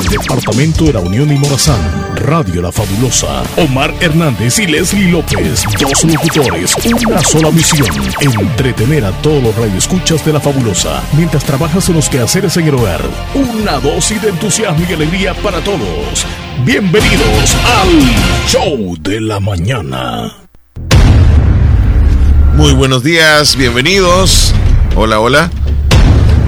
[0.00, 1.80] el departamento de la Unión y Morazán.
[2.16, 3.42] Radio La Fabulosa.
[3.56, 5.64] Omar Hernández y Leslie López.
[5.78, 6.74] Dos locutores.
[7.06, 7.88] Una sola misión.
[8.20, 11.02] Entretener a todos los radioescuchas de La Fabulosa.
[11.16, 13.02] Mientras trabajas en los quehaceres en el hogar.
[13.34, 16.26] Una dosis de entusiasmo y alegría para todos.
[16.64, 20.34] Bienvenidos al Show de la Mañana.
[22.54, 24.54] Muy buenos días, bienvenidos.
[24.96, 25.50] Hola, hola.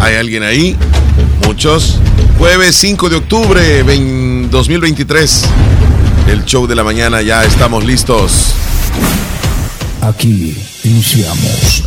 [0.01, 0.77] ¿Hay alguien ahí?
[1.47, 2.02] Muchos.
[2.39, 5.45] Jueves 5 de octubre 2023.
[6.29, 8.55] El show de la mañana, ya estamos listos.
[10.01, 11.85] Aquí iniciamos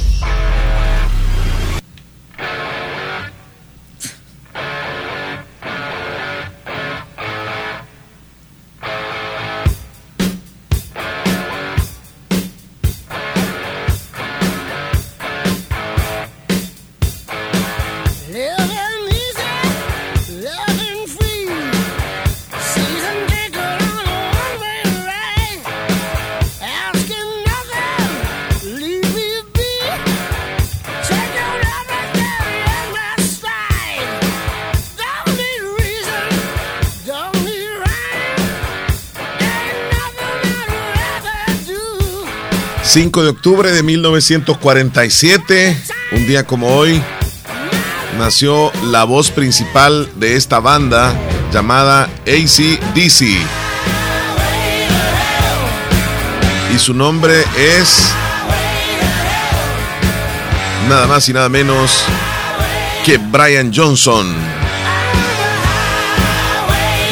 [43.26, 45.76] de octubre de 1947,
[46.12, 47.02] un día como hoy,
[48.20, 51.12] nació la voz principal de esta banda
[51.52, 53.24] llamada ACDC.
[56.74, 58.12] Y su nombre es
[60.88, 62.04] nada más y nada menos
[63.06, 64.32] que Brian Johnson.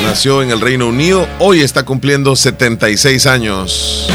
[0.03, 4.12] Nació en el Reino Unido, hoy está cumpliendo 76 años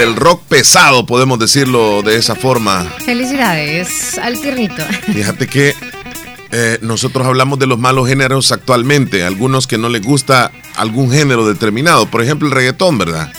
[0.00, 2.84] del rock pesado, podemos decirlo de esa forma.
[3.04, 4.82] Felicidades al tiernito.
[5.12, 5.74] Fíjate que
[6.52, 11.46] eh, nosotros hablamos de los malos géneros actualmente, algunos que no les gusta algún género
[11.46, 13.30] determinado, por ejemplo el reggaetón, ¿verdad?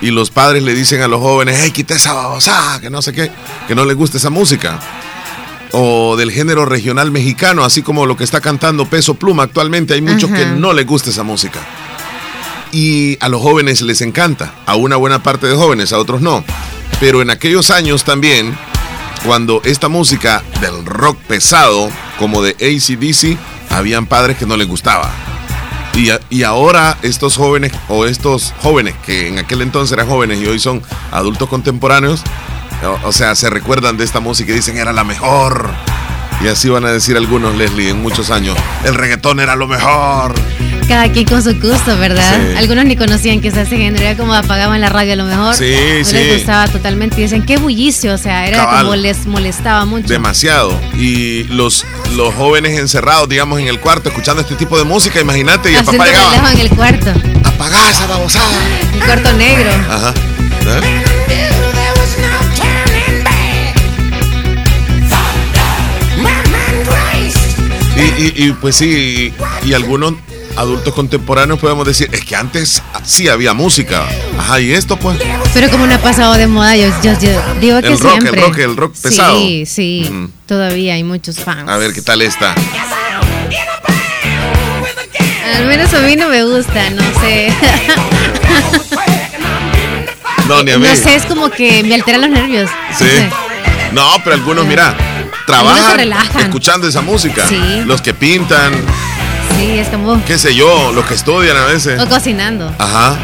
[0.00, 3.12] Y los padres le dicen a los jóvenes, hey, quita esa babosa, que no sé
[3.12, 3.30] qué,
[3.66, 4.80] que no les gusta esa música.
[5.72, 10.00] O del género regional mexicano, así como lo que está cantando Peso Pluma actualmente, hay
[10.00, 11.60] muchos que no les gusta esa música
[12.72, 16.44] y a los jóvenes les encanta, a una buena parte de jóvenes, a otros no.
[17.00, 18.56] Pero en aquellos años también,
[19.24, 23.38] cuando esta música del rock pesado, como de ACDC,
[23.70, 25.10] habían padres que no les gustaba.
[25.94, 30.46] Y, y, ahora estos jóvenes, o estos jóvenes que en aquel entonces eran jóvenes y
[30.46, 30.80] hoy son
[31.10, 32.22] adultos contemporáneos,
[32.84, 35.70] o, o sea, se recuerdan de esta música y dicen era la mejor.
[36.40, 38.56] Y así van a decir algunos, Leslie, en muchos años.
[38.84, 40.34] El reggaetón era lo mejor.
[40.88, 42.56] Cada quien con su gusto, ¿verdad?
[42.56, 45.54] Algunos ni conocían que se hace género, era como apagaban la radio a lo mejor.
[45.54, 47.20] Sí, no les gustaba totalmente.
[47.20, 50.08] Y dicen, qué bullicio, o sea, era como les molestaba mucho.
[50.08, 50.80] Demasiado.
[50.98, 51.84] Y los,
[52.16, 55.84] los jóvenes encerrados, digamos, en el cuarto, escuchando este tipo de música, imagínate, y el
[55.84, 56.52] papá llegaba.
[56.52, 57.12] en el cuarto.
[57.44, 58.46] Apagá esa babosada.
[58.94, 59.70] El cuarto negro.
[59.90, 60.14] Ajá.
[60.66, 61.04] ¿Eh?
[68.18, 69.32] Y, y, pues sí,
[69.64, 70.14] y, algunos
[70.58, 74.04] adultos contemporáneos podemos decir, es que antes sí había música.
[74.36, 75.16] Ajá, y esto pues.
[75.54, 76.90] Pero como no ha pasado de moda, yo,
[77.60, 78.40] digo que el rock, siempre.
[78.40, 79.38] El rock, el rock pesado.
[79.38, 80.10] Sí, sí,
[80.46, 81.68] todavía hay muchos fans.
[81.68, 82.54] A ver, ¿qué tal está?
[85.54, 87.52] Al menos a mí no me gusta, no sé.
[90.48, 90.86] No, ni a mí.
[90.88, 92.70] No sé, es como que me alteran los nervios.
[92.96, 93.06] Sí.
[93.92, 94.96] No, pero algunos, mira,
[95.46, 96.00] trabajan
[96.40, 97.46] escuchando esa música.
[97.48, 97.82] Sí.
[97.86, 98.72] Los que pintan.
[99.58, 100.24] Sí, es como.
[100.24, 102.00] Qué sé yo, los que estudian a veces.
[102.00, 102.72] O cocinando.
[102.78, 103.18] Ajá.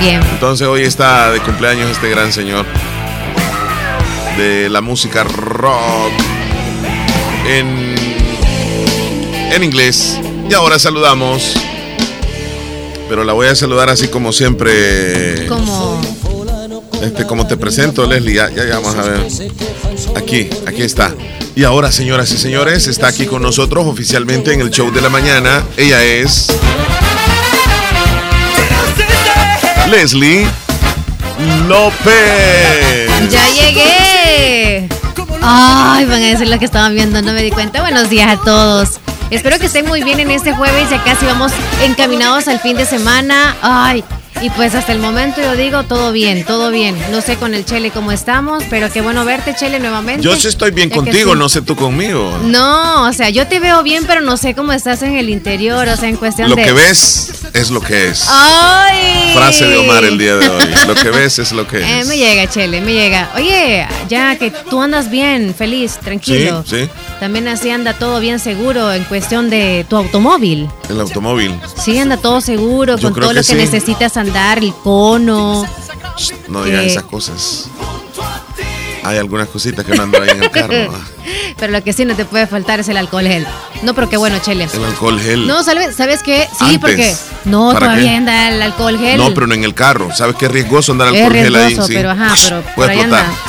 [0.00, 0.22] Bien.
[0.32, 2.64] Entonces hoy está de cumpleaños este gran señor
[4.38, 6.12] de la música rock
[7.46, 7.94] en,
[9.52, 10.18] en inglés.
[10.48, 11.54] Y ahora saludamos.
[13.08, 15.46] Pero la voy a saludar así como siempre.
[15.48, 16.00] Como.
[17.02, 19.20] Este, como te presento, Leslie, ya, ya, ya vamos a ver.
[20.16, 21.14] Aquí, aquí está.
[21.56, 25.08] Y ahora, señoras y señores, está aquí con nosotros oficialmente en el show de la
[25.08, 25.64] mañana.
[25.78, 26.48] Ella es.
[29.90, 30.46] Leslie
[31.66, 33.30] López.
[33.30, 34.86] ¡Ya llegué!
[35.40, 37.80] Ay, van a decir lo que estaban viendo, no me di cuenta.
[37.80, 39.00] Buenos días a todos.
[39.30, 41.52] Espero que estén muy bien en este jueves, ya casi vamos
[41.82, 43.56] encaminados al fin de semana.
[43.62, 44.04] Ay,
[44.42, 46.96] y pues hasta el momento yo digo todo bien, todo bien.
[47.10, 50.22] No sé con el Chele cómo estamos, pero qué bueno verte, Chele, nuevamente.
[50.22, 51.38] Yo sí estoy bien contigo, sí.
[51.38, 52.38] no sé tú conmigo.
[52.44, 55.88] No, o sea, yo te veo bien, pero no sé cómo estás en el interior,
[55.88, 56.62] o sea, en cuestión lo de.
[56.62, 58.26] Lo que ves es lo que es.
[58.28, 59.32] ¡Ay!
[59.34, 60.64] Frase de Omar el día de hoy.
[60.86, 61.84] Lo que ves es lo que es.
[61.84, 63.30] Eh, me llega, Chele, me llega.
[63.34, 66.64] Oye, ya que tú andas bien, feliz, tranquilo.
[66.66, 66.90] Sí, sí.
[67.20, 70.68] También así anda todo bien seguro en cuestión de tu automóvil.
[70.88, 71.58] El automóvil.
[71.76, 75.66] Sí, anda todo seguro, con todo lo que necesitas andar, el cono.
[76.48, 77.70] No digas eh, esas cosas.
[79.06, 80.74] Hay algunas cositas que no andan ahí en el carro.
[81.58, 83.46] pero lo que sí no te puede faltar es el alcohol gel.
[83.82, 84.68] No, pero qué bueno, Chele.
[84.72, 85.46] El alcohol gel.
[85.46, 86.48] No, ¿sabes, ¿sabes qué?
[86.58, 87.14] Sí, porque.
[87.44, 89.18] No, todavía anda el alcohol gel.
[89.18, 90.14] No, pero no en el carro.
[90.14, 91.76] ¿Sabes qué riesgoso andar alcohol gel ahí?
[91.76, 91.94] Sí.
[91.94, 92.62] Pero ajá, pero.
[92.74, 92.96] Puede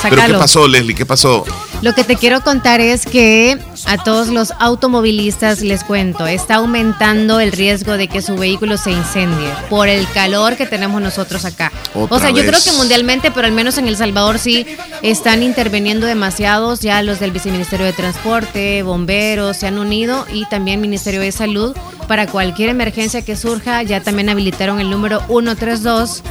[0.02, 0.94] Pero ¿qué pasó, Leslie?
[0.94, 1.44] ¿Qué pasó?
[1.80, 3.56] Lo que te quiero contar es que
[3.86, 8.90] a todos los automovilistas les cuento, está aumentando el riesgo de que su vehículo se
[8.90, 11.70] incendie por el calor que tenemos nosotros acá.
[11.94, 14.66] o sea, yo creo que mundialmente, pero al menos en El Salvador sí
[15.02, 20.80] están interviniendo demasiados, ya los del Viceministerio de Transporte, bomberos se han unido y también
[20.80, 21.74] Ministerio de Salud
[22.06, 26.22] para cualquier emergencia que surja, ya también habilitaron el número 132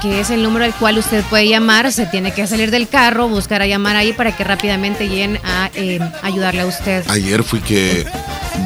[0.00, 3.26] que es el número al cual usted puede llamar, se tiene que salir del carro,
[3.28, 7.04] buscar a llamar ahí para que rápidamente lleguen a eh, ayudarle a usted.
[7.08, 8.06] Ayer fui que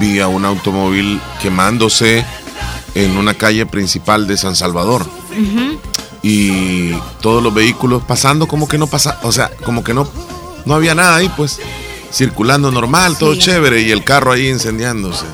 [0.00, 2.24] vi a un automóvil quemándose
[2.96, 5.08] en una calle principal de San Salvador.
[6.22, 10.10] Y todos los vehículos pasando como que no pasa, o sea, como que no,
[10.64, 11.60] no había nada ahí, pues
[12.12, 15.24] circulando normal, todo chévere y el carro ahí incendiándose.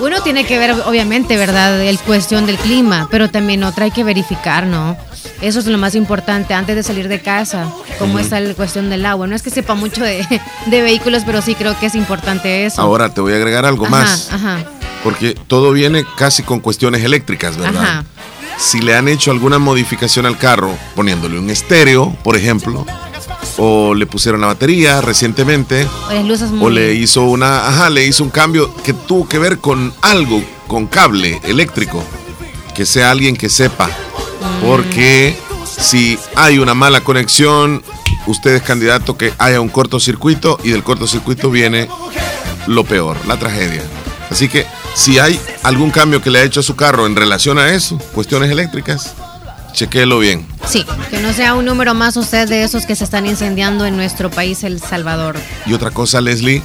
[0.00, 4.02] Uno tiene que ver, obviamente, ¿verdad?, el cuestión del clima, pero también otra hay que
[4.02, 4.96] verificar, ¿no?
[5.40, 9.04] Eso es lo más importante antes de salir de casa, cómo está la cuestión del
[9.06, 9.26] agua.
[9.26, 10.26] No es que sepa mucho de,
[10.66, 12.80] vehículos, pero sí creo que es importante eso.
[12.80, 14.32] Ahora te voy a agregar algo más.
[14.32, 14.64] Ajá.
[15.04, 17.82] Porque todo viene casi con cuestiones eléctricas, ¿verdad?
[17.82, 18.04] Ajá.
[18.62, 22.86] Si le han hecho alguna modificación al carro, poniéndole un estéreo, por ejemplo,
[23.58, 25.86] o le pusieron la batería recientemente,
[26.60, 30.42] o, le hizo una, ajá, le hizo un cambio que tuvo que ver con algo,
[30.68, 32.02] con cable eléctrico,
[32.74, 33.90] que sea alguien que sepa
[34.64, 37.82] porque si hay una mala conexión,
[38.26, 41.88] usted es candidato que haya un cortocircuito y del cortocircuito viene
[42.66, 43.82] lo peor, la tragedia.
[44.30, 47.58] Así que si hay algún cambio que le ha hecho a su carro en relación
[47.58, 49.14] a eso, cuestiones eléctricas,
[49.72, 50.46] chequéelo bien.
[50.68, 53.96] Sí, que no sea un número más usted de esos que se están incendiando en
[53.96, 55.36] nuestro país, El Salvador.
[55.66, 56.62] Y otra cosa, Leslie,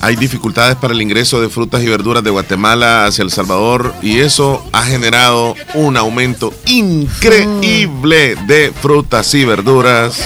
[0.00, 4.20] hay dificultades para el ingreso de frutas y verduras de Guatemala hacia El Salvador y
[4.20, 10.20] eso ha generado un aumento increíble de frutas y verduras.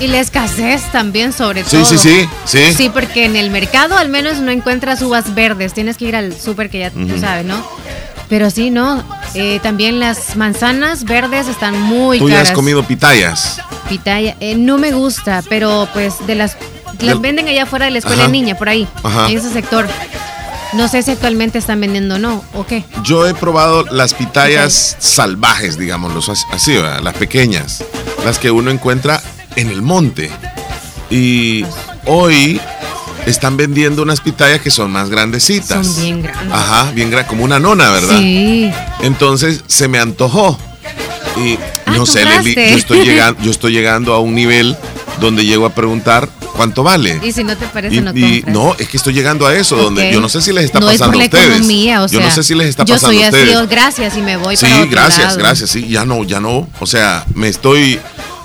[0.00, 1.84] Y la escasez también, sobre todo.
[1.84, 2.88] Sí, sí, sí, sí.
[2.88, 5.74] Porque en el mercado al menos no encuentras uvas verdes.
[5.74, 7.62] Tienes que ir al súper que ya tú sabes, ¿no?
[8.30, 9.04] Pero sí, ¿no?
[9.34, 13.60] Eh, también las manzanas verdes están muy ¿Tú ya has comido pitayas?
[13.88, 16.56] Pitaya, eh, no me gusta, pero pues de las...
[17.00, 18.86] Las venden allá afuera de la escuela de niña, por ahí,
[19.28, 19.88] en ese sector.
[20.74, 22.84] No sé si actualmente están vendiendo o no, ¿o qué?
[23.02, 26.20] Yo he probado las pitayas salvajes, digámoslo
[26.52, 27.82] así, las pequeñas,
[28.24, 29.22] las que uno encuentra
[29.60, 30.30] en el monte.
[31.10, 31.64] Y
[32.06, 32.60] hoy
[33.26, 35.86] están vendiendo unas pitayas que son más grandecitas.
[35.86, 36.52] Son bien grandes.
[36.52, 38.18] Ajá, bien grandes, como una nona, ¿verdad?
[38.18, 38.70] Sí.
[39.00, 40.58] Entonces se me antojó.
[41.36, 44.76] Y ah, no sé, Leli, yo estoy, llegando, yo estoy llegando a un nivel
[45.20, 47.20] donde llego a preguntar cuánto vale.
[47.22, 50.12] Y si no te parece, no y, No, es que estoy llegando a eso, donde
[50.12, 52.10] yo no sé si les está pasando a ustedes.
[52.10, 53.46] yo no sé si les está pasando a ustedes.
[53.46, 56.68] Yo soy así, gracias y me voy Sí, gracias, gracias, sí, ya no, ya no.
[56.80, 58.00] O sea, me estoy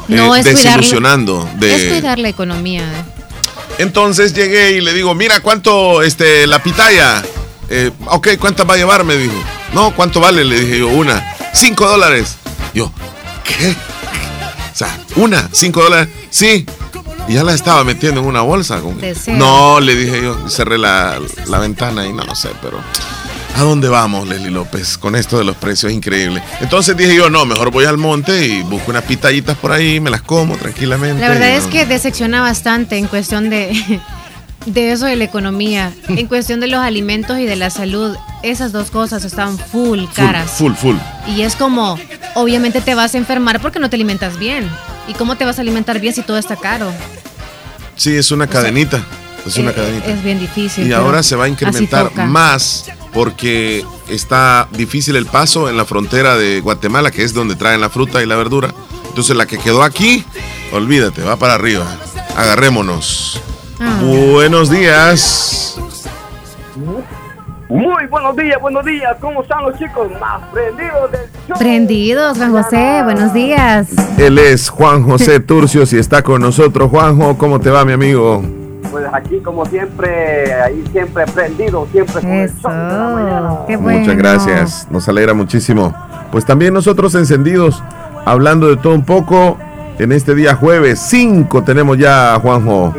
[0.09, 1.49] eh, desilusionando.
[1.57, 1.75] de...
[1.75, 2.83] Es cuidar la economía.
[2.83, 3.15] Eh.
[3.77, 7.23] Entonces llegué y le digo, mira, ¿cuánto este, la pitaya?
[7.69, 9.03] Eh, ok, ¿cuántas va a llevar?
[9.03, 9.33] Me dijo.
[9.73, 10.45] No, ¿cuánto vale?
[10.45, 11.35] Le dije yo, una.
[11.53, 12.35] Cinco dólares.
[12.73, 12.91] Yo,
[13.43, 13.71] ¿qué?
[13.71, 16.09] O sea, una, cinco dólares.
[16.29, 16.65] Sí.
[17.27, 18.81] Y ya la estaba metiendo en una bolsa.
[19.27, 22.79] No, le dije yo, cerré la, la ventana y no, no sé, pero...
[23.55, 24.97] ¿A dónde vamos, Leslie López?
[24.97, 26.43] Con esto de los precios increíbles.
[26.59, 30.09] Entonces dije yo, no, mejor voy al monte y busco unas pitallitas por ahí, me
[30.09, 31.21] las como tranquilamente.
[31.21, 34.01] La verdad es que decepciona bastante en cuestión de,
[34.65, 38.17] de eso de la economía, en cuestión de los alimentos y de la salud.
[38.43, 40.51] Esas dos cosas están full caras.
[40.51, 41.97] Full, full, Y es como,
[42.33, 44.69] obviamente te vas a enfermar porque no te alimentas bien.
[45.07, 46.91] ¿Y cómo te vas a alimentar bien si todo está caro?
[47.95, 49.01] Sí, es una cadenita.
[49.47, 50.07] Es una eh, cadenita.
[50.07, 50.87] Es bien difícil.
[50.87, 52.85] Y ahora se va a incrementar más
[53.15, 57.89] porque está difícil el paso en la frontera de Guatemala, que es donde traen la
[57.89, 58.73] fruta y la verdura.
[59.07, 60.25] Entonces la que quedó aquí,
[60.73, 61.85] olvídate, va para arriba.
[62.35, 63.41] Agarrémonos.
[63.79, 64.01] Ah.
[64.03, 65.79] Buenos días.
[67.69, 69.15] Muy buenos días, buenos días.
[69.21, 70.11] ¿Cómo están los chicos?
[70.19, 71.57] Más prendidos del show.
[71.57, 73.01] Prendidos, Juan José.
[73.05, 73.87] Buenos días.
[74.17, 76.89] Él es Juan José Turcios y está con nosotros.
[76.91, 78.43] Juanjo, ¿cómo te va, mi amigo?
[78.95, 82.49] Pues aquí como siempre, ahí siempre prendido, siempre con el
[83.67, 83.99] Qué bueno.
[83.99, 85.93] Muchas gracias, nos alegra muchísimo.
[86.31, 87.83] Pues también nosotros encendidos,
[88.23, 89.57] hablando de todo un poco,
[89.99, 92.93] en este día jueves 5 tenemos ya, Juanjo.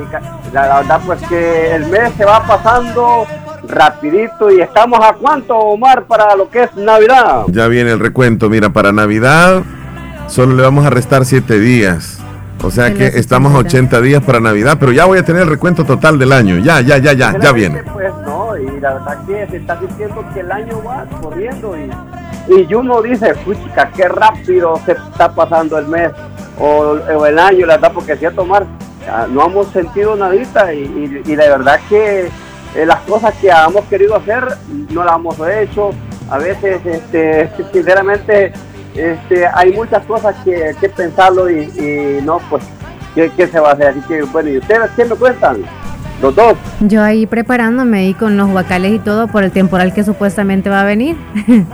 [0.52, 3.24] la, verdad pues que el mes se va pasando
[3.66, 7.44] rapidito y estamos a cuánto, Omar, para lo que es Navidad.
[7.48, 9.62] Ya viene el recuento, mira, para Navidad
[10.26, 12.15] solo le vamos a restar siete días.
[12.62, 15.48] O sea que estamos a 80 días para Navidad, pero ya voy a tener el
[15.48, 16.58] recuento total del año.
[16.58, 17.82] Ya, ya, ya, ya, ya viene.
[17.92, 21.90] Pues no, y la verdad que se está diciendo que el año va corriendo y,
[22.48, 26.10] y uno dice, puchica, qué rápido se está pasando el mes
[26.58, 26.96] o,
[27.26, 28.66] el año, la verdad, porque si a tomar,
[29.30, 32.28] no hemos sentido nadita y, y, la verdad que
[32.74, 34.44] eh, las cosas que hemos querido hacer
[34.90, 35.90] no las hemos hecho.
[36.28, 38.52] A veces, este, sinceramente,
[38.96, 42.64] este, hay muchas cosas que, que pensarlo y, no, pues,
[43.14, 43.88] ¿qué, se va a hacer?
[43.88, 45.62] Así que, bueno, ¿y ustedes qué me cuentan?
[46.20, 46.56] Los dos.
[46.80, 50.80] Yo ahí preparándome ahí con los guacales y todo por el temporal que supuestamente va
[50.80, 51.16] a venir.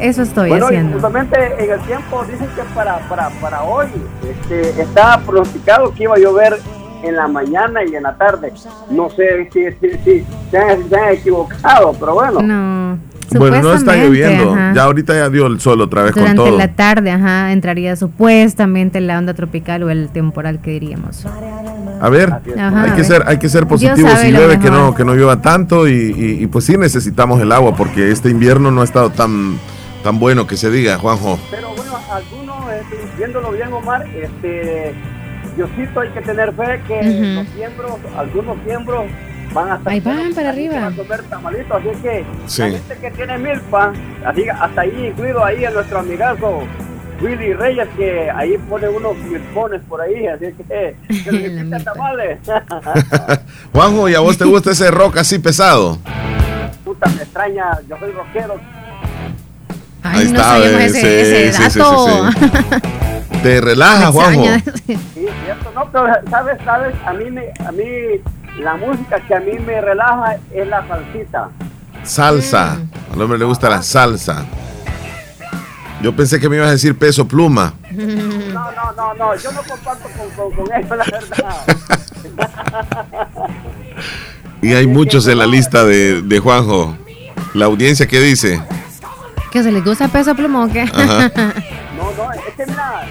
[0.00, 0.94] Eso estoy bueno, haciendo.
[0.94, 3.88] Justamente en el tiempo dicen que para, para, para hoy
[4.26, 6.58] este, está pronosticado que iba a llover
[7.02, 8.52] en la mañana y en la tarde.
[8.88, 12.40] No sé si, si, si se, han, se, han, equivocado, pero bueno.
[12.40, 12.98] No.
[13.38, 14.54] Bueno, no está lloviendo.
[14.74, 16.58] Ya ahorita ya dio el sol otra vez Durante con todo.
[16.58, 21.26] la tarde, ajá, entraría supuestamente la onda tropical o el temporal que diríamos.
[22.00, 25.14] A ver, hay que ser, hay que ser positivos si llueve que no, que no
[25.14, 29.10] llueva tanto y, y, pues sí necesitamos el agua porque este invierno no ha estado
[29.10, 29.58] tan,
[30.02, 31.38] tan bueno que se diga, Juanjo.
[31.50, 34.94] Pero bueno, algunos, este, viéndolo bien, Omar, este,
[35.56, 37.02] Diosito hay que tener fe que
[37.34, 39.04] los miembros, algunos miembros
[39.52, 40.86] van a estar Ahí van para arriba.
[40.86, 42.24] a comer tamalitos, así que
[42.58, 43.92] la gente que tiene milpa,
[44.24, 46.62] así hasta ahí incluido ahí a nuestro amigazo
[47.20, 52.38] Willy Reyes que ahí pone unos milpones por ahí, así que que tamales.
[53.72, 55.98] Juanjo, ¿y a vos te gusta ese rock así pesado?
[56.84, 58.58] Puta, me extraña, yo soy rockero.
[60.02, 62.30] Ay, ahí no está, ese, ese dato.
[63.42, 64.44] te relaja, Juanjo.
[64.86, 64.98] Sí,
[65.44, 67.84] cierto, no, pero sabes, sabes, a mí me, a mí
[68.60, 71.50] la música que a mí me relaja es la salsita.
[72.02, 72.78] Salsa.
[73.12, 74.44] Al hombre le gusta la salsa.
[76.02, 77.74] Yo pensé que me ibas a decir peso pluma.
[77.92, 79.36] No, no, no, no.
[79.36, 81.56] Yo no comparto con, con, eso, la verdad.
[84.62, 86.96] y hay muchos en la lista de, de Juanjo.
[87.52, 88.62] La audiencia, ¿qué dice?
[89.50, 90.84] ¿Que se les gusta peso pluma o qué?
[90.86, 93.04] no, no, es que mira,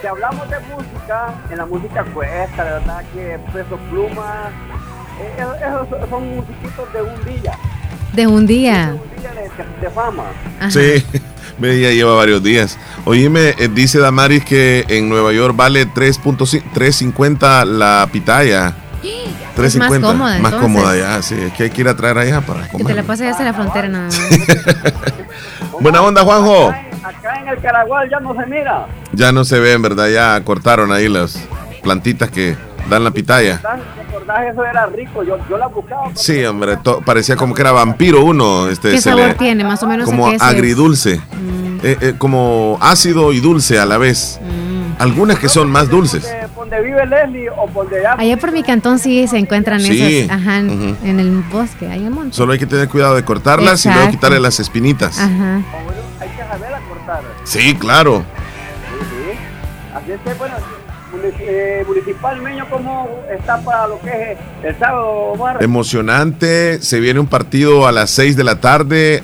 [0.00, 4.50] si hablamos de música, en la música cuesta, de verdad que peso pluma,
[5.38, 7.58] esos son musiquitos de un día.
[8.12, 8.86] De un día.
[8.86, 9.32] De un día
[9.80, 10.24] de, fama.
[10.68, 11.04] Sí,
[11.60, 12.78] ya lleva varios días.
[13.04, 18.74] Oíme, eh, dice Damaris que en Nueva York vale 3.50 la pitaya.
[19.54, 19.78] 350.
[19.78, 20.38] más cómoda.
[20.38, 21.34] Más cómoda ya, sí.
[21.34, 22.86] Es que hay que ir a traer allá para comer.
[22.86, 24.18] Que te la pases hasta la frontera nada más.
[25.80, 26.68] Buena onda, Juanjo.
[26.70, 28.86] Acá en el Caragual ya no se mira.
[29.12, 30.08] Ya no se ven, ¿verdad?
[30.08, 31.38] Ya cortaron ahí las
[31.82, 32.56] plantitas que
[32.88, 33.60] dan la pitaya.
[34.50, 36.10] Eso era rico, yo, yo la buscaba.
[36.14, 38.68] Sí, hombre, parecía como que era vampiro uno.
[38.68, 39.64] Este, ¿Qué sabor tiene?
[39.64, 40.06] Más o menos.
[40.06, 41.18] Como agridulce.
[41.18, 41.78] Mm.
[41.84, 44.40] Eh, eh, como ácido y dulce a la vez.
[44.40, 45.02] Mm.
[45.02, 46.32] Algunas que son más dulces.
[46.54, 48.36] Donde vive Leslie o donde allá.
[48.36, 50.30] por mi cantón sí se encuentran esas.
[50.30, 52.32] Ajá, en el bosque, hay un montón.
[52.32, 55.18] Solo hay que tener cuidado de cortarlas y luego quitarle las espinitas.
[55.18, 55.62] Ajá.
[56.20, 57.22] hay que saber cortar.
[57.44, 58.24] Sí, claro.
[59.00, 59.38] Sí, sí.
[59.94, 60.54] Así es que, bueno,
[61.40, 67.26] eh, municipal Meño, ¿cómo está para lo que es el sábado, Emocionante, se viene un
[67.26, 69.22] partido a las 6 de la tarde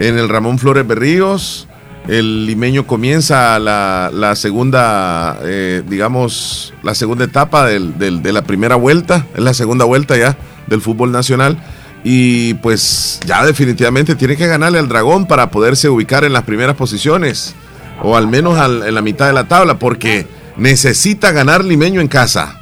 [0.00, 1.68] en el Ramón Flores Berríos.
[2.06, 9.26] El limeño comienza la, segunda, eh, digamos, la segunda etapa del, de la primera vuelta,
[9.34, 10.36] es la segunda vuelta ya
[10.66, 11.58] del fútbol nacional.
[12.04, 16.76] Y pues ya definitivamente tiene que ganarle al dragón para poderse ubicar en las primeras
[16.76, 17.54] posiciones,
[18.02, 20.26] o al menos en la mitad de la tabla, porque
[20.58, 22.60] necesita ganar Limeño en casa.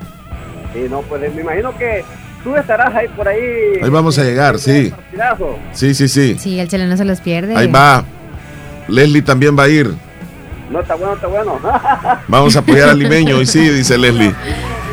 [0.73, 2.05] Sí, no, pues me imagino que
[2.45, 3.41] tú estarás ahí por ahí.
[3.83, 4.93] Ahí vamos a llegar, sí.
[5.73, 6.37] Sí, sí, sí.
[6.39, 7.57] Sí, el chileno se los pierde.
[7.57, 8.05] Ahí va.
[8.89, 9.95] Leslie también va a ir.
[10.71, 11.61] No, está bueno, está bueno.
[12.29, 14.35] Vamos a apoyar al limeño y sí, dice Leslie.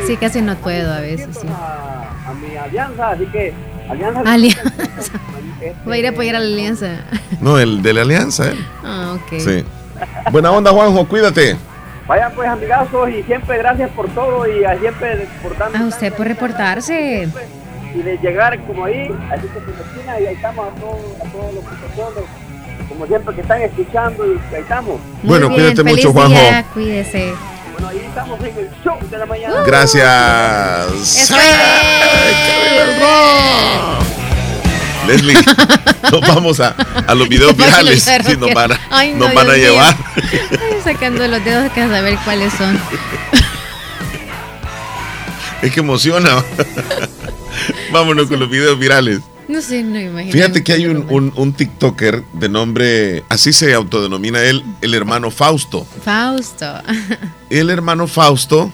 [0.06, 1.46] Sí, casi no puedo a veces, sí.
[1.48, 3.52] A, mi alianza, así que
[3.88, 4.20] alianza.
[4.20, 4.72] Alianza.
[5.84, 7.04] Voy a ir a apoyar a la alianza.
[7.40, 8.56] No, el de la alianza, ¿eh?
[8.84, 9.38] Ah, ok.
[9.38, 9.64] Sí.
[10.30, 11.56] Buena onda, Juanjo, cuídate.
[12.06, 15.78] Vayan pues amigazos y siempre gracias por todo y a siempre por tanto.
[15.78, 17.28] A usted por reportarse.
[17.94, 21.32] Y de llegar como ahí, así que se esquina y ahí estamos a todos, a
[21.32, 21.74] todos los que
[22.88, 25.00] como siempre que están escuchando y ahí estamos.
[25.22, 26.38] bueno, cuídate mucho Juanjo.
[26.74, 27.32] cuídese.
[27.72, 29.62] Bueno, ahí estamos en el show de la mañana.
[29.66, 31.30] Gracias.
[35.06, 35.36] Leslie,
[36.12, 36.74] nos vamos a,
[37.06, 38.02] a los videos virales.
[38.02, 39.94] Si nos van a, nos van a llevar.
[40.84, 42.78] Sacando los dedos para saber cuáles son.
[45.62, 46.44] Es que emociona.
[47.92, 49.20] Vámonos con los videos virales.
[49.48, 50.32] No sé, no imagino.
[50.32, 55.86] Fíjate que hay un, un, TikToker de nombre, así se autodenomina él, el hermano Fausto.
[56.04, 56.66] Fausto.
[57.50, 58.72] El hermano Fausto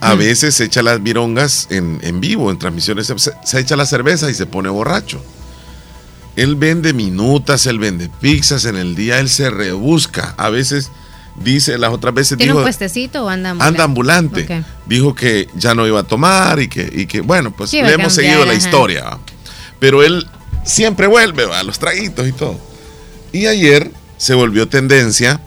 [0.00, 3.86] a veces se echa las virongas en, en vivo, en transmisiones, se, se, echa la
[3.86, 5.22] cerveza y se pone borracho.
[6.36, 10.34] Él vende minutas, él vende pizzas en el día, él se rebusca.
[10.36, 10.90] A veces
[11.34, 12.58] dice, las otras veces ¿Tiene dijo...
[12.58, 13.68] un puestecito o anda ambulante?
[13.68, 14.64] Anda ambulante.
[14.86, 18.12] Dijo que ya no iba a tomar y que, y que bueno, pues le hemos
[18.12, 19.18] seguido la historia.
[19.78, 20.26] Pero él
[20.64, 22.60] siempre vuelve a los traguitos y todo.
[23.32, 25.40] Y ayer se volvió tendencia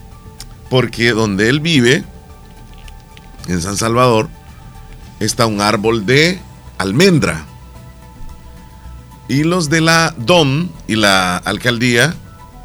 [0.69, 2.03] porque donde él vive,
[3.47, 4.29] en San Salvador,
[5.19, 6.39] está un árbol de
[6.77, 7.45] almendra.
[9.29, 12.15] Y los de la DOM y la alcaldía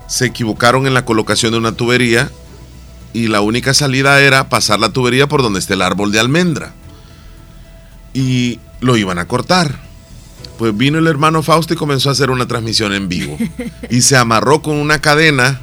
[0.09, 2.30] se equivocaron en la colocación de una tubería
[3.12, 6.73] y la única salida era pasar la tubería por donde está el árbol de almendra.
[8.14, 9.78] Y lo iban a cortar.
[10.59, 13.37] Pues vino el hermano Fausto y comenzó a hacer una transmisión en vivo.
[13.90, 15.61] Y se amarró con una cadena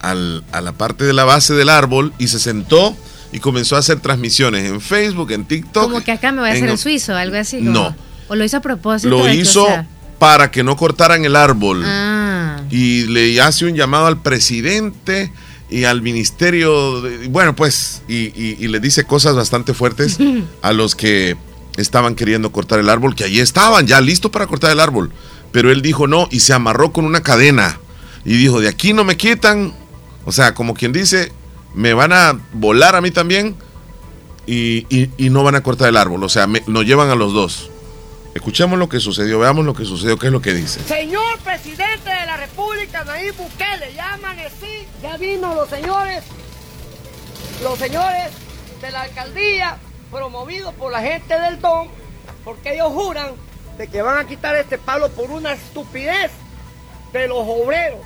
[0.00, 2.94] al, a la parte de la base del árbol y se sentó
[3.32, 5.84] y comenzó a hacer transmisiones en Facebook, en TikTok.
[5.84, 7.62] Como que acá me voy a hacer el suizo, algo así.
[7.62, 7.96] No.
[8.28, 9.08] O lo hizo a propósito.
[9.08, 9.66] Lo hizo
[10.20, 11.82] para que no cortaran el árbol.
[11.84, 12.60] Ah.
[12.70, 15.32] Y le hace un llamado al presidente
[15.70, 17.00] y al ministerio.
[17.00, 20.18] De, bueno, pues, y, y, y, le dice cosas bastante fuertes
[20.62, 21.38] a los que
[21.78, 25.10] estaban queriendo cortar el árbol, que allí estaban, ya listos para cortar el árbol.
[25.52, 27.80] Pero él dijo no y se amarró con una cadena.
[28.26, 29.72] Y dijo, de aquí no me quitan.
[30.26, 31.32] O sea, como quien dice,
[31.74, 33.56] me van a volar a mí también
[34.46, 36.22] y, y, y no van a cortar el árbol.
[36.22, 37.70] O sea, me, nos llevan a los dos.
[38.40, 40.80] Escuchemos lo que sucedió, veamos lo que sucedió, qué es lo que dice.
[40.84, 46.24] Señor presidente de la República, Nayib Bukele, llaman así, ya vino los señores,
[47.62, 48.30] los señores
[48.80, 49.76] de la alcaldía,
[50.10, 51.88] promovidos por la gente del DON,
[52.42, 53.32] porque ellos juran
[53.76, 56.30] de que van a quitar este palo por una estupidez
[57.12, 58.00] de los obreros.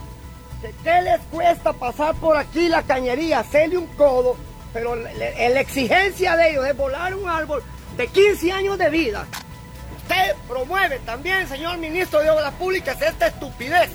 [0.63, 4.37] ¿De qué les cuesta pasar por aquí la cañería, hacerle un codo?
[4.73, 7.63] Pero la, la exigencia de ellos es volar un árbol
[7.97, 9.29] de 15 años de vida.
[10.05, 13.89] Usted promueve también, señor ministro de Obras Públicas, esta estupidez.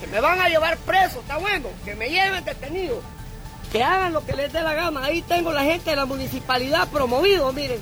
[0.00, 3.02] Que me van a llevar preso, está bueno, que me lleven detenido.
[3.72, 5.02] Que hagan lo que les dé la gana.
[5.02, 7.80] Ahí tengo la gente de la municipalidad promovido, miren.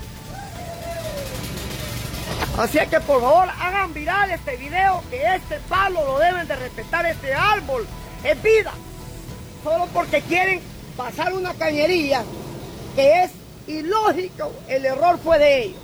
[2.56, 6.56] Así es que por favor hagan viral este video, que este palo lo deben de
[6.56, 7.86] respetar, este árbol
[8.22, 8.72] es vida.
[9.62, 10.62] Solo porque quieren
[10.96, 12.24] pasar una cañería
[12.94, 13.32] que es
[13.66, 15.83] ilógico, el error fue de ellos.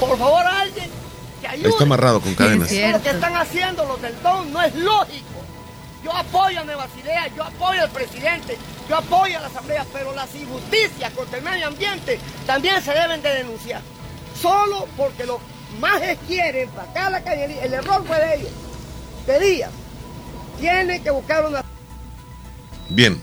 [0.00, 0.90] Por favor alguien
[1.40, 1.68] que ayude.
[1.68, 2.72] Está amarrado con cadenas.
[2.72, 5.26] Es lo que están haciendo los del DON, no es lógico.
[6.02, 8.56] Yo apoyo a Nueva Ideas, yo apoyo al presidente,
[8.88, 13.20] yo apoyo a la asamblea, pero las injusticias contra el medio ambiente también se deben
[13.20, 13.82] de denunciar
[14.40, 15.38] solo porque los
[15.78, 17.64] majes quieren sacar la cañería.
[17.64, 18.50] El error fue de ellos.
[19.26, 19.70] De día.
[20.58, 21.64] Tienen que buscar una.
[22.88, 23.20] Bien,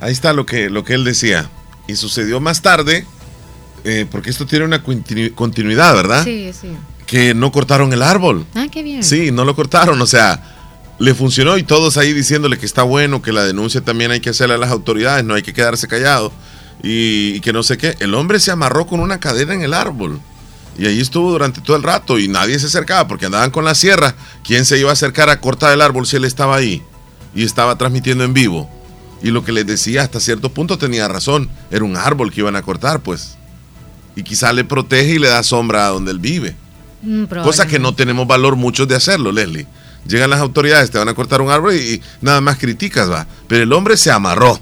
[0.00, 1.50] ahí está lo que, lo que él decía.
[1.86, 3.06] Y sucedió más tarde,
[3.84, 6.24] eh, porque esto tiene una continu continuidad, ¿verdad?
[6.24, 6.68] Sí, sí.
[7.06, 8.46] Que no cortaron el árbol.
[8.54, 9.02] Ah, qué bien.
[9.02, 10.42] Sí, no lo cortaron, o sea,
[10.98, 14.30] le funcionó y todos ahí diciéndole que está bueno, que la denuncia también hay que
[14.30, 16.32] hacerla a las autoridades, no hay que quedarse callado
[16.82, 17.96] y, y que no sé qué.
[17.98, 20.20] El hombre se amarró con una cadena en el árbol.
[20.78, 23.74] Y ahí estuvo durante todo el rato y nadie se acercaba porque andaban con la
[23.74, 24.14] sierra.
[24.42, 26.82] ¿Quién se iba a acercar a cortar el árbol si él estaba ahí?
[27.34, 28.70] Y estaba transmitiendo en vivo.
[29.22, 31.50] Y lo que les decía hasta cierto punto tenía razón.
[31.70, 33.36] Era un árbol que iban a cortar, pues.
[34.16, 36.54] Y quizá le protege y le da sombra a donde él vive.
[37.02, 39.66] Mm, Cosa que no tenemos valor muchos de hacerlo, Leslie.
[40.06, 43.26] Llegan las autoridades, te van a cortar un árbol y, y nada más criticas, va.
[43.48, 44.58] Pero el hombre se amarró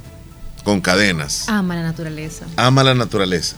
[0.64, 1.48] con cadenas.
[1.48, 2.46] Ama la naturaleza.
[2.56, 3.56] Ama la naturaleza.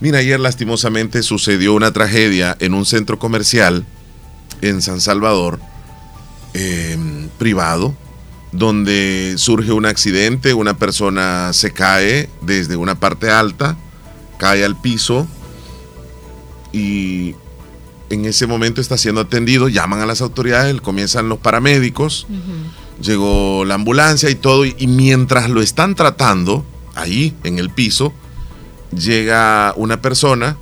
[0.00, 3.86] Mira, ayer lastimosamente sucedió una tragedia en un centro comercial
[4.60, 5.60] en San Salvador,
[6.52, 6.98] eh,
[7.38, 7.94] privado,
[8.52, 13.76] donde surge un accidente, una persona se cae desde una parte alta,
[14.38, 15.26] cae al piso
[16.72, 17.34] y
[18.10, 23.02] en ese momento está siendo atendido, llaman a las autoridades, comienzan los paramédicos, uh -huh.
[23.02, 28.12] llegó la ambulancia y todo, y, y mientras lo están tratando, ahí en el piso,
[28.96, 30.56] llega una persona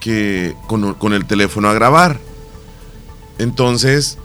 [0.00, 2.18] que con, con, el teléfono a grabar.
[3.38, 4.18] Entonces,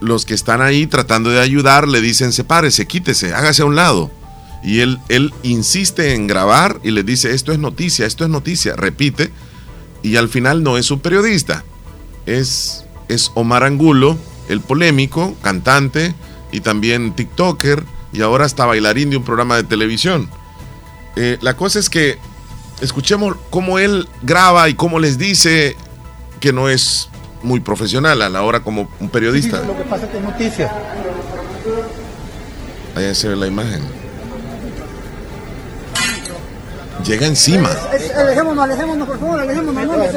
[0.00, 4.10] los que están ahí tratando de ayudar le dicen, sepárese, quítese, hágase a un lado.
[4.66, 8.74] Y él, él insiste en grabar y le dice, esto es noticia, esto es noticia,
[8.74, 9.30] repite.
[10.02, 11.64] Y al final no es un periodista,
[12.26, 16.14] es, es Omar Angulo, el polémico, cantante
[16.50, 20.28] y también TikToker y ahora hasta bailarín de un programa de televisión.
[21.14, 22.18] Eh, la cosa es que
[22.80, 25.76] escuchemos cómo él graba y cómo les dice
[26.40, 27.08] que no es
[27.44, 29.62] muy profesional a la hora como un periodista.
[29.62, 30.72] Lo que pasa es que es noticia.
[32.96, 33.95] Ahí se ve la imagen.
[37.06, 37.70] Llega encima.
[38.16, 39.86] Alejémonos, alejémonos, por favor, alejémonos.
[39.86, 40.12] No, es,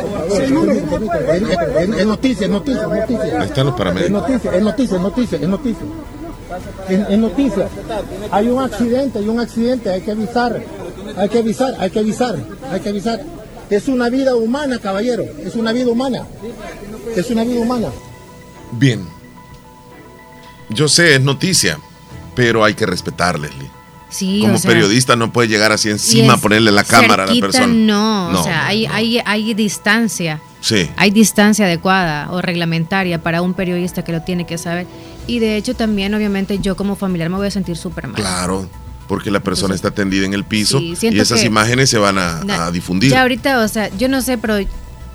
[2.05, 3.41] noticia, es noticia, es noticia.
[3.41, 4.21] Ahí están los Es paramédicos.
[4.21, 5.85] noticia, es noticia, es noticia, es noticia.
[6.89, 7.67] Es, es noticia.
[8.31, 10.61] Hay un accidente, hay un accidente, hay que avisar.
[11.17, 12.35] Hay que avisar, hay que avisar,
[12.71, 13.21] hay que avisar.
[13.69, 15.25] Es una vida humana, caballero.
[15.45, 16.25] Es una vida humana.
[17.15, 17.89] Es una vida humana.
[18.71, 19.05] Bien.
[20.69, 21.79] Yo sé, es noticia,
[22.35, 23.69] pero hay que respetar, Leslie.
[24.09, 27.27] Sí, Como o sea, periodista no puedes llegar así encima, es ponerle la cámara a
[27.27, 27.67] la persona.
[27.67, 30.41] No, o sea, hay, hay, hay distancia.
[30.61, 30.89] Sí.
[30.97, 34.87] Hay distancia adecuada o reglamentaria para un periodista que lo tiene que saber.
[35.27, 38.15] Y de hecho también, obviamente, yo como familiar me voy a sentir súper mal.
[38.15, 38.67] Claro,
[39.07, 42.43] porque la persona está tendida en el piso Sí, y esas imágenes se van a,
[42.43, 43.11] Na- a difundir.
[43.11, 44.57] Ya ahorita, o sea, yo no sé, pero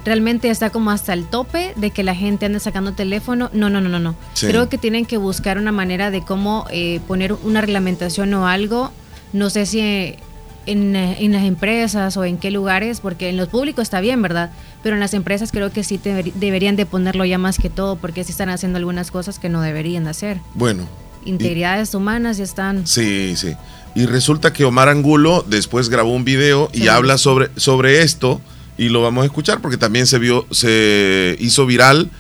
[0.05, 3.51] realmente está como hasta el tope de que la gente ande sacando teléfono.
[3.53, 4.15] No, no, no, no, no.
[4.35, 4.47] Sí.
[4.47, 8.93] Creo que tienen que buscar una manera de cómo eh, poner una reglamentación o algo.
[9.33, 10.19] No sé si eh,
[10.67, 14.23] en, eh, en las empresas o en qué lugares, porque en los públicos está bien,
[14.23, 14.51] ¿verdad?
[14.83, 17.97] Pero en las empresas creo que sí deber- deberían de ponerlo ya más que todo,
[17.97, 20.39] porque sí están haciendo algunas cosas que no deberían de hacer.
[20.55, 20.87] Bueno,
[21.27, 22.87] Integridades humanas ya están.
[22.87, 23.55] sí, sí.
[23.95, 28.41] Y resulta que Omar Angulo después grabó un video y habla sobre, sobre esto
[28.77, 32.11] y lo vamos a escuchar porque también se vio, se hizo viral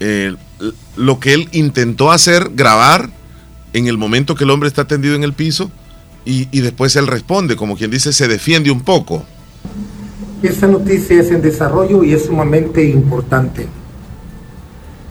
[0.00, 0.34] eh,
[0.96, 3.10] lo que él intentó hacer, grabar
[3.72, 5.70] en el momento que el hombre está tendido en el piso
[6.24, 9.24] y, y después él responde, como quien dice, se defiende un poco.
[10.42, 13.66] Esta noticia es en desarrollo y es sumamente importante.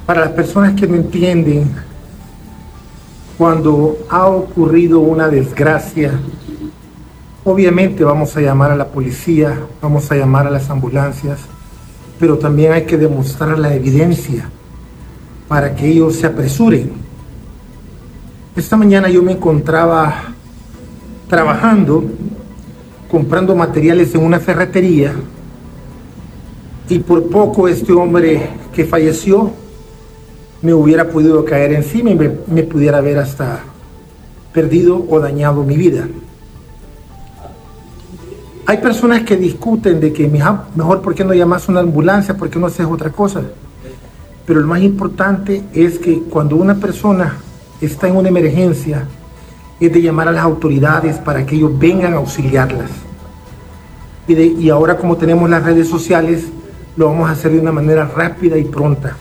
[0.06, 1.71] Para las personas que no entienden,
[3.38, 6.19] cuando ha ocurrido una desgracia,
[7.49, 11.39] obviamente vamos a llamar a la policía, vamos a llamar a las ambulancias,
[12.19, 14.49] pero también hay que demostrar la evidencia
[15.47, 16.91] para que ellos se apresuren.
[18.55, 20.33] Esta mañana yo me encontraba
[21.27, 22.03] trabajando
[23.09, 25.13] comprando materiales en una ferretería
[26.88, 29.51] y por poco este hombre que falleció
[30.62, 33.63] me hubiera podido caer encima y me, me pudiera haber hasta
[34.53, 36.07] perdido o dañado mi vida.
[38.69, 42.51] Hay personas que discuten de que "Mija, mejor por qué no llamas una ambulancia, por
[42.51, 43.41] qué no haces otra cosa.
[44.45, 47.34] Pero lo más importante es que cuando una persona
[47.82, 49.05] está en una emergencia,
[49.79, 52.91] es de llamar a las autoridades para que ellos vengan a auxiliarlas.
[54.27, 56.43] Y, de- y ahora como tenemos las redes sociales,
[56.95, 59.17] lo vamos a hacer de una manera rápida y pronta.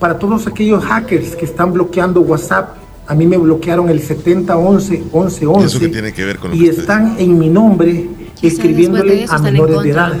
[0.00, 2.70] Para todos aquellos hackers que están bloqueando WhatsApp,
[3.06, 6.56] a mí me bloquearon el 7011 11 ¿Y eso qué tiene que ver con lo
[6.56, 8.08] y que usted están en mi nombre
[8.40, 10.12] De escribiéndole eso a menores de edad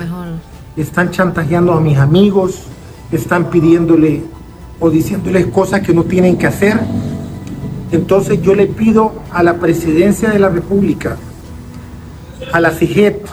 [0.76, 2.62] están chantajeando a mis amigos,
[3.12, 4.22] están pidiéndole
[4.78, 6.78] o diciéndoles cosas que no tienen que hacer.
[7.92, 11.16] Entonces yo le pido a la presidencia de la República,
[12.52, 13.26] a la CIGET,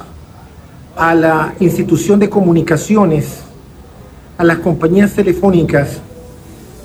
[0.95, 3.41] a la institución de comunicaciones,
[4.37, 5.99] a las compañías telefónicas,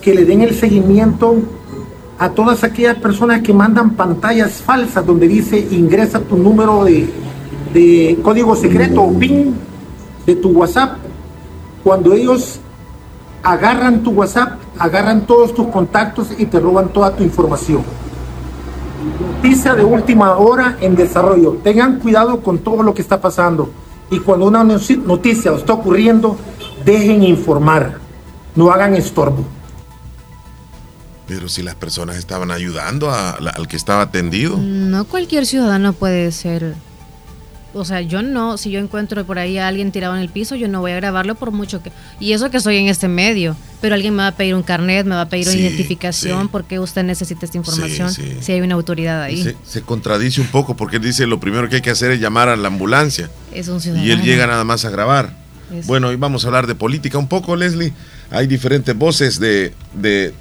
[0.01, 1.37] que le den el seguimiento
[2.19, 7.09] a todas aquellas personas que mandan pantallas falsas donde dice ingresa tu número de,
[7.73, 9.55] de código secreto o PIN
[10.27, 10.99] de tu WhatsApp.
[11.85, 12.61] Cuando ellos
[13.43, 17.83] agarran tu WhatsApp, agarran todos tus contactos y te roban toda tu información.
[19.43, 21.59] Noticia de última hora en desarrollo.
[21.65, 23.71] Tengan cuidado con todo lo que está pasando.
[24.11, 26.37] Y cuando una noticia está ocurriendo,
[26.85, 27.99] dejen informar.
[28.55, 29.45] No hagan estorbo.
[31.27, 34.57] Pero si las personas estaban ayudando a- la- al que estaba tendido.
[34.59, 36.75] No cualquier ciudadano puede ser.
[37.75, 40.55] O sea, yo no, si yo encuentro por ahí a alguien tirado en el piso,
[40.57, 41.91] yo no voy a grabarlo por mucho que...
[42.21, 45.07] Y eso que soy en este medio, pero alguien me va a pedir un carnet,
[45.07, 46.49] me va a pedir Sí, una identificación, sí.
[46.53, 49.43] porque usted necesita esta información, Sí, si hay una autoridad ahí.
[49.43, 52.21] Se, se contradice un poco porque él dice lo primero que hay que hacer es
[52.21, 53.31] llamar a la ambulancia.
[53.55, 54.07] Es un ciudadano.
[54.07, 55.35] Y él llega nada más a grabar.
[55.75, 57.95] Es- Bueno, hoy vamos a hablar de política un poco, Leslie.
[58.31, 60.35] Hay diferentes voces de, de...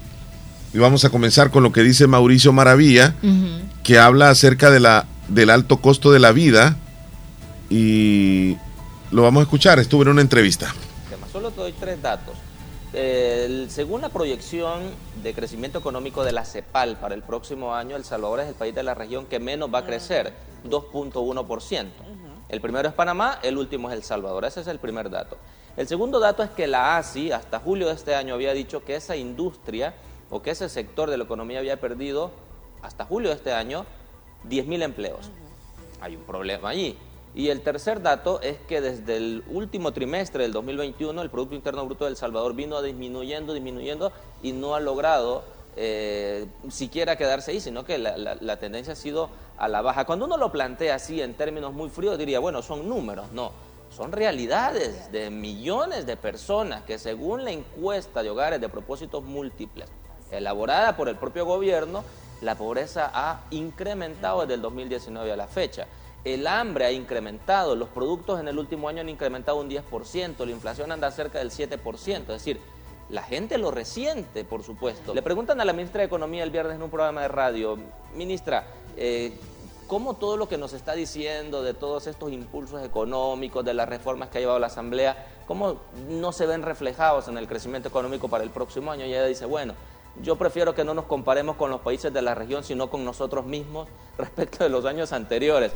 [0.73, 3.15] Y vamos a comenzar con lo que dice Mauricio Maravilla,
[3.83, 6.75] que habla acerca de la, del alto costo de la vida.
[7.71, 8.57] Y
[9.11, 9.79] lo vamos a escuchar.
[9.79, 10.73] Estuvo en una entrevista.
[11.31, 12.35] Solo te doy tres datos.
[12.93, 14.81] El- según la proyección
[15.23, 18.75] de crecimiento económico de la CEPAL para el próximo año, El Salvador es el país
[18.75, 20.33] de la región que menos va a crecer,
[20.65, 21.87] 2.1%.
[22.49, 24.43] El primero es Panamá, el último es El Salvador.
[24.43, 25.37] Ese es el primer dato.
[25.77, 28.95] El segundo dato es que la ASI hasta julio de este año había dicho que
[28.97, 29.93] esa industria
[30.29, 32.31] o que ese sector de la economía había perdido
[32.81, 33.85] hasta julio de este año
[34.49, 35.29] 10.000 empleos.
[36.01, 36.97] Hay un problema allí.
[37.33, 41.85] Y el tercer dato es que desde el último trimestre del 2021 el Producto Interno
[41.85, 44.11] Bruto del Salvador vino disminuyendo, disminuyendo
[44.43, 45.43] y no ha logrado
[45.77, 50.05] eh, siquiera quedarse ahí, sino que la, tendencia ha sido a la baja.
[50.05, 53.53] Cuando uno lo plantea así en términos muy fríos, diría, bueno, son números, no,
[53.95, 59.87] son realidades de millones de personas que según la encuesta de hogares de propósitos múltiples,
[60.31, 62.03] elaborada por el propio gobierno,
[62.41, 65.87] la pobreza ha incrementado desde el 2019 a la fecha.
[66.23, 70.51] El hambre ha incrementado, los productos en el último año han incrementado un 10%, la
[70.51, 72.59] inflación anda cerca del 7%, es decir,
[73.09, 75.13] la gente lo resiente, por supuesto.
[75.15, 77.77] Le preguntan a la ministra de Economía el viernes en un programa de radio,
[78.15, 79.33] ministra, eh,
[79.87, 84.29] ¿cómo todo lo que nos está diciendo de todos estos impulsos económicos, de las reformas
[84.29, 88.43] que ha llevado la Asamblea, cómo no se ven reflejados en el crecimiento económico para
[88.43, 89.05] el próximo año?
[89.05, 89.73] Y ella dice, bueno,
[90.23, 93.45] yo prefiero que no nos comparemos con los países de la región, sino con nosotros
[93.45, 95.71] mismos respecto de los años anteriores.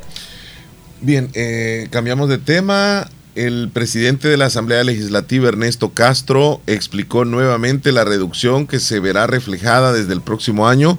[1.02, 3.10] Bien, eh, cambiamos de tema.
[3.36, 9.28] El presidente de la Asamblea Legislativa, Ernesto Castro, explicó nuevamente la reducción que se verá
[9.28, 10.98] reflejada desde el próximo año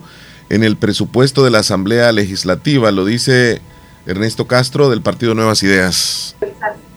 [0.51, 2.91] en el presupuesto de la Asamblea Legislativa.
[2.93, 3.63] Lo dice
[4.07, 6.37] Ernesto Castro del Partido Nuevas Ideas.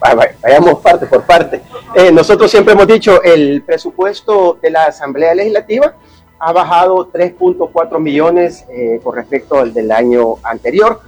[0.01, 1.61] Ah, vayamos parte por parte.
[1.95, 5.95] Eh, nosotros siempre hemos dicho el presupuesto de la Asamblea Legislativa
[6.39, 11.01] ha bajado 3.4 millones eh, con respecto al del año anterior.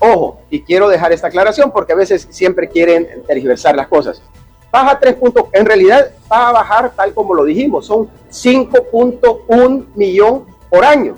[0.00, 4.22] Ojo, y quiero dejar esta aclaración porque a veces siempre quieren tergiversar las cosas.
[4.72, 10.46] Baja 3 puntos, en realidad va a bajar tal como lo dijimos, son 5.1 millón
[10.68, 11.16] por año.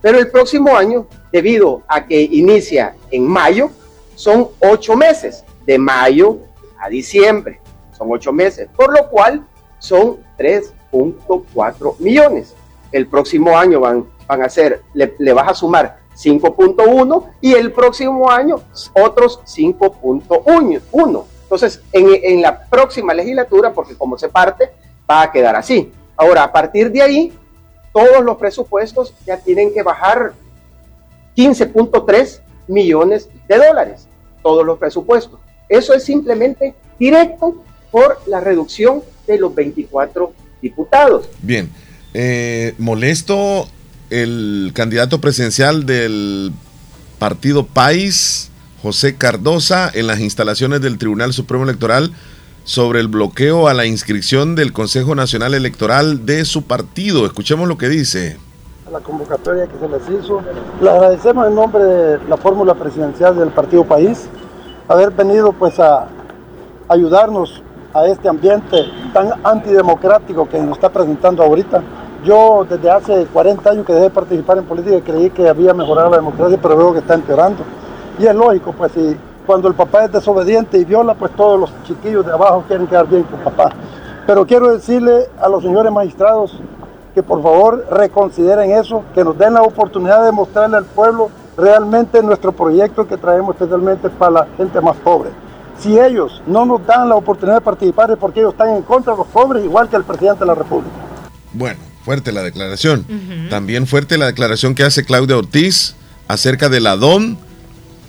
[0.00, 3.70] Pero el próximo año, debido a que inicia en mayo,
[4.14, 6.38] son 8 meses, de mayo
[6.78, 7.60] a diciembre,
[7.96, 9.44] son 8 meses, por lo cual
[9.80, 12.54] son 3.4 millones.
[12.92, 17.72] El próximo año van, van a ser, le, le vas a sumar 5.1 y el
[17.72, 18.60] próximo año
[18.94, 21.24] otros 5.1.
[21.42, 24.70] Entonces, en, en, la próxima legislatura, porque como se parte,
[25.08, 25.92] va a quedar así.
[26.16, 27.32] Ahora, a partir de ahí,
[27.92, 30.32] todos los presupuestos ya tienen que bajar
[31.36, 34.08] 15.3 millones de dólares,
[34.42, 35.38] todos los presupuestos.
[35.68, 41.28] Eso es simplemente directo por la reducción de los 24 diputados.
[41.40, 41.70] Bien,
[42.14, 43.68] eh, molesto
[44.10, 46.52] el candidato presidencial del
[47.18, 48.50] partido País,
[48.82, 52.12] José Cardosa, en las instalaciones del Tribunal Supremo Electoral
[52.64, 57.26] sobre el bloqueo a la inscripción del Consejo Nacional Electoral de su partido.
[57.26, 58.36] Escuchemos lo que dice.
[58.92, 60.42] La convocatoria que se les hizo.
[60.80, 64.28] Le agradecemos en nombre de la fórmula presidencial del partido País
[64.88, 66.08] haber venido pues a
[66.88, 67.62] ayudarnos
[67.98, 71.82] a este ambiente tan antidemocrático que nos está presentando ahorita
[72.24, 76.10] yo desde hace 40 años que dejé de participar en política creí que había mejorado
[76.10, 77.62] la democracia, pero veo que está empeorando.
[78.18, 81.72] Y es lógico, pues si cuando el papá es desobediente y viola, pues todos los
[81.84, 83.70] chiquillos de abajo quieren quedar bien con papá.
[84.26, 86.58] Pero quiero decirle a los señores magistrados
[87.14, 92.22] que por favor reconsideren eso, que nos den la oportunidad de mostrarle al pueblo realmente
[92.22, 95.30] nuestro proyecto que traemos especialmente para la gente más pobre.
[95.80, 99.12] Si ellos no nos dan la oportunidad de participar es porque ellos están en contra
[99.12, 100.90] de los pobres, igual que el presidente de la República.
[101.52, 103.06] Bueno, fuerte la declaración.
[103.48, 105.94] También fuerte la declaración que hace Claudia Ortiz
[106.26, 107.36] acerca de la DOM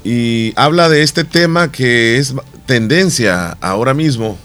[0.03, 2.33] y habla de este tema que es
[2.65, 4.37] tendencia ahora mismo.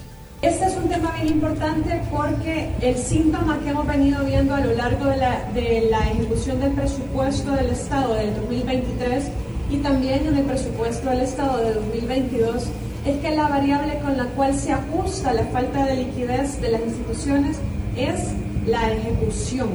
[0.42, 4.74] Este es un tema bien importante porque el síntoma que hemos venido viendo a lo
[4.74, 9.24] largo de la, de la ejecución del presupuesto del Estado del 2023
[9.70, 12.64] y también en el presupuesto del Estado de 2022
[13.04, 16.80] es que la variable con la cual se ajusta la falta de liquidez de las
[16.80, 17.58] instituciones
[17.96, 18.32] es
[18.66, 19.68] la ejecución.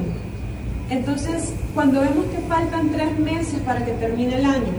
[0.90, 4.72] Entonces, cuando vemos que faltan tres meses para que termine el año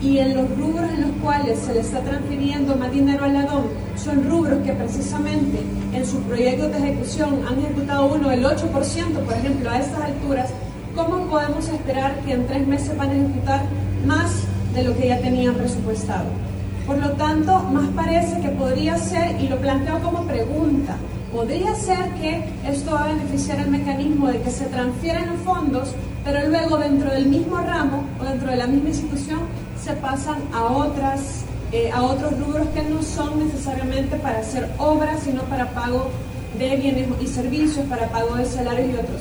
[0.00, 3.64] y en los rubros en los cuales se le está transfiriendo más dinero al ladón
[3.96, 5.58] son rubros que precisamente
[5.92, 10.50] en sus proyectos de ejecución han ejecutado uno el 8%, por ejemplo, a estas alturas,
[10.94, 13.62] ¿cómo podemos esperar que en tres meses van a ejecutar
[14.06, 16.49] más de lo que ya tenían presupuestado?
[16.90, 20.96] Por lo tanto, más parece que podría ser, y lo planteo como pregunta,
[21.32, 25.94] Podría ser que esto va a beneficiar el mecanismo de que se transfieren los fondos,
[26.24, 29.38] pero luego dentro del mismo ramo o dentro de la misma institución
[29.80, 35.20] se pasan a otras eh, a otros rubros que no son necesariamente para hacer obras,
[35.22, 36.10] sino para pago
[36.58, 39.20] de bienes y servicios, para pago de salarios y otros.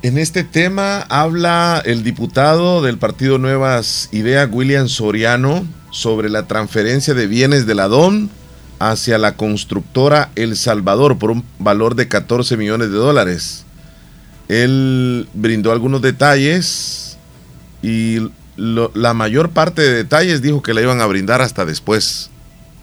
[0.00, 7.14] En este tema habla el diputado del Partido Nuevas Ideas, William Soriano, sobre la transferencia
[7.14, 8.30] de bienes de la DON
[8.78, 13.64] hacia la constructora El Salvador por un valor de 14 millones de dólares.
[14.46, 17.18] Él brindó algunos detalles
[17.82, 22.30] y la mayor parte de detalles dijo que la iban a brindar hasta después,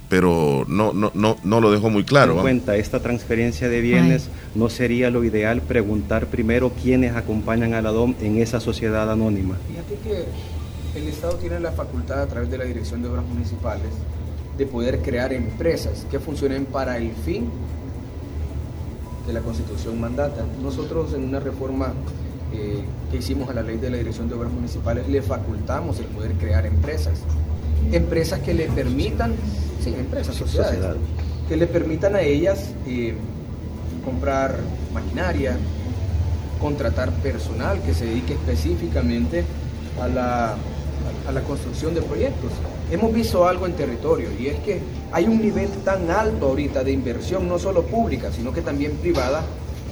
[0.10, 2.40] pero no, no, no, no lo dejó muy claro.
[2.42, 7.92] cuenta esta transferencia de bienes, ¿no sería lo ideal preguntar primero quiénes acompañan a la
[7.92, 9.58] DOM en esa sociedad anónima?
[9.68, 13.90] Fíjate que el Estado tiene la facultad a través de la Dirección de Obras Municipales
[14.58, 17.50] de poder crear empresas que funcionen para el fin
[19.26, 20.46] que la Constitución mandata.
[20.62, 21.94] Nosotros en una reforma
[22.54, 26.06] eh, que hicimos a la ley de la Dirección de Obras Municipales le facultamos el
[26.06, 27.20] poder crear empresas.
[27.92, 29.34] Empresas que le permitan,
[29.86, 31.02] sí, empresas, sociedades, Sociedades.
[31.48, 33.16] que le permitan a ellas eh,
[34.04, 34.56] comprar
[34.94, 35.58] maquinaria,
[36.60, 39.44] contratar personal que se dedique específicamente
[40.02, 40.56] a la,
[41.28, 42.52] a la construcción de proyectos.
[42.92, 44.80] Hemos visto algo en territorio y es que
[45.12, 49.44] hay un nivel tan alto ahorita de inversión, no solo pública, sino que también privada,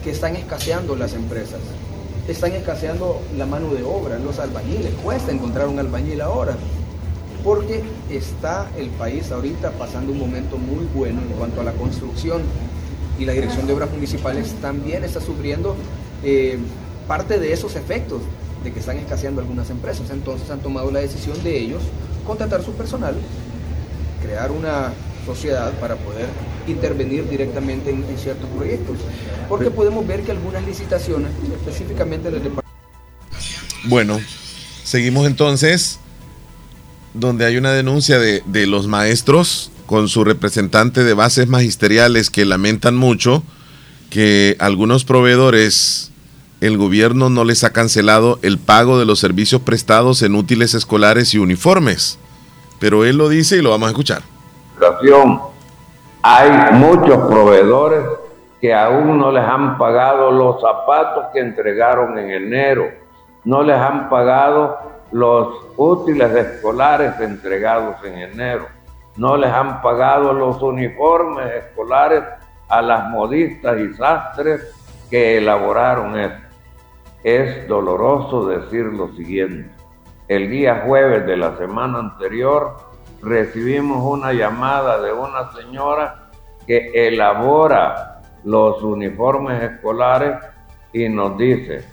[0.03, 1.59] que están escaseando las empresas.
[2.27, 4.93] Están escaseando la mano de obra, los albañiles.
[5.03, 6.55] Cuesta encontrar un albañil ahora
[7.43, 12.41] porque está el país ahorita pasando un momento muy bueno en cuanto a la construcción
[13.19, 15.75] y la Dirección de Obras Municipales también está sufriendo
[16.23, 16.57] eh,
[17.07, 18.21] parte de esos efectos
[18.63, 20.09] de que están escaseando algunas empresas.
[20.09, 21.81] Entonces han tomado la decisión de ellos
[22.25, 23.15] contratar su personal,
[24.21, 24.93] crear una
[25.25, 26.27] sociedad para poder
[26.67, 28.97] intervenir directamente en, en ciertos proyectos.
[29.49, 32.69] Porque podemos ver que algunas licitaciones, específicamente del departamento
[33.85, 34.19] Bueno,
[34.83, 35.99] seguimos entonces
[37.13, 42.45] donde hay una denuncia de, de los maestros con su representante de bases magisteriales que
[42.45, 43.43] lamentan mucho
[44.09, 46.11] que algunos proveedores,
[46.61, 51.33] el gobierno no les ha cancelado el pago de los servicios prestados en útiles escolares
[51.33, 52.19] y uniformes.
[52.79, 54.21] Pero él lo dice y lo vamos a escuchar.
[56.21, 58.05] Hay muchos proveedores
[58.61, 62.85] que aún no les han pagado los zapatos que entregaron en enero,
[63.43, 68.67] no les han pagado los útiles escolares entregados en enero,
[69.15, 72.23] no les han pagado los uniformes escolares
[72.67, 74.73] a las modistas y sastres
[75.11, 76.47] que elaboraron esto.
[77.23, 79.69] Es doloroso decir lo siguiente.
[80.27, 82.75] El día jueves de la semana anterior
[83.21, 86.31] recibimos una llamada de una señora
[86.65, 90.37] que elabora los uniformes escolares
[90.91, 91.85] y nos dice,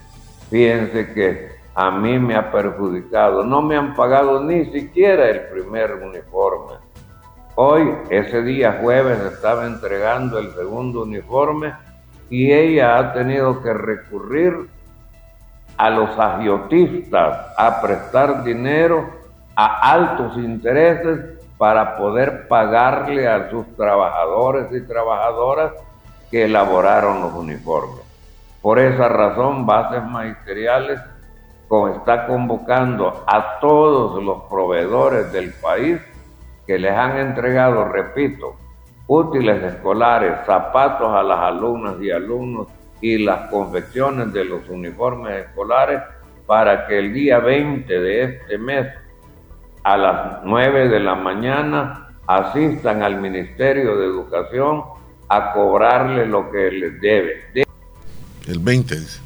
[0.49, 5.93] fíjense que a mí me ha perjudicado, no me han pagado ni siquiera el primer
[5.93, 6.73] uniforme.
[7.55, 11.73] Hoy, ese día jueves, estaba entregando el segundo uniforme
[12.29, 14.69] y ella ha tenido que recurrir
[15.77, 19.09] a los agiotistas a prestar dinero
[19.55, 25.73] a altos intereses para poder pagarle a sus trabajadores y trabajadoras
[26.29, 28.05] que elaboraron los uniformes.
[28.61, 30.99] Por esa razón, Bases Magisteriales
[31.71, 36.01] con- está convocando a todos los proveedores del país
[36.67, 38.57] que les han entregado, repito,
[39.07, 42.67] útiles escolares, zapatos a las alumnas y alumnos
[42.99, 46.01] y las confecciones de los uniformes escolares
[46.45, 48.87] para que el día 20 de este mes
[49.85, 54.83] a las 9 de la mañana asistan al Ministerio de Educación
[55.29, 57.43] a cobrarle lo que les debe.
[57.53, 57.65] De-
[58.49, 58.93] El 20.
[58.95, 59.21] dice.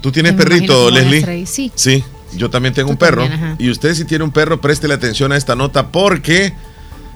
[0.00, 1.46] ¿Tú tienes Me perrito, Leslie?
[1.46, 1.72] sí.
[1.74, 3.22] Sí, yo también tengo Tú un perro.
[3.26, 6.52] también, y usted si tiene un perro, préstele atención a esta nota porque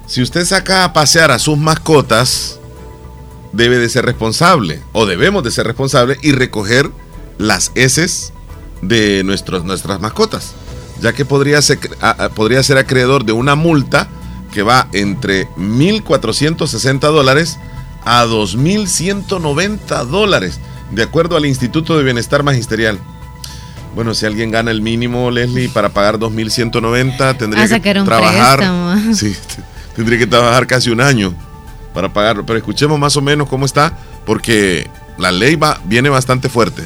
[0.07, 2.59] si usted saca a pasear a sus mascotas,
[3.53, 6.89] debe de ser responsable o debemos de ser responsable y recoger
[7.37, 8.33] las heces
[8.81, 10.53] de nuestros, nuestras mascotas,
[11.01, 11.79] ya que podría ser,
[12.35, 14.09] podría ser acreedor de una multa
[14.51, 17.57] que va entre 1.460 dólares
[18.05, 20.59] a 2.190 dólares,
[20.93, 22.99] de acuerdo al Instituto de Bienestar Magisterial.
[23.95, 28.57] Bueno, si alguien gana el mínimo, Leslie, para pagar 2.190, tendría A sacar que trabajar.
[28.57, 29.13] préstamo.
[29.13, 29.61] Sí, t-
[29.95, 31.33] tendría que trabajar casi un año
[31.93, 32.45] para pagarlo.
[32.45, 34.87] Pero escuchemos más o menos cómo está, porque
[35.19, 36.81] la ley va, viene bastante fuerte.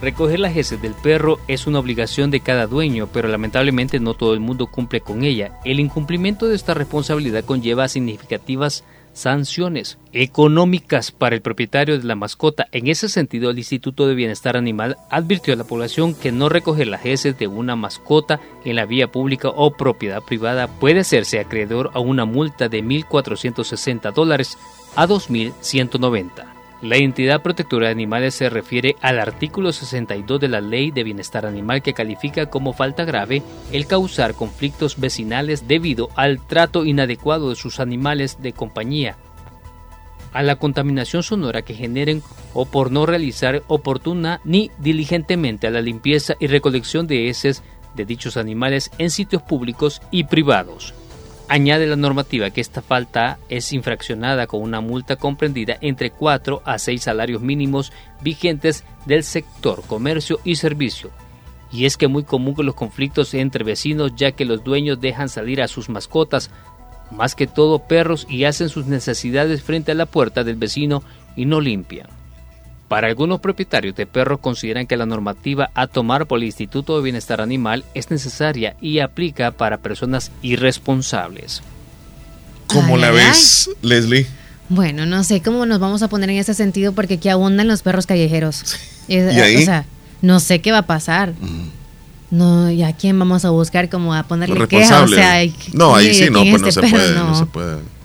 [0.00, 4.32] Recoger las heces del perro es una obligación de cada dueño, pero lamentablemente no todo
[4.32, 5.52] el mundo cumple con ella.
[5.66, 8.82] El incumplimiento de esta responsabilidad conlleva significativas
[9.20, 12.66] sanciones económicas para el propietario de la mascota.
[12.72, 16.88] En ese sentido, el Instituto de Bienestar Animal advirtió a la población que no recoger
[16.88, 21.90] las heces de una mascota en la vía pública o propiedad privada puede hacerse acreedor
[21.94, 24.56] a una multa de 1.460 dólares
[24.96, 26.49] a 2.190.
[26.82, 31.44] La entidad protectora de animales se refiere al artículo 62 de la Ley de Bienestar
[31.44, 37.56] Animal que califica como falta grave el causar conflictos vecinales debido al trato inadecuado de
[37.56, 39.16] sus animales de compañía.
[40.32, 42.22] a la contaminación sonora que generen
[42.54, 47.64] o por no realizar oportuna ni diligentemente la limpieza y recolección de heces
[47.96, 50.94] de dichos animales en sitios públicos y privados.
[51.50, 56.78] Añade la normativa que esta falta es infraccionada con una multa comprendida entre 4 a
[56.78, 61.10] 6 salarios mínimos vigentes del sector comercio y servicio.
[61.72, 65.60] Y es que muy común los conflictos entre vecinos ya que los dueños dejan salir
[65.60, 66.52] a sus mascotas,
[67.10, 71.02] más que todo perros, y hacen sus necesidades frente a la puerta del vecino
[71.34, 72.19] y no limpian.
[72.90, 77.04] Para algunos propietarios de perros consideran que la normativa a tomar por el Instituto de
[77.04, 81.62] Bienestar Animal es necesaria y aplica para personas irresponsables.
[82.66, 84.26] ¿Cómo la ves, Leslie?
[84.68, 87.82] Bueno, no sé cómo nos vamos a poner en ese sentido porque aquí abundan los
[87.82, 88.64] perros callejeros.
[89.06, 89.62] ¿Y ahí?
[89.62, 89.84] O sea,
[90.20, 91.34] no sé qué va a pasar.
[92.32, 95.04] No, ¿y a quién vamos a buscar como a ponerle queja?
[95.04, 97.38] O sea, no, ahí sí, no, ¿quién pues no es se este puede, no No.
[97.38, 97.99] se puede.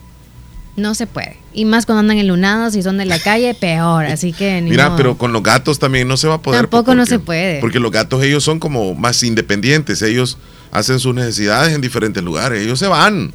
[0.77, 1.37] No se puede.
[1.53, 4.05] Y más cuando andan enlunados y son de la calle, peor.
[4.07, 4.97] Así que ni Mira, modo.
[4.97, 6.61] pero con los gatos también no se va a poder.
[6.61, 7.59] Tampoco porque- no se puede.
[7.61, 10.37] Porque los gatos ellos son como más independientes, ellos
[10.71, 13.33] hacen sus necesidades en diferentes lugares, ellos se van.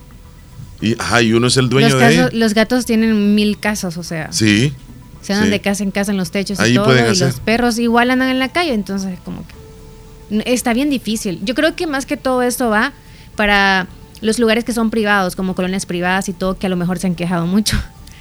[0.83, 2.33] Y, ajá, y uno es el dueño los, de casos- ellos.
[2.35, 4.31] los gatos tienen mil casos, o sea.
[4.33, 4.75] Sí.
[5.23, 5.51] Se andan sí.
[5.53, 6.87] de casa en casa en los techos Ahí y todo.
[6.87, 7.27] pueden Y hacer.
[7.29, 11.41] los perros igual andan en la calle, entonces como que está bien difícil.
[11.45, 12.93] Yo creo que más que todo esto va
[13.37, 13.87] para
[14.21, 17.07] los lugares que son privados, como colonias privadas y todo, que a lo mejor se
[17.07, 17.77] han quejado mucho.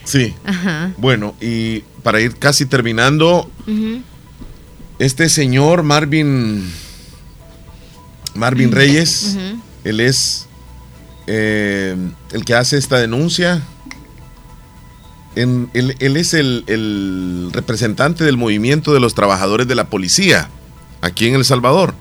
[0.05, 0.33] Sí.
[0.45, 0.91] Ajá.
[0.97, 3.49] Bueno, y para ir casi terminando,
[4.97, 6.71] este señor Marvin
[8.35, 9.61] Marvin Reyes, Ujú.
[9.83, 10.47] él es
[11.27, 11.95] eh,
[12.31, 13.61] el que hace esta denuncia.
[15.35, 20.49] En- él, él es el, el representante del movimiento de los trabajadores de la policía
[21.01, 21.93] aquí en El Salvador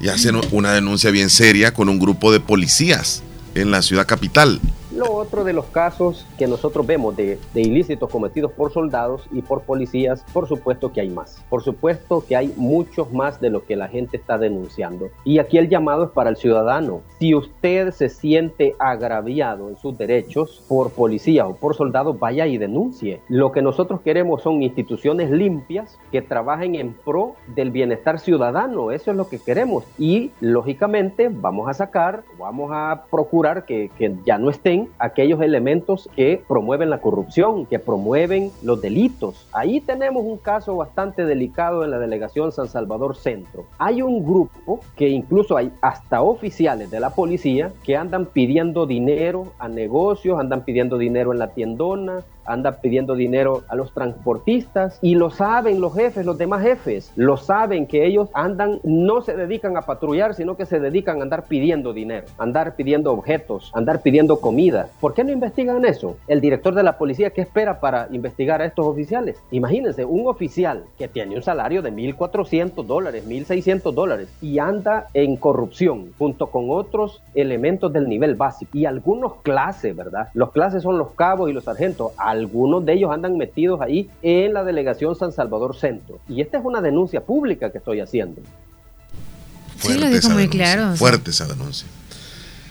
[0.00, 3.22] y hace no- una denuncia bien seria con un grupo de policías
[3.54, 4.60] en la ciudad capital.
[5.00, 9.40] Lo otro de los casos que nosotros vemos de, de ilícitos cometidos por soldados y
[9.40, 11.42] por policías, por supuesto que hay más.
[11.48, 15.08] Por supuesto que hay muchos más de lo que la gente está denunciando.
[15.24, 17.00] Y aquí el llamado es para el ciudadano.
[17.18, 22.58] Si usted se siente agraviado en sus derechos por policía o por soldado, vaya y
[22.58, 23.22] denuncie.
[23.26, 28.90] Lo que nosotros queremos son instituciones limpias que trabajen en pro del bienestar ciudadano.
[28.90, 29.84] Eso es lo que queremos.
[29.98, 36.08] Y lógicamente vamos a sacar, vamos a procurar que, que ya no estén aquellos elementos
[36.16, 39.46] que promueven la corrupción, que promueven los delitos.
[39.52, 43.66] Ahí tenemos un caso bastante delicado en la delegación San Salvador Centro.
[43.78, 49.52] Hay un grupo que incluso hay hasta oficiales de la policía que andan pidiendo dinero
[49.58, 55.14] a negocios, andan pidiendo dinero en la tiendona, andan pidiendo dinero a los transportistas y
[55.14, 59.76] lo saben los jefes, los demás jefes, lo saben que ellos andan, no se dedican
[59.76, 64.40] a patrullar, sino que se dedican a andar pidiendo dinero, andar pidiendo objetos, andar pidiendo
[64.40, 64.88] comida.
[65.00, 66.16] ¿Por qué no investigan eso?
[66.26, 69.42] El director de la policía, ¿qué espera para investigar a estos oficiales?
[69.50, 75.36] Imagínense, un oficial que tiene un salario de 1.400 dólares, 1.600 dólares y anda en
[75.36, 80.28] corrupción junto con otros elementos del nivel básico y algunos clases, ¿verdad?
[80.34, 82.12] Los clases son los cabos y los sargentos.
[82.30, 86.18] Algunos de ellos andan metidos ahí en la delegación San Salvador Centro.
[86.28, 88.40] Y esta es una denuncia pública que estoy haciendo.
[89.78, 90.96] Sí, lo dijo muy denuncia, claro.
[90.96, 91.86] Fuerte esa denuncia.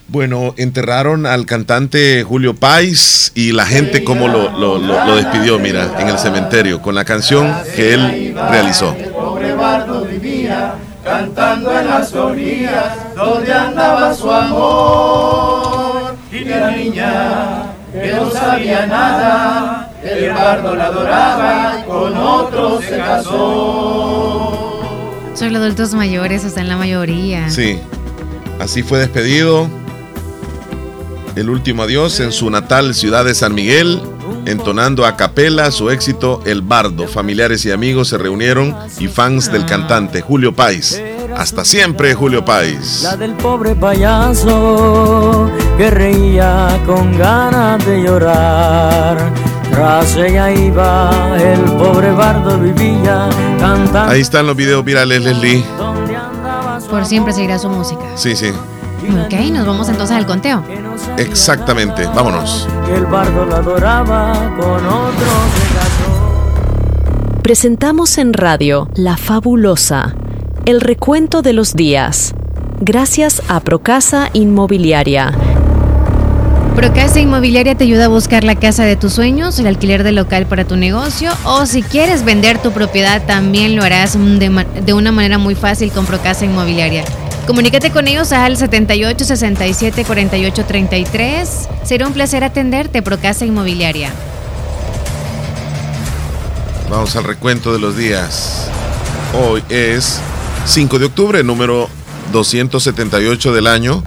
[0.08, 5.60] Bueno, enterraron al cantante Julio Páez y la gente como lo, lo- lo- lo despidió,
[5.60, 8.96] mira, en el cementerio, con la canción que él realizó.
[9.14, 16.16] Pobre bardo vivía cantando en las orillas donde andaba su amor.
[16.32, 22.98] Y la niña que no sabía nada, el bardo la adoraba y con otro se
[22.98, 24.66] casó.
[25.34, 27.50] Son los adultos mayores, o sea, en la mayoría.
[27.50, 27.80] Sí,
[28.60, 29.70] así fue despedido.
[31.36, 34.02] El último adiós en su natal ciudad de San Miguel,
[34.46, 37.08] entonando a capela su éxito El Bardo.
[37.08, 41.02] Familiares y amigos se reunieron y fans del cantante Julio Páez.
[41.40, 43.02] Hasta siempre, Julio Páez.
[43.02, 49.18] La del pobre payaso que reía con ganas de llorar.
[49.72, 54.12] Tras ella iba el pobre bardo vivía cantando.
[54.12, 55.64] Ahí están los videos virales, Leslie.
[56.90, 58.02] Por siempre seguirá su música.
[58.16, 58.50] Sí, sí,
[59.26, 60.62] Ok, nos vamos entonces al conteo.
[61.16, 62.06] exactamente.
[62.08, 62.68] Vámonos.
[62.94, 65.28] El bardo la adoraba con otro.
[67.42, 70.14] Presentamos en radio La Fabulosa,
[70.70, 72.36] el recuento de los días.
[72.80, 75.34] Gracias a Procasa Inmobiliaria.
[76.76, 80.46] Procasa Inmobiliaria te ayuda a buscar la casa de tus sueños, el alquiler de local
[80.46, 85.12] para tu negocio o si quieres vender tu propiedad también lo harás de, de una
[85.12, 87.04] manera muy fácil con Procasa Inmobiliaria.
[87.48, 91.68] Comunícate con ellos al 78 67 48 33.
[91.84, 94.12] Será un placer atenderte, Procasa Inmobiliaria.
[96.92, 98.70] Vamos al recuento de los días.
[99.34, 100.22] Hoy es
[100.66, 101.90] 5 de octubre, número
[102.32, 104.04] 278 del año.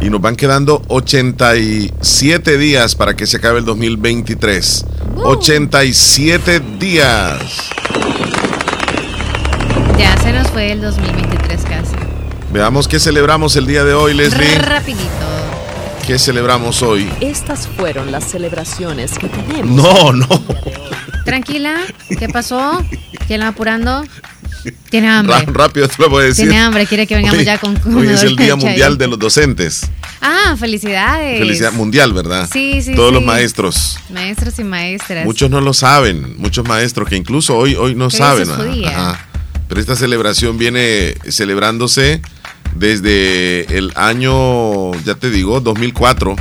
[0.00, 4.84] Y nos van quedando 87 días para que se acabe el 2023.
[5.16, 7.40] 87 días.
[9.98, 11.96] Ya se nos fue el 2023 casi.
[12.52, 14.58] Veamos qué celebramos el día de hoy, Leslie.
[14.58, 15.08] Rapidito.
[16.06, 17.08] ¿Qué celebramos hoy?
[17.20, 19.70] Estas fueron las celebraciones que tenemos.
[19.70, 20.26] No, no.
[21.24, 21.76] Tranquila,
[22.18, 22.84] ¿qué pasó?
[23.26, 24.04] ¿Quién la va apurando?
[24.90, 25.36] Tiene hambre.
[25.46, 26.46] Rápido te lo voy a decir.
[26.48, 28.56] Tiene hambre, quiere que vengamos Hoy- ya con Hoy es el Día.
[28.56, 29.90] Mundial de los Docentes.
[30.20, 31.38] Ah, felicidades.
[31.38, 32.48] Felicidad mundial, ¿verdad?
[32.52, 33.98] Sí, sí, Todos los maestros.
[34.10, 35.24] Maestros y maestras.
[35.24, 38.42] Muchos no lo saben, muchos maestros que incluso hoy, hoy no Pero saben.
[38.44, 39.26] eso es ajá.
[39.68, 42.20] Pero esta celebración viene celebrándose
[42.74, 46.36] desde el año, ya te digo, 2004.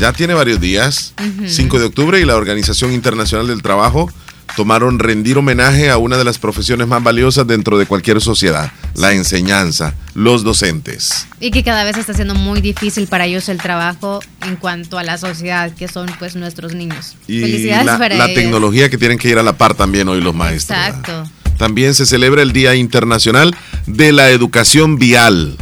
[0.00, 1.48] Ya tiene varios días, Ujú.
[1.48, 4.10] 5 de octubre, y la Organización Internacional del Trabajo
[4.58, 9.12] tomaron rendir homenaje a una de las profesiones más valiosas dentro de cualquier sociedad, la
[9.12, 11.28] enseñanza, los docentes.
[11.38, 15.04] Y que cada vez está siendo muy difícil para ellos el trabajo en cuanto a
[15.04, 17.14] la sociedad, que son pues nuestros niños.
[17.28, 18.34] Y Felicidades la, para la ellos.
[18.34, 20.76] tecnología que tienen que ir a la par también hoy los maestros.
[20.76, 20.98] ¿verdad?
[20.98, 21.30] Exacto.
[21.56, 23.54] También se celebra el Día Internacional
[23.86, 25.56] de la Educación Vial.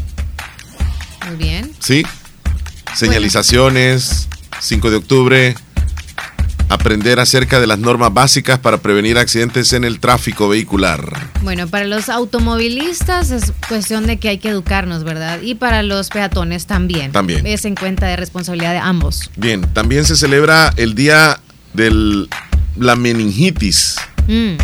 [1.27, 1.71] Muy bien.
[1.81, 2.03] ¿Sí?
[2.95, 4.27] Señalizaciones,
[4.59, 5.55] 5 de octubre.
[6.69, 11.31] Aprender acerca de las normas básicas para prevenir accidentes en el tráfico vehicular.
[11.43, 15.41] Bueno, para los automovilistas es cuestión de que hay que educarnos, ¿verdad?
[15.43, 17.13] Y para los peatones también.
[17.13, 17.47] También.
[17.47, 19.31] Es en cuenta de responsabilidad de ambos.
[19.37, 21.39] Bien, también se celebra el Día
[21.73, 22.27] de
[22.77, 23.97] la meningitis.
[24.27, 24.57] Mm.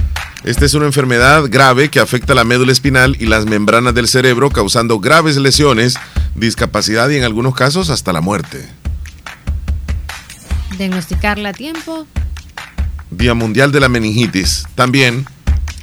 [0.44, 4.50] Esta es una enfermedad grave que afecta la médula espinal y las membranas del cerebro,
[4.50, 5.94] causando graves lesiones,
[6.34, 8.68] discapacidad y en algunos casos hasta la muerte.
[10.78, 12.06] Diagnosticarla a tiempo.
[13.10, 14.64] Día Mundial de la Meningitis.
[14.74, 15.26] También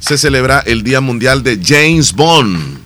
[0.00, 2.78] se celebra el Día Mundial de James Bond.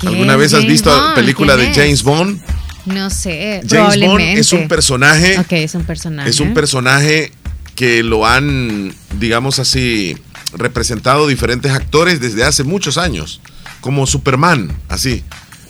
[0.00, 1.14] ¿Qué ¿Alguna vez has visto Bond?
[1.14, 1.72] película de.
[1.72, 2.40] James Bond?
[2.86, 3.62] No sé.
[3.68, 5.38] James Bond es un personaje.
[5.38, 6.28] Ok, es un personaje.
[6.30, 7.32] Es un personaje
[7.74, 10.16] que lo han, digamos así,
[10.52, 13.40] representado diferentes actores desde hace muchos años,
[13.80, 15.22] como Superman, así.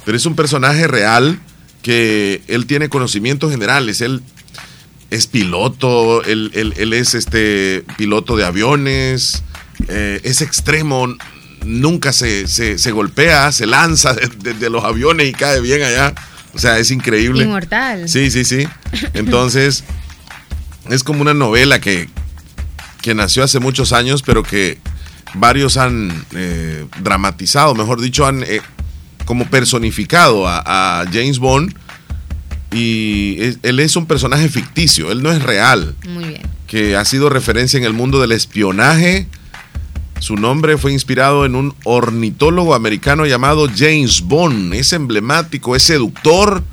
[0.05, 1.41] Pero es un personaje real
[1.87, 4.01] que él tiene conocimientos generales.
[4.01, 4.21] Él
[5.11, 9.45] es piloto, él, él- él es este piloto de aviones,
[9.87, 11.07] eh, es extremo,
[11.65, 16.13] nunca se, se- se golpea, se lanza desde de, los aviones y cae bien allá.
[16.55, 17.45] O sea, es increíble.
[17.45, 18.09] Inmortal.
[18.09, 18.67] Sí, sí, sí.
[19.15, 19.85] Entonces,
[20.91, 22.09] es como una novela que,
[23.01, 24.79] que nació hace muchos años, pero que
[25.35, 28.61] varios han eh, dramatizado, mejor dicho, han eh,
[29.27, 31.75] como personificado a, a James Bond.
[32.73, 36.43] Y es- él es un personaje ficticio, él no es real, Muy bien.
[36.67, 39.27] que ha sido referencia en el mundo del espionaje.
[40.19, 44.73] Su nombre fue inspirado en un ornitólogo americano llamado James Bond.
[44.75, 46.65] Es emblemático, es seductor.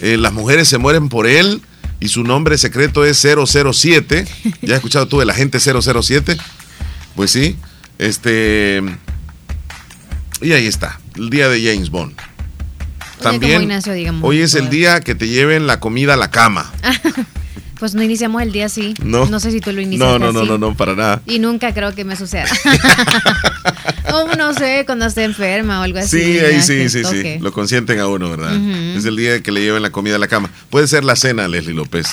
[0.00, 1.60] eh, las mujeres se mueren por él.
[2.00, 4.26] Y su nombre secreto es 007.
[4.62, 6.36] ¿Ya has escuchado tú el agente 007?
[7.16, 7.56] Pues sí.
[7.98, 8.82] Este.
[10.40, 11.00] Y ahí está.
[11.16, 12.14] El día de James Bond.
[13.20, 13.62] También.
[13.62, 16.72] Ignacio, digamos, hoy es el día que te lleven la comida a la cama.
[17.78, 18.94] Pues no iniciamos el día así.
[19.02, 19.26] No.
[19.26, 20.48] No sé si tú lo inicias No, no, no, así.
[20.48, 21.20] no, no, para nada.
[21.26, 22.46] Y nunca creo que me suceda.
[24.12, 26.22] o no sé, cuando esté enferma o algo así.
[26.22, 27.34] Sí, ahí sí, sí, toque.
[27.36, 27.42] sí.
[27.42, 28.54] Lo consienten a uno, ¿verdad?
[28.96, 30.50] Es el día que le lleven la comida a la cama.
[30.70, 32.06] Puede ser la cena, Leslie López.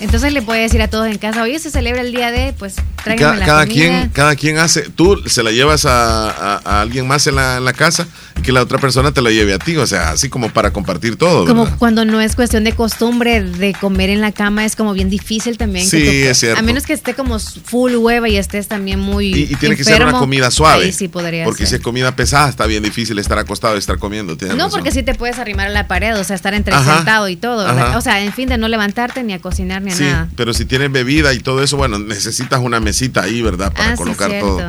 [0.00, 2.74] Entonces le puede decir a todos en casa, oye, se celebra el día de, pues
[3.04, 3.74] tráiganme la cada, comida.
[4.00, 7.58] quien, cada quien hace, tú se la llevas a, a- a alguien más en la,
[7.58, 10.10] en la casa y que la otra persona te la lleve a ti, o sea,
[10.10, 11.46] así como para compartir todo.
[11.46, 11.78] Como ¿verdad?
[11.78, 15.56] cuando no es cuestión de costumbre de comer en la cama, es como bien difícil
[15.58, 15.88] también.
[15.88, 16.58] que Sí, tú- es cierto.
[16.58, 19.26] A menos que esté como full hueva y estés también muy.
[19.32, 20.86] Y, y tiene que ser una comida suave.
[20.86, 23.98] Ahí sí podría Porque si es comida pesada, está bien difícil estar acostado y estar
[23.98, 24.36] comiendo.
[24.40, 24.70] No, razón.
[24.72, 27.64] porque sí te puedes arrimar a la pared, o sea, estar entre sentado y todo.
[27.96, 30.28] O sea, en fin, de no levantarte ni a cocinar ni a Sí, nada.
[30.36, 33.72] pero si tienes bebida y todo eso, bueno, necesitas una mesita ahí, ¿verdad?
[33.72, 34.60] Para Ah, colocar todo.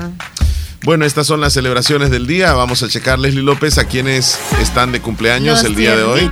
[0.84, 2.54] Bueno, estas son las celebraciones del día.
[2.54, 6.32] Vamos a checar, Leslie López, a quienes están de cumpleaños Los el día de hoy.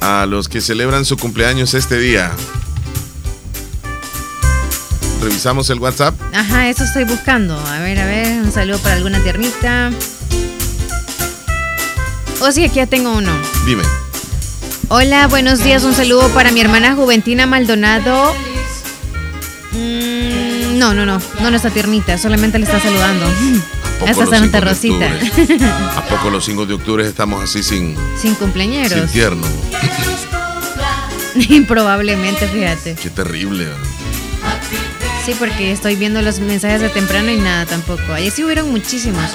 [0.00, 2.32] A los que celebran su cumpleaños este día.
[5.22, 6.14] Revisamos el WhatsApp.
[6.34, 7.56] Ajá, eso estoy buscando.
[7.56, 9.92] A ver, a ver, un saludo para alguna tiernita.
[12.40, 13.30] Oh, sí, aquí ya tengo uno.
[13.64, 13.84] Dime.
[14.88, 15.84] Hola, buenos días.
[15.84, 18.34] Un saludo para mi hermana Juventina Maldonado.
[19.72, 21.20] Mm, no, no, no.
[21.40, 22.18] No, no está tiernita.
[22.18, 23.26] Solamente le está saludando.
[24.06, 25.96] Hasta Santa 5 de Rosita.
[25.96, 29.10] ¿A poco los 5 de octubre estamos así sin, Sin sin cumpleañeros.
[29.12, 29.46] tierno?
[31.68, 32.94] Probablemente, fíjate.
[32.96, 33.68] Qué terrible.
[35.24, 38.12] Sí, porque estoy viendo los mensajes de temprano y nada tampoco.
[38.12, 39.30] Ayer sí hubieron muchísimos.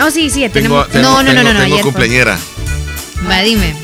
[0.00, 0.88] Oh, sí, sí, tenemos.
[0.94, 1.60] no, no, no, no, no.
[1.60, 2.38] Tengo cumpleañera.
[3.28, 3.74] Va, dime.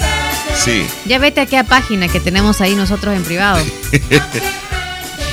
[0.64, 0.86] Sí.
[1.06, 3.58] Ya vete a aquella página que tenemos ahí nosotros en privado.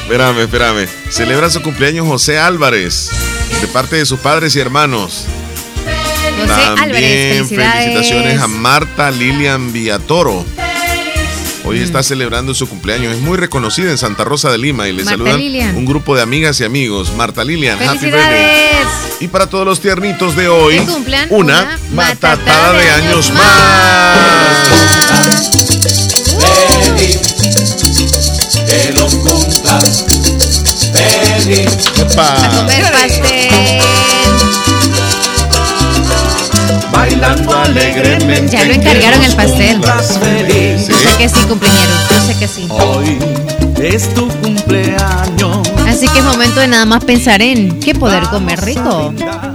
[0.04, 0.88] espérame, espérame.
[1.10, 3.10] Celebra su cumpleaños José Álvarez,
[3.62, 5.26] de parte de sus padres y hermanos.
[6.40, 10.46] José Álvarez, felicitaciones a Marta Lilian Villatoro.
[11.66, 13.16] Hoy está celebrando su cumpleaños.
[13.16, 15.42] Es muy reconocida en Santa Rosa de Lima y le saludan
[15.76, 17.12] un grupo de amigas y amigos.
[17.16, 18.86] Marta Lilian, happy birthday.
[19.20, 20.80] Y para todos los tiernitos de hoy,
[21.30, 24.66] una, matatada de, años más.
[28.66, 30.06] que los cumplas
[30.94, 31.70] feliz.
[32.18, 33.35] A comer pastel.
[37.26, 38.50] Bailando alegremente.
[38.50, 39.82] Ya lo encargaron el pastel.
[39.82, 40.88] Feliz.
[40.88, 42.10] Yo sé que sí, cumpleaños.
[42.12, 42.68] Yo sé que sí.
[42.70, 43.18] Hoy
[43.82, 45.68] es tu cumpleaños.
[45.88, 49.12] Así que es momento de nada más pensar en qué poder comer rico.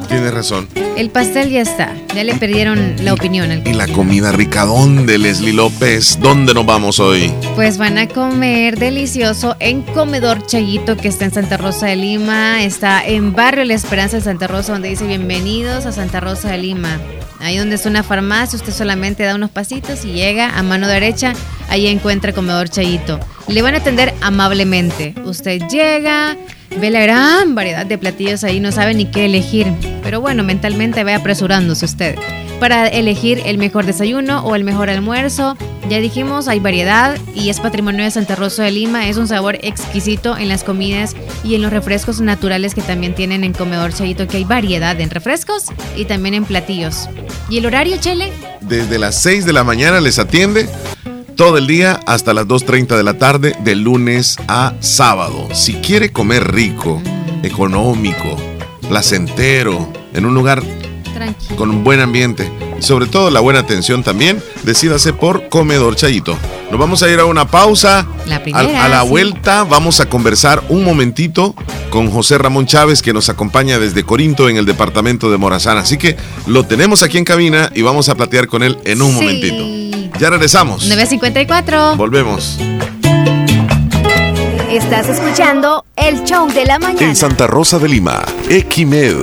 [0.09, 0.69] Tienes razón.
[0.97, 1.95] El pastel ya está.
[2.13, 3.53] Ya le perdieron la opinión.
[3.53, 6.19] Al Y la comida rica, ¿dónde, Leslie López?
[6.21, 7.33] ¿Dónde nos vamos hoy?
[7.55, 12.65] Pues van a comer delicioso en Comedor Chayito, que está en Santa Rosa de Lima.
[12.65, 16.59] Está en Barrio La Esperanza de Santa Rosa, donde dice bienvenidos a Santa Rosa de
[16.59, 16.99] Lima.
[17.41, 21.33] Ahí donde es una farmacia, usted solamente da unos pasitos y llega a mano derecha,
[21.69, 23.19] ahí encuentra Comedor Chayito.
[23.49, 25.15] Le van a atender amablemente.
[25.25, 26.37] Usted llega,
[26.79, 29.67] ve la gran variedad de platillos ahí, no sabe ni qué elegir.
[30.03, 32.17] Pero bueno, mentalmente ve apresurándose usted
[32.61, 35.57] para elegir el mejor desayuno o el mejor almuerzo.
[35.89, 39.09] Ya dijimos, hay variedad y es patrimonio de Santa Rosa de Lima.
[39.09, 43.43] Es un sabor exquisito en las comidas y en los refrescos naturales que también tienen
[43.43, 45.65] en Comedor Chayito, que hay variedad en refrescos
[45.97, 47.09] y también en platillos.
[47.49, 48.31] ¿Y el horario, Chele?
[48.61, 50.69] Desde las 6 de la mañana les atiende
[51.35, 55.49] todo el día hasta las 2.30 de la tarde, de lunes a sábado.
[55.55, 57.03] Si quiere comer rico,
[57.43, 58.37] económico,
[58.89, 60.63] placentero, en un lugar
[61.21, 61.57] Tranquilo.
[61.57, 66.37] con un buen ambiente y sobre todo la buena atención también, decídase por Comedor Chayito.
[66.71, 68.07] Nos vamos a ir a una pausa.
[68.27, 68.85] La A, primera.
[68.85, 69.09] a la sí.
[69.09, 71.55] vuelta vamos a conversar un momentito
[71.91, 75.77] con José Ramón Chávez que nos acompaña desde Corinto en el departamento de Morazán.
[75.79, 76.17] Así que
[76.47, 79.15] lo tenemos aquí en cabina y vamos a platear con él en un Sí.
[79.15, 80.19] momentito.
[80.19, 80.87] Ya regresamos.
[80.87, 81.97] 954.
[81.97, 82.57] Volvemos.
[84.71, 87.05] Estás escuchando el show de la mañana.
[87.05, 89.17] En Santa Rosa de Lima, Equimed.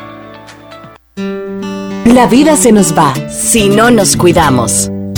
[2.06, 4.90] La vida se nos va si no nos cuidamos.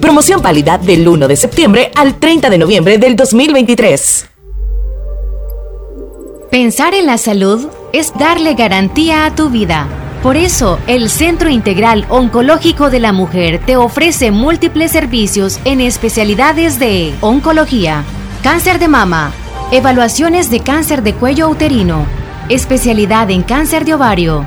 [0.00, 4.28] Promoción válida del 1 de septiembre al 30 de noviembre del 2023.
[6.50, 9.86] Pensar en la salud es darle garantía a tu vida.
[10.22, 16.78] Por eso, el Centro Integral Oncológico de la Mujer te ofrece múltiples servicios en especialidades
[16.78, 18.04] de oncología,
[18.42, 19.32] cáncer de mama,
[19.70, 22.06] evaluaciones de cáncer de cuello uterino,
[22.48, 24.46] especialidad en cáncer de ovario,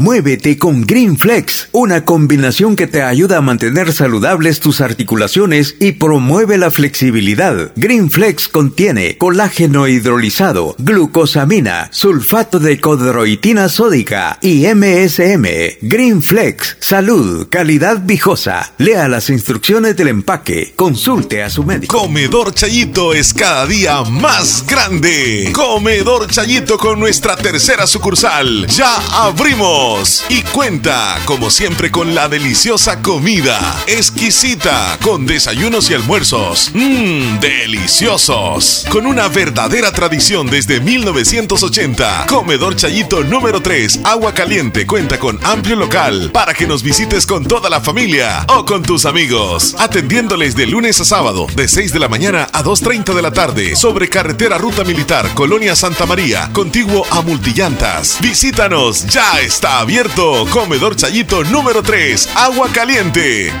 [0.00, 5.92] Muévete con Green Flex, una combinación que te ayuda a mantener saludables tus articulaciones y
[5.92, 7.70] promueve la flexibilidad.
[7.76, 15.44] Green Flex contiene colágeno hidrolizado, glucosamina, sulfato de codroitina sódica y MSM.
[15.82, 18.72] Green Flex, salud, calidad viejosa.
[18.78, 20.72] Lea las instrucciones del empaque.
[20.76, 21.98] Consulte a su médico.
[21.98, 25.50] Comedor Chayito es cada día más grande.
[25.52, 28.66] Comedor Chayito con nuestra tercera sucursal.
[28.66, 28.96] Ya
[29.26, 29.89] abrimos.
[30.28, 36.70] Y cuenta, como siempre, con la deliciosa comida, exquisita, con desayunos y almuerzos.
[36.74, 38.84] Mmm, deliciosos.
[38.88, 42.26] Con una verdadera tradición desde 1980.
[42.28, 47.44] Comedor Chayito número 3, Agua Caliente, cuenta con amplio local para que nos visites con
[47.44, 49.74] toda la familia o con tus amigos.
[49.78, 53.74] Atendiéndoles de lunes a sábado, de 6 de la mañana a 2.30 de la tarde,
[53.74, 58.18] sobre carretera Ruta Militar, Colonia Santa María, contiguo a Multillantas.
[58.20, 60.46] Visítanos, ya está abierto.
[60.52, 63.52] Comedor Chayito número 3, Agua Caliente.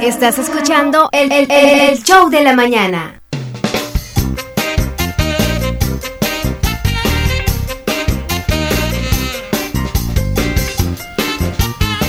[0.00, 3.20] Estás escuchando el, el- el show de la mañana.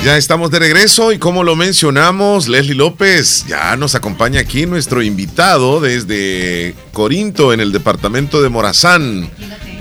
[0.04, 5.04] Ya estamos de regreso y como lo mencionamos, Leslie López ya nos acompaña aquí nuestro
[5.04, 9.30] invitado desde Corinto en el departamento de Morazán.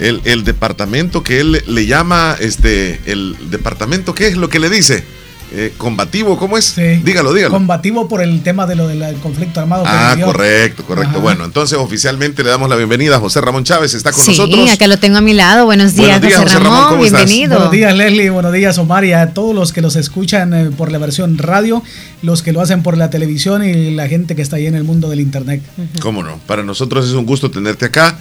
[0.00, 4.70] El, el departamento que él le llama, este, el departamento, ¿qué es lo que le
[4.70, 5.04] dice?
[5.50, 6.76] Eh, combativo, ¿cómo es?
[6.76, 7.54] Dígalo, dígalo.
[7.54, 9.84] Combativo por el tema de lo del conflicto armado.
[9.86, 11.12] Ah, correcto, correcto.
[11.12, 11.18] Ajá.
[11.20, 14.70] Bueno, entonces oficialmente le damos la bienvenida a José Ramón Chávez, está con sí, nosotros.
[14.70, 15.64] acá lo tengo a mi lado.
[15.64, 16.92] Buenos días, Buenos días, José José Ramón, Ramón.
[16.92, 17.24] ¿cómo estás?
[17.24, 17.54] Bienvenido.
[17.54, 18.30] Buenos días, Leslie.
[18.30, 19.04] Buenos días, Omar.
[19.06, 21.82] Y a todos los que los escuchan eh, por la versión radio,
[22.22, 24.84] los que lo hacen por la televisión y la gente que está ahí en el
[24.84, 25.62] mundo del Internet.
[26.00, 26.38] ¿Cómo no?
[26.46, 28.18] Para nosotros es un gusto tenerte acá.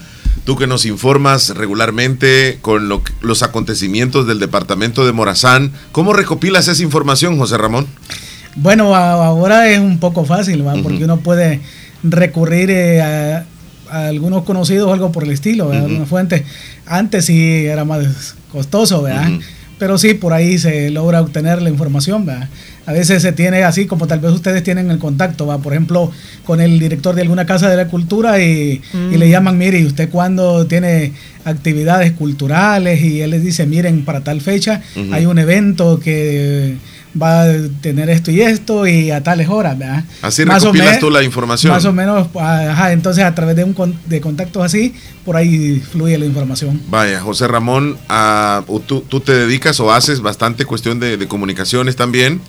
[0.48, 5.74] Tú que nos informas regularmente con lo los acontecimientos del departamento de Morazán.
[5.91, 7.86] ¿Cómo recopilas esa información, José Ramón?
[8.56, 10.76] Bueno, ahora es un poco fácil, ¿va?
[10.82, 11.60] porque uno puede
[12.02, 13.45] recurrir eh, a,
[13.91, 15.82] a algunos conocidos o algo por el estilo, ¿verdad?
[15.82, 15.89] Ujú.
[15.89, 16.45] alguna fuente.
[16.86, 19.30] Antes sí era más costoso, ¿verdad?
[19.78, 22.48] Pero sí, por ahí se logra obtener la información, ¿verdad?
[22.88, 25.58] A veces se tiene así como tal vez ustedes tienen el contacto, ¿va?
[25.60, 26.10] Por ejemplo,
[26.46, 28.82] con el director de alguna casa de la cultura y,
[29.12, 31.12] y le llaman, mire, ¿y usted cuándo tiene
[31.44, 33.02] actividades culturales?
[33.02, 34.82] Y él les dice, miren, para tal fecha
[35.12, 36.78] hay un evento que
[37.22, 37.48] va a
[37.82, 40.04] tener esto y esto y a tales horas, ¿verdad?
[40.22, 41.74] Así Más o recopilas me- tú la información.
[41.74, 44.94] Más o menos, ajá, entonces a través de un con- de contactos así,
[45.26, 46.80] por ahí fluye la información.
[46.90, 47.98] Vaya, José Ramón,
[48.68, 52.40] o tú, tú te dedicas o haces bastante cuestión de, de comunicaciones también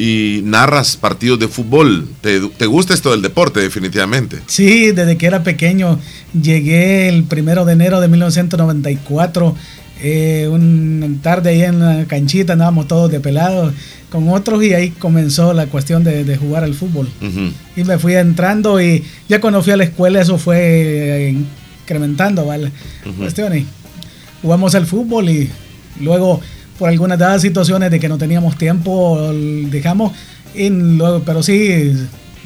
[0.00, 2.08] y narras partidos de fútbol.
[2.22, 4.38] ¿Te, te gusta esto del deporte, definitivamente?
[4.46, 5.98] Sí, desde que era pequeño
[6.32, 9.54] llegué el primero de enero de 1994.
[10.02, 13.74] Eh, una tarde ahí en la canchita andábamos todos de pelados
[14.08, 17.10] con otros y ahí comenzó la cuestión de, de jugar al fútbol.
[17.20, 17.52] Ujú.
[17.76, 21.34] Y me fui entrando y ya cuando fui a la escuela eso fue
[21.82, 22.72] incrementando ¿vale?
[23.04, 23.16] Ujú.
[23.16, 23.64] cuestiones.
[24.40, 25.50] Jugamos al fútbol y
[26.00, 26.40] luego
[26.80, 30.12] por algunas dadas situaciones de que no teníamos tiempo dejamos
[30.54, 31.92] y luego, pero sí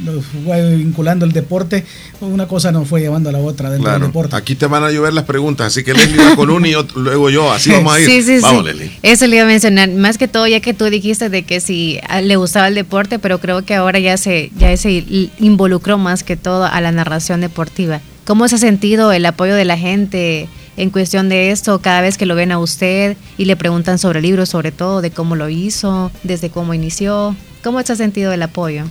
[0.05, 1.85] lo fue vinculando el deporte,
[2.21, 4.07] una cosa nos fue llevando a la otra dentro del Claro.
[4.09, 4.35] deporte.
[4.35, 7.01] Aquí te van a llover las preguntas, así que Leslie va con uno y otro-
[7.01, 8.07] luego yo, así vamos a ir.
[8.09, 8.73] Sí, sí, vamos, sí.
[8.73, 8.91] Leslie.
[9.05, 9.89] Eso le iba a mencionar.
[9.91, 13.21] Más que todo, ya que tú dijiste de que sí a- le gustaba el deporte,
[13.21, 15.05] pero creo que ahora ya se, ya se
[15.39, 18.01] involucró más que todo a la narración deportiva.
[18.27, 22.17] ¿Cómo se ha sentido el apoyo de la gente en cuestión de esto cada vez
[22.19, 25.37] que lo ven a usted y le preguntan sobre el libro, sobre todo de cómo
[25.37, 27.37] lo hizo, desde cómo inició?
[27.63, 28.85] ¿Cómo se ha sentido el apoyo?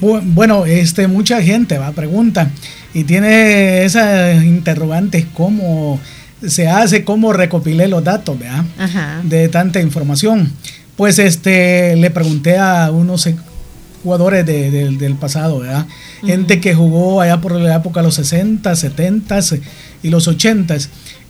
[0.00, 2.50] Bu- Bueno, este, mucha gente va pregunta
[2.92, 6.00] y tiene esas interrogantes cómo
[6.46, 8.64] se hace, cómo recopilé los datos, ¿verdad?
[8.78, 9.20] Ajá.
[9.22, 10.52] de tanta información.
[10.96, 13.28] Pues este le pregunté a unos
[14.04, 15.86] jugadores de- de- del pasado, ¿verdad?
[16.24, 19.40] Gente que jugó allá por la época de los 60, 70
[20.02, 20.76] y los 80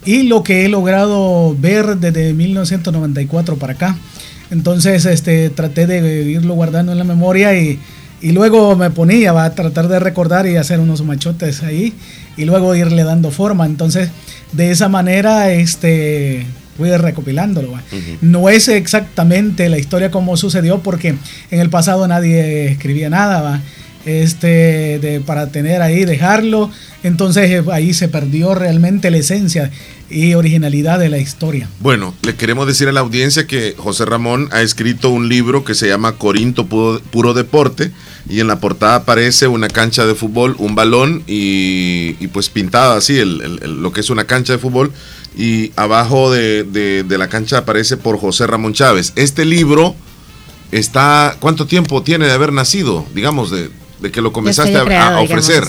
[0.05, 3.97] y lo que he logrado ver desde 1994 para acá.
[4.51, 7.79] Entonces este traté de irlo guardando en la memoria y,
[8.21, 11.95] y luego me ponía va, a tratar de recordar y hacer unos machotes ahí
[12.37, 13.65] y luego irle dando forma.
[13.67, 14.11] Entonces,
[14.53, 16.45] de esa manera, este
[16.77, 17.73] fui recopilándolo.
[18.21, 21.15] No es exactamente la historia como sucedió porque
[21.51, 23.61] en el pasado nadie escribía nada, va.
[24.07, 26.71] Este, de, para tener ahí, dejarlo.
[27.03, 29.71] Entonces eh, ahí se perdió realmente la esencia
[30.11, 31.69] y originalidad de la historia.
[31.81, 35.75] Bueno, le queremos decir a la audiencia que José Ramón ha escrito un libro que
[35.75, 37.91] se llama Corinto Puro, Puro Deporte
[38.29, 42.97] y en la portada aparece una cancha de fútbol, un balón y, y pues pintada
[42.97, 44.93] así el- el- el- lo que es una cancha de fútbol
[45.37, 49.13] y abajo de, de- de la cancha aparece por José Ramón Chávez.
[49.17, 49.95] Este libro
[50.73, 53.05] está, ¿cuánto tiempo tiene de haber nacido?
[53.15, 53.71] Digamos, de,
[54.01, 55.65] de que lo comenzaste a ofrecer.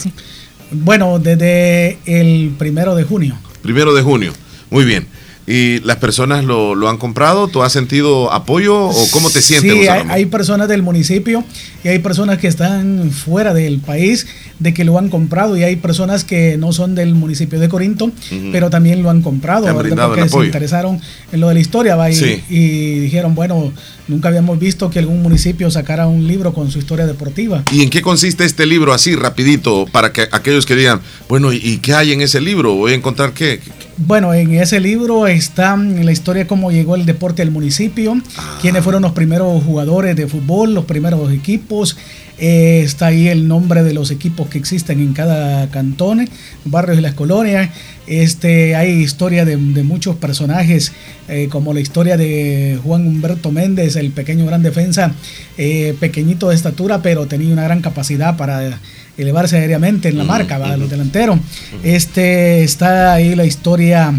[0.72, 3.38] Bueno, desde el primero de junio.
[3.62, 4.34] Primero de junio.
[4.70, 5.08] Muy bien.
[5.48, 7.48] ¿Y las personas lo, lo, han comprado?
[7.48, 9.72] ¿Tú has sentido apoyo o cómo te sientes?
[9.72, 11.44] Sí, hay, hay, personas del municipio
[11.84, 14.26] y hay personas que están fuera del país
[14.58, 18.06] de que lo han comprado y hay personas que no son del municipio de Corinto,
[18.06, 18.52] uh -huh.
[18.52, 21.00] pero también lo han comprado, han porque se interesaron
[21.32, 22.10] en lo de la historia ¿va?
[22.10, 22.44] Y, sí.
[22.50, 23.72] y, dijeron, bueno,
[24.08, 27.64] nunca habíamos visto que algún municipio sacara un libro con su historia deportiva.
[27.72, 31.78] ¿Y en qué consiste este libro así, rapidito, para que aquellos que digan, bueno, ¿y,
[31.80, 32.74] qué hay en ese libro?
[32.74, 33.60] ¿Voy a encontrar qué?
[33.98, 38.60] Bueno, en ese libro está la historia cómo llegó el deporte al municipio, ah.
[38.62, 41.98] quiénes fueron los primeros jugadores de fútbol, los primeros equipos.
[42.38, 46.28] Eh, está ahí el nombre de los equipos que existen en cada cantón,
[46.66, 47.70] barrios y las colonias.
[48.08, 50.92] Este, hay historia de, de muchos personajes,
[51.28, 55.14] eh, como la historia de Juan Humberto Méndez, el pequeño gran defensa,
[55.58, 58.80] eh, pequeñito de estatura, pero tenía una gran capacidad para
[59.18, 60.76] elevarse aéreamente en la marca, ¿va?
[60.78, 61.40] los delanteros.
[61.84, 64.14] Este, está ahí la historia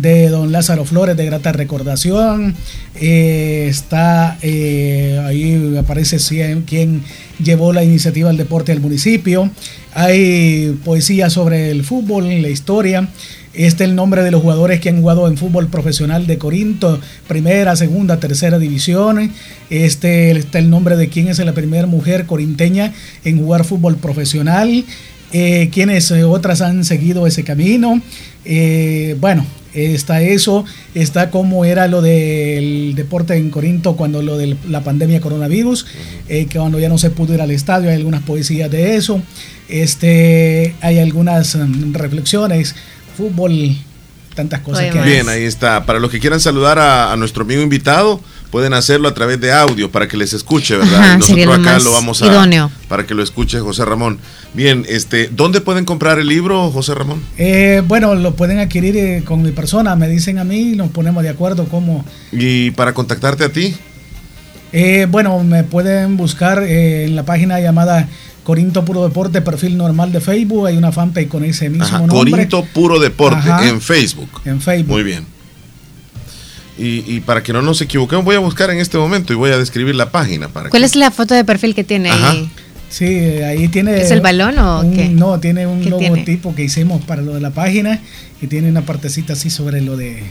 [0.00, 2.54] de don Lázaro Flores de Grata Recordación.
[2.94, 6.18] Eh, está eh, ahí aparece
[6.66, 7.02] quien
[7.42, 9.50] llevó la iniciativa del deporte del municipio.
[9.94, 13.08] Hay poesía sobre el fútbol, la historia.
[13.54, 17.00] Este es el nombre de los jugadores que han jugado en fútbol profesional de Corinto,
[17.26, 19.32] primera, segunda, tercera división.
[19.68, 22.92] Este está el nombre de quién es la primera mujer corinteña
[23.24, 24.84] en jugar fútbol profesional.
[25.32, 28.00] Eh, quienes eh, otras han seguido ese camino.
[29.20, 29.44] Bueno,
[29.78, 30.64] está eso,
[30.94, 35.86] está cómo era lo del deporte en Corinto cuando lo de la pandemia coronavirus,
[36.28, 39.22] eh, que cuando ya no se pudo ir al estadio, hay algunas poesías de eso,
[39.68, 42.74] este, hay algunas um, reflexiones,
[43.16, 43.76] fútbol,
[44.34, 45.10] tantas cosas Oye, que hay.
[45.10, 45.84] Bien, ahí está.
[45.84, 48.20] Para los que quieran saludar a, a nuestro amigo invitado,
[48.50, 51.00] pueden hacerlo a través de audio para que les escuche, ¿verdad?
[51.00, 52.70] Ajá, nosotros lo acá más lo vamos a idóneo.
[52.88, 54.18] para que lo escuche José Ramón.
[54.54, 57.22] Bien, este, ¿dónde pueden comprar el libro, José Ramón?
[57.36, 60.90] Eh, bueno, lo pueden adquirir eh, con mi persona, me dicen a mí y nos
[60.90, 62.04] ponemos de acuerdo cómo.
[62.32, 63.74] Y para contactarte a ti,
[64.72, 68.06] Eh, bueno, me pueden buscar eh, en la página llamada
[68.44, 72.30] Corinto Puro Deporte, perfil normal de Facebook, hay una fanpage con ese mismo Ajá, nombre.
[72.30, 73.66] Corinto Puro Deporte Ajá.
[73.68, 74.28] en Facebook.
[74.44, 74.92] En Facebook.
[74.92, 75.24] Muy bien.
[76.78, 79.50] Y, y para que no nos equivoquemos, voy a buscar en este momento y voy
[79.50, 82.30] a describir la página para ¿Cuál es la foto de perfil que tiene Ajá.
[82.30, 82.48] ahí?
[82.88, 84.00] Sí, ahí tiene.
[84.00, 85.08] ¿Es el balón o un- qué?
[85.08, 86.08] No, tiene un ¿Qué tiene?
[86.10, 88.00] logotipo que hicimos para lo de la página
[88.40, 90.22] y tiene una partecita así sobre lo de,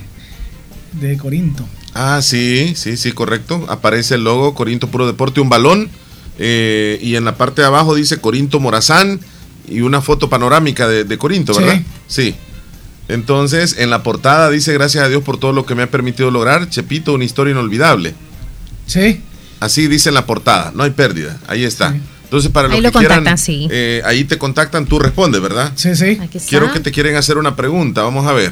[1.01, 1.67] de Corinto.
[1.93, 3.65] Ah, sí, sí, sí, correcto.
[3.69, 5.89] Aparece el logo Corinto Puro Deporte, un balón.
[6.39, 9.19] eh, y en la parte de abajo dice Corinto Morazán
[9.67, 11.59] y una foto panorámica de, de Corinto, Sí.
[11.61, 11.81] ¿verdad?
[12.07, 12.35] Sí.
[13.09, 16.29] Entonces, en la portada dice gracias a Dios por todo lo que me ha permitido
[16.31, 16.69] lograr.
[16.69, 18.13] Chepito, una historia inolvidable.
[18.85, 19.21] Sí.
[19.59, 21.37] Así dice en la portada, no hay pérdida.
[21.47, 21.95] Ahí está.
[22.23, 23.67] Entonces, para los Ahí que lo quieran, sí.
[23.71, 25.71] eh, ahí te contactan, tú respondes, ¿verdad?
[25.75, 26.17] Sí, sí.
[26.21, 26.49] Aquí está.
[26.49, 28.01] Quiero que te quieren hacer una pregunta.
[28.03, 28.51] Vamos a ver.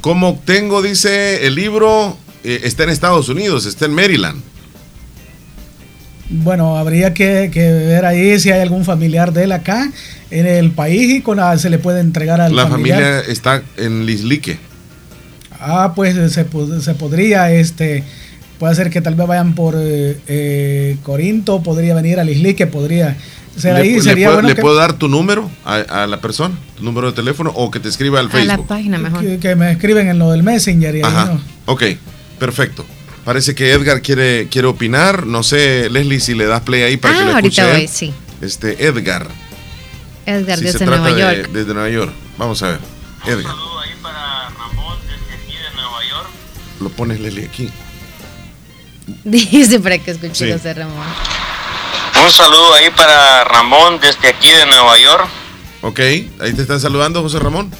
[0.00, 2.16] ¿Cómo obtengo, dice el libro?
[2.42, 4.42] eh, está en Estados Unidos, está en Maryland.
[6.30, 9.90] Bueno, habría que, que ver ahí si hay algún familiar de él acá
[10.30, 12.98] en el país y con la- se le puede entregar al La familiar.
[13.02, 14.58] familia está en Lislique.
[15.58, 18.04] Ah, pues se, pod- se podría, este,
[18.58, 22.66] puede ser que tal vez vayan por eh, eh, Corinto, podría venir a Lisli, que
[22.68, 23.16] podría
[23.56, 23.92] ser ¿Le, ahí.
[23.94, 25.74] le sería puedo, bueno le que, puedo dar tu número a,
[26.04, 26.54] a la persona?
[26.76, 27.50] ¿Tu número de teléfono?
[27.56, 28.66] ¿O que te escriba al A la Facebook?
[28.68, 29.20] página mejor.
[29.20, 31.24] que, que me escriben en lo del Messenger y ahí Ajá.
[31.34, 31.40] no.
[31.66, 31.82] Ok,
[32.38, 32.86] perfecto.
[33.24, 35.26] Parece que Edgar quiere, quiere opinar.
[35.26, 37.88] No sé, Leslie, si le das play ahí para que Ah, lo escuche ahorita voy,
[37.88, 38.12] sí.
[38.40, 39.28] Este, Edgar.
[40.26, 41.50] Edgar Si se desde trata Nueva de- York.
[41.52, 42.12] desde Nueva York.
[42.38, 42.80] Vamos a ver.
[43.26, 43.54] Edgar.
[46.80, 47.68] Lo pones Leslie aquí.
[49.24, 50.52] Dice para que escuche Sí.
[50.52, 51.06] José Ramón.
[52.24, 55.28] Un saludo ahí para Ramón desde aquí de Nueva York.
[55.82, 57.70] Ok, ahí te están saludando, José Ramón.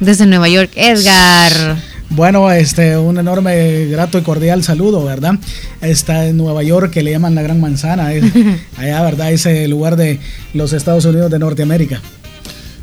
[0.00, 1.76] Desde Nueva York, Edgar.
[2.10, 5.34] Bueno, este, un enorme, grato y cordial saludo, ¿verdad?
[5.82, 8.24] Está en Nueva York, que le llaman la Gran Manzana, es-
[8.78, 9.30] allá, ¿verdad?
[9.30, 10.18] Ese lugar de
[10.54, 12.00] los Estados Unidos de Norteamérica.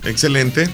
[0.03, 0.69] Excelente.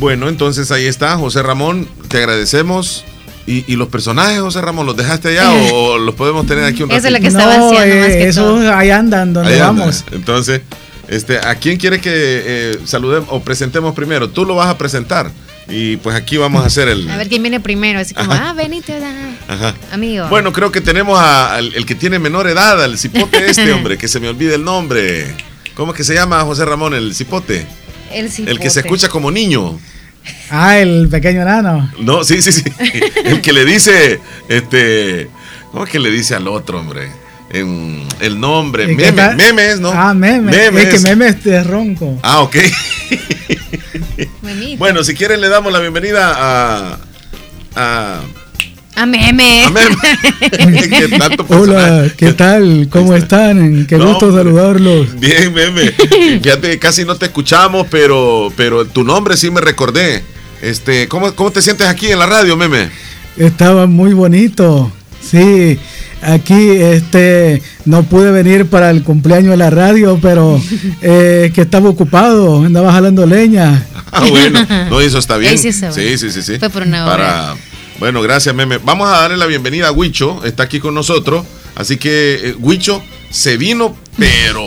[0.00, 3.04] Bueno, entonces ahí está, José Ramón, te agradecemos.
[3.46, 6.90] ¿Y, y los personajes, José Ramón, los dejaste allá o los podemos tener aquí un
[6.90, 7.22] Eso es lo ratito?
[7.22, 8.74] que estaba no, haciendo más eh, que eso todo.
[8.74, 9.82] ahí andan donde Ahí anda.
[9.82, 10.04] vamos.
[10.12, 10.62] Entonces,
[11.08, 14.30] este, ¿a quién quiere que eh, saludemos o presentemos primero?
[14.30, 15.30] Tú lo vas a presentar.
[15.68, 17.08] Y pues aquí vamos a hacer el.
[17.10, 17.98] A ver quién viene primero.
[18.00, 18.50] Así como, Ajá.
[18.50, 19.10] ah, venite, da.
[19.48, 19.74] Ajá.
[19.92, 20.28] amigo.
[20.28, 23.96] Bueno, creo que tenemos a- al el que tiene menor edad, al cipote este, hombre,
[23.98, 25.34] que se me olvida el nombre.
[25.74, 27.66] ¿Cómo es que se llama José Ramón, el cipote?
[28.12, 28.70] el, El que cipote.
[28.70, 29.78] se escucha como niño.
[30.50, 31.90] Ah, el pequeño enano.
[31.98, 32.62] No, sí, sí, sí.
[33.24, 35.28] El que le dice, este,
[35.70, 37.10] ¿cómo es que le dice al otro, hombre?
[37.50, 39.36] En el nombre, ¿Y qué meme, tal?
[39.36, 39.90] memes, ¿no?
[39.92, 40.54] Ah, memes.
[40.56, 42.18] Es que memes de ronco.
[42.22, 42.56] Ah, ok.
[44.78, 46.98] Bueno, si quieren le damos la bienvenida a,
[47.74, 48.20] a
[48.96, 49.64] A meme.
[49.64, 49.96] A meme.
[50.88, 52.88] ¿Qué tanto Hola, ¿qué tal?
[52.90, 53.86] ¿Cómo están?
[53.86, 55.18] Qué No, gusto saludarlos.
[55.18, 55.90] Bien, meme.
[56.42, 60.22] Fíjate, casi no te escuchamos, pero, pero tu nombre sí me recordé.
[60.62, 62.88] Este, ¿cómo, ¿Cómo te sientes aquí en la radio, meme?
[63.36, 64.92] Estaba muy bonito.
[65.30, 65.78] Sí,
[66.22, 70.60] aquí este no pude venir para el cumpleaños de la radio, pero
[71.02, 73.86] eh, que estaba ocupado, andaba jalando leña.
[74.12, 74.66] Ah, bueno.
[74.90, 75.52] No, eso está bien.
[75.52, 75.92] Ahí sí se va.
[75.92, 76.58] Sí, sí, sí, sí.
[76.58, 77.54] Fue por una Para,
[77.98, 78.78] bueno, gracias, meme.
[78.78, 80.44] Vamos a darle la bienvenida a Huicho.
[80.44, 81.44] Está aquí con nosotros.
[81.74, 84.62] Así que, eh, Huicho se vino, pero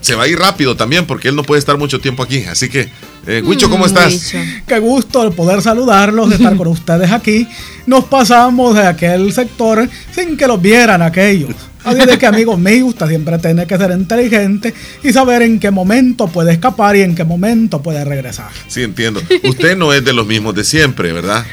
[0.00, 2.44] se va a ir rápido también porque él no puede estar mucho tiempo aquí.
[2.44, 2.88] Así que,
[3.26, 4.32] eh, Huicho, ¿cómo estás?
[4.66, 7.46] Qué gusto el poder saludarlos, de estar con ustedes aquí.
[7.86, 11.54] Nos pasamos de aquel sector sin que los vieran aquellos.
[11.84, 15.70] Así de que, amigos míos, usted siempre tiene que ser inteligente y saber en qué
[15.70, 18.50] momento puede escapar y en qué momento puede regresar.
[18.66, 19.22] Sí, entiendo.
[19.44, 21.46] Usted no es de los mismos de siempre, ¿verdad?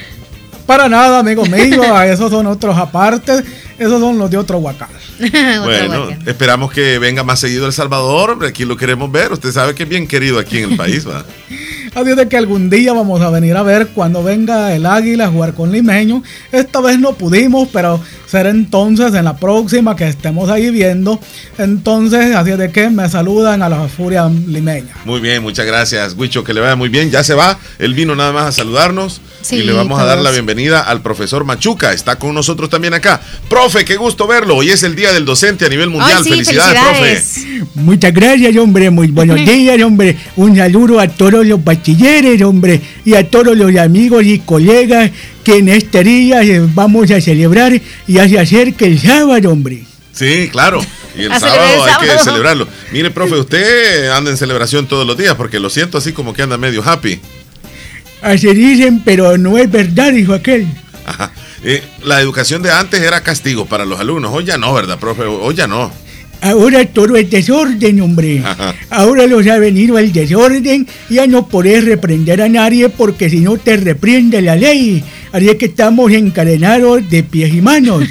[0.65, 3.43] Para nada, amigos míos, esos son otros aparte,
[3.77, 4.89] esos son los de otro huacal.
[5.63, 8.45] Bueno, esperamos que venga más seguido El Salvador.
[8.45, 9.31] Aquí lo queremos ver.
[9.31, 11.23] Usted sabe que es bien querido aquí en el país, ¿va?
[11.95, 15.29] Así de que algún día vamos a venir a ver cuando venga el águila a
[15.29, 16.21] jugar con limeño.
[16.51, 21.21] Esta vez no pudimos, pero será entonces en la próxima que estemos ahí viendo.
[21.57, 24.93] Entonces, así de que me saludan a la furia limeña.
[25.05, 27.11] Muy bien, muchas gracias, Huicho, que le vaya muy bien.
[27.11, 27.57] Ya se va.
[27.79, 29.21] Él vino nada más a saludarnos.
[29.41, 31.93] Sí, y le vamos a dar la bienvenida al profesor Machuca.
[31.93, 33.21] Está con nosotros también acá.
[33.47, 34.57] Profe, qué gusto verlo.
[34.57, 36.23] Hoy es el Día del Docente a nivel mundial.
[36.23, 37.45] sí, felicidades, felicidades.
[37.75, 38.89] Muchas gracias, hombre.
[38.89, 40.17] Muy buenos días, hombre.
[40.35, 42.81] Un saludo a todos los bachilleres, hombre.
[43.03, 45.11] Y a todos los amigos y colegas
[45.43, 47.73] que en este día eh, vamos a celebrar
[48.07, 49.83] y se acerca el sábado, hombre.
[50.11, 50.83] Sí, claro.
[51.17, 52.67] Y el sábado hay que celebrarlo.
[52.91, 56.41] Mire, profe, usted anda en celebración todos los días porque lo siento así como que
[56.41, 57.19] anda medio happy.
[58.21, 60.65] Así dicen, pero no es verdad, dijo aquel.
[61.05, 61.31] Ajá.
[61.63, 64.31] Eh, la educación de antes era castigo para los alumnos.
[64.33, 65.23] Hoy ya no, ¿verdad, profe?
[65.23, 65.91] Hoy ya no.
[66.45, 68.39] Ahora todo es desorden, hombre.
[68.45, 68.75] Ajá.
[68.91, 70.87] Ahora los ha venido el desorden.
[71.09, 75.03] Ya no podés reprender a nadie porque si no te reprende la ley.
[75.31, 78.03] Así es que estamos encadenados de pies y manos.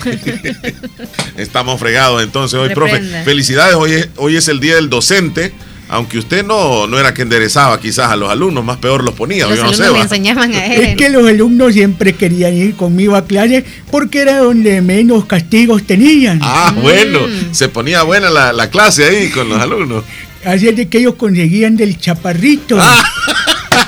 [1.39, 3.01] Estamos fregados entonces hoy, profe.
[3.25, 5.53] Felicidades, hoy es, hoy es el día del docente.
[5.95, 9.47] Aunque usted no, no era que enderezaba quizás a los alumnos, más peor los ponía.
[9.47, 10.01] Los yo no sé, va.
[10.03, 10.97] enseñaban a Es él.
[10.97, 16.41] que los alumnos siempre querían ir conmigo a clase porque era donde menos castigos tenían.
[16.43, 17.21] Ah, bueno,
[17.53, 20.03] se ponía buena la, la clase ahí con los alumnos.
[20.45, 22.77] Así es de que ellos conseguían del chaparrito.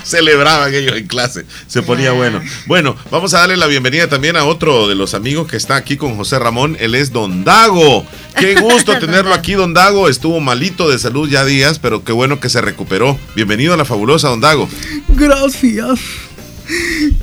[0.17, 2.41] Celebraban ellos en clase, se ponía bueno.
[2.67, 5.97] Bueno, vamos a darle la bienvenida también a otro de los amigos que está aquí
[5.97, 8.07] con José Ramón, él es Don Dago.
[8.39, 10.09] Qué gusto tenerlo aquí, Don Dago.
[10.09, 13.19] Estuvo malito de salud ya días, pero qué bueno que se recuperó.
[13.35, 14.69] Bienvenido a la fabulosa, Don Dago.
[15.09, 15.99] Gracias.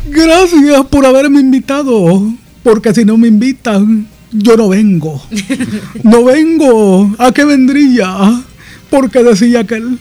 [0.07, 2.33] Gracias por haberme invitado.
[2.63, 5.25] Porque si no me invitan, yo no vengo.
[6.03, 7.15] No vengo.
[7.17, 8.43] ¿A qué vendría?
[8.89, 9.99] Porque decía aquel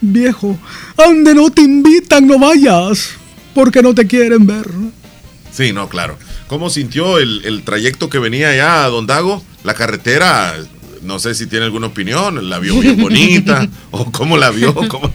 [0.00, 0.58] viejo,
[0.96, 3.10] donde no te invitan no vayas.
[3.54, 4.66] Porque no te quieren ver.
[5.50, 6.18] Sí, no, claro.
[6.46, 9.42] ¿Cómo sintió el, el trayecto que venía allá, Don Dago?
[9.64, 10.54] La carretera,
[11.02, 15.10] no sé si tiene alguna opinión, la vio bien bonita, o cómo la vio, cómo...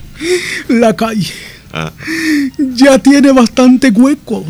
[0.70, 1.32] La calle
[1.74, 1.92] Ah.
[2.58, 4.46] ya tiene bastante huecos.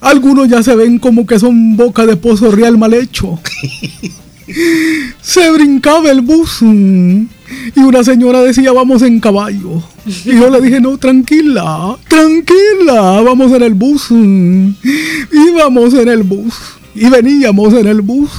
[0.00, 3.38] Algunos ya se ven como que son boca de pozo real mal hecho.
[5.20, 9.82] Se brincaba el bus y una señora decía vamos en caballo.
[10.06, 14.10] Y yo le dije no, tranquila, tranquila, vamos en el bus.
[14.10, 16.54] Íbamos en el bus
[16.94, 18.30] y veníamos en el bus.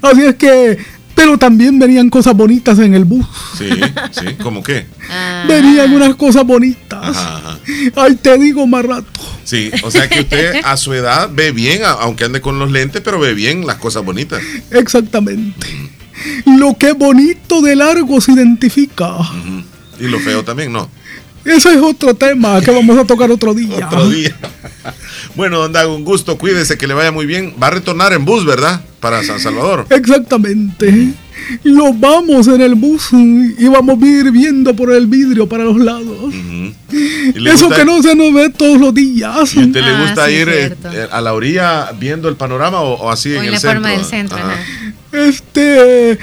[0.00, 0.78] Así es que,
[1.14, 3.26] pero también venían cosas bonitas en el bus.
[3.58, 3.68] Sí,
[4.12, 4.86] sí, ¿cómo qué?
[5.48, 7.00] Venían unas cosas bonitas.
[7.02, 7.58] Ajá, ajá.
[7.96, 9.11] Ay, te digo más rato.
[9.52, 13.02] Sí, o sea que usted a su edad ve bien, aunque ande con los lentes,
[13.04, 14.42] pero ve bien las cosas bonitas.
[14.70, 15.66] Exactamente.
[16.46, 19.14] Lo que bonito de largo se identifica.
[20.00, 20.88] Y lo feo también, ¿no?
[21.44, 23.86] Ese es otro tema que vamos a tocar otro día.
[23.86, 24.34] Otro día.
[25.34, 27.54] Bueno, don Dago, un gusto, cuídese, que le vaya muy bien.
[27.62, 28.82] Va a retornar en bus, ¿verdad?
[29.00, 29.86] Para San Salvador.
[29.88, 31.14] Exactamente.
[31.64, 35.78] Lo vamos en el bus y vamos a ir viendo por el vidrio para los
[35.78, 36.32] lados.
[36.34, 39.54] ¿Y le Eso gusta- que no se nos ve todos los días.
[39.54, 42.94] ¿Y a usted le gusta ir eh, eh, a la orilla viendo el panorama o,
[42.94, 43.80] o así en, en el la centro?
[43.80, 44.56] forma del centro, Ajá.
[45.12, 46.18] Este,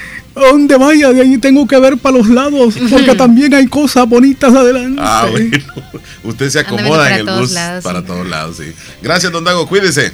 [0.47, 4.53] donde vaya, de ahí tengo que ver para los lados, porque también hay cosas bonitas
[4.53, 5.01] adelante.
[5.03, 5.57] Ah, bueno.
[6.23, 8.07] Usted se acomoda en el todos bus lados, para sí.
[8.07, 8.73] todos lados, sí.
[9.01, 10.13] Gracias, don Dago, cuídese.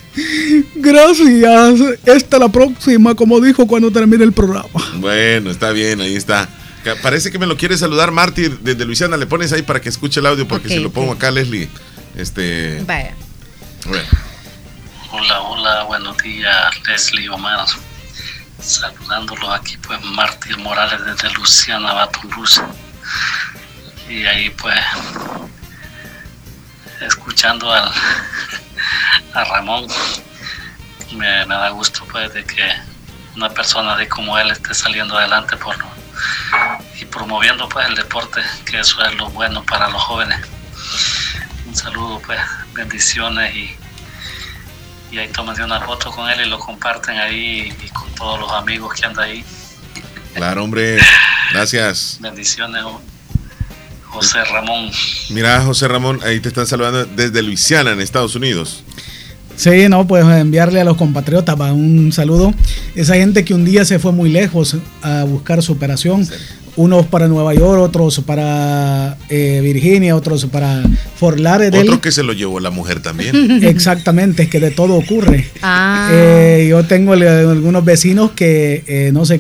[0.76, 2.00] Gracias.
[2.06, 4.70] Esta la próxima, como dijo cuando termine el programa.
[4.98, 6.48] Bueno, está bien, ahí está.
[7.02, 9.18] Parece que me lo quiere saludar Marty desde Luisiana.
[9.18, 11.68] Le pones ahí para que escuche el audio, porque si lo pongo acá, Leslie,
[12.16, 12.84] este...
[12.86, 13.16] Vaya.
[13.88, 14.08] Bueno.
[15.12, 16.54] Hola, hola, buenos días,
[16.88, 17.66] Leslie Omar.
[18.66, 22.32] Saludándolos aquí, pues, Martín Morales desde Luciana, Baton.
[24.10, 24.80] Y ahí, pues,
[27.02, 27.92] escuchando al,
[29.34, 29.88] a Ramón,
[31.12, 32.74] me, me da gusto, pues, de que
[33.36, 35.76] una persona de como él esté saliendo adelante por
[37.00, 40.40] y promoviendo pues el deporte, que eso es lo bueno para los jóvenes.
[41.68, 42.40] Un saludo pues,
[42.74, 43.78] bendiciones y,
[45.16, 48.52] y ahí toman una foto con él y lo comparten ahí y, con todos los
[48.52, 49.46] amigos que andan ahí.
[50.34, 50.98] Claro, hombre,
[51.54, 52.18] gracias.
[52.20, 52.84] Bendiciones,
[54.04, 54.92] José Ramón.
[55.30, 58.84] Mira, José Ramón, ahí te están saludando desde Luisiana, en Estados Unidos.
[59.56, 62.54] Sí, no, pues enviarle a los compatriotas un saludo.
[62.94, 66.28] Esa gente que un día se fue muy lejos a buscar su operación.
[66.78, 70.84] Unos para Nueva York, otros para eh, Virginia, otros para
[71.16, 71.84] Fort Lauderdale.
[71.84, 73.64] Otro que se lo llevó la mujer también.
[73.64, 75.50] Exactamente, es que de todo ocurre.
[75.62, 76.10] Ah.
[76.12, 79.40] Eh, yo tengo algunos vecinos que, eh, no sé,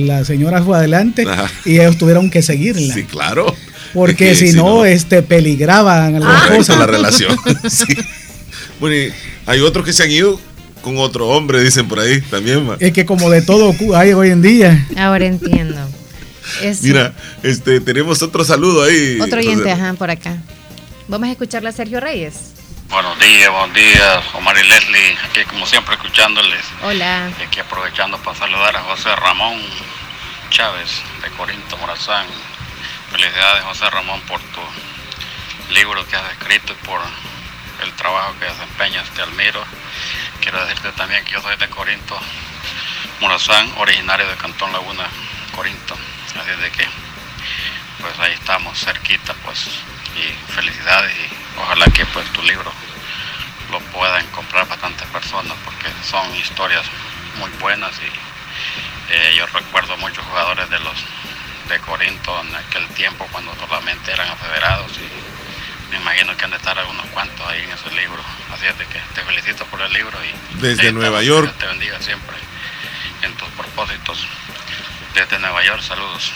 [0.00, 1.26] la señora fue adelante
[1.64, 2.92] y ellos tuvieron que seguirla.
[2.92, 3.54] Sí, claro.
[3.94, 6.56] Porque si, no, este, peligraban algunas ah.
[6.56, 6.78] cosas.
[6.78, 7.34] la relación.
[7.68, 7.94] sí.
[8.78, 9.12] Bueno, y
[9.46, 10.38] hay otros que se han ido
[10.82, 12.68] con otro hombre, dicen por ahí también.
[12.78, 14.86] Es que como de todo hay hoy en día.
[14.96, 15.76] Ahora entiendo.
[16.82, 17.12] Mira,
[17.42, 19.18] este, tenemos otro saludo ahí.
[19.20, 20.36] Otro oyente, ajá, por acá.
[21.08, 22.52] Vamos a escucharle a Sergio Reyes.
[22.90, 26.64] Buenos días, buenos días, Omar y Leslie, aquí como siempre escuchándoles.
[26.82, 27.30] Hola.
[27.38, 29.60] Y aquí aprovechando para saludar a José Ramón
[30.50, 30.90] Chávez
[31.22, 32.26] de Corinto Morazán.
[33.12, 34.60] Felicidades José Ramón por tu
[35.72, 37.00] libro que has escrito y por
[37.84, 39.62] el trabajo que desempeñas, te admiro.
[40.40, 42.18] Quiero decirte también que yo soy de Corinto,
[43.20, 45.06] Morazán, originario de Cantón Laguna,
[45.54, 45.96] Corinto.
[46.36, 46.86] Así de que,
[48.00, 49.68] pues ahí estamos, cerquita, pues,
[50.16, 52.72] y felicidades y ojalá que pues tu libro
[53.70, 56.84] lo puedan comprar bastantes personas porque son historias
[57.38, 60.94] muy buenas y eh, yo recuerdo muchos jugadores de los
[61.68, 66.56] de Corinto en aquel tiempo cuando solamente eran federados y me imagino que han de
[66.56, 68.22] estar algunos cuantos ahí en ese libro.
[68.54, 71.52] Así es de que te felicito por el libro y desde Nueva York.
[71.58, 72.36] te bendiga siempre
[73.22, 74.26] en tus propósitos.
[75.14, 76.32] Desde Nueva York, saludos.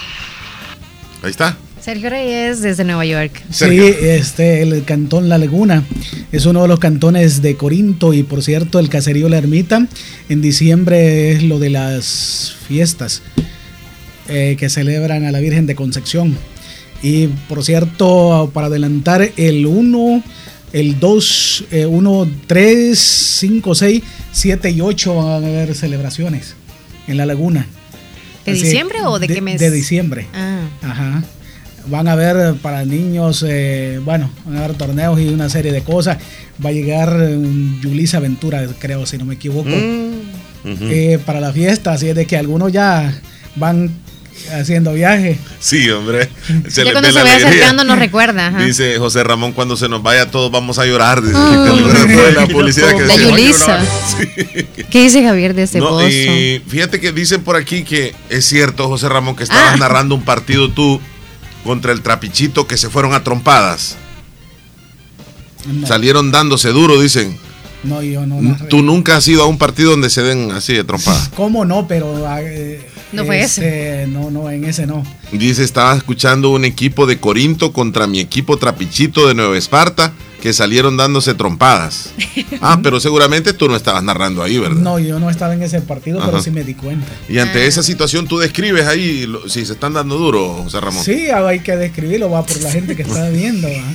[1.22, 1.56] Ahí está.
[1.80, 3.42] Sergio Reyes desde Nueva York.
[3.50, 5.84] Sí, este, el cantón La Laguna
[6.32, 9.86] es uno de los cantones de Corinto y por cierto el caserío La Ermita
[10.30, 13.22] en diciembre es lo de las fiestas
[14.28, 16.38] eh, que celebran a la Virgen de Concepción.
[17.02, 20.22] Y por cierto, para adelantar, el 1,
[20.72, 24.02] el 2, 1, 3, 5, 6,
[24.32, 26.54] 7 y 8 van a haber celebraciones
[27.06, 27.66] en la laguna.
[28.44, 29.60] ¿De diciembre o de, qué mes?
[29.60, 30.26] De diciembre.
[30.34, 30.60] Ah.
[30.82, 31.22] Ajá.
[31.86, 35.82] Van a haber para niños, eh, bueno, van a haber torneos y una serie de
[35.82, 36.16] cosas.
[36.64, 40.76] Va a llegar um, Yulisa Ventura, creo, si no me equivoco, Mm.
[40.90, 41.92] eh, para la fiesta.
[41.92, 43.12] Así es de que algunos ya
[43.56, 43.90] van
[44.52, 45.38] haciendo viaje.
[45.60, 46.28] Sí, hombre.
[46.68, 48.48] Se ya cuando se vaya acercando nos recuerda.
[48.48, 48.62] Ajá.
[48.64, 51.22] Dice José Ramón, cuando se nos vaya todos vamos a llorar.
[51.22, 52.06] Dice Oh.
[52.06, 53.80] que la publicidad que La Yulisa.
[54.16, 54.66] Sí.
[54.90, 56.08] ¿Qué dice Javier de ese No, pozo?
[56.08, 59.76] y fíjate que dicen por aquí que es cierto, José Ramón, que estabas Ah.
[59.76, 61.00] narrando un partido tú
[61.64, 63.96] contra el trapichito que se fueron a trompadas.
[65.66, 67.38] No, Salieron dándose duro, dicen.
[67.84, 68.40] no, yo no.
[68.42, 68.66] narré.
[68.68, 71.30] Tú nunca has ido a un partido donde se den así de trompadas.
[71.34, 71.88] ¿Cómo no?
[71.88, 72.26] Pero.
[72.40, 74.06] eh, No fue ese.
[74.08, 75.02] No, no, en ese no.
[75.32, 80.12] Dice, estaba escuchando un equipo de Corinto contra mi equipo trapichito de Nueva Esparta
[80.42, 82.10] que salieron dándose trompadas.
[82.60, 84.80] Ah, pero seguramente tú no estabas narrando ahí, ¿verdad?
[84.80, 87.06] No, yo no estaba en ese partido, pero sí me di cuenta.
[87.28, 91.04] Y ante esa situación tú describes ahí lo- si se están dando duro, José Ramón.
[91.04, 93.68] Sí, hay que describirlo, va por la gente que está viendo.
[93.68, 93.94] ¿va?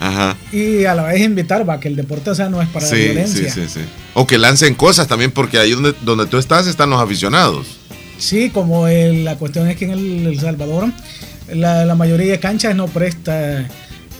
[0.00, 0.36] Ajá.
[0.52, 2.90] Y a la vez invitar, va, que el deporte, o sea, no es para la
[2.90, 3.52] Sí, sí, violencia.
[3.54, 3.80] sí, sí.
[4.14, 7.78] O que lancen cosas también, porque ahí donde, donde tú estás están los aficionados.
[8.20, 10.92] Sí, como el- la cuestión es que en el, El Salvador
[11.52, 13.66] la, la mayoría de canchas no presta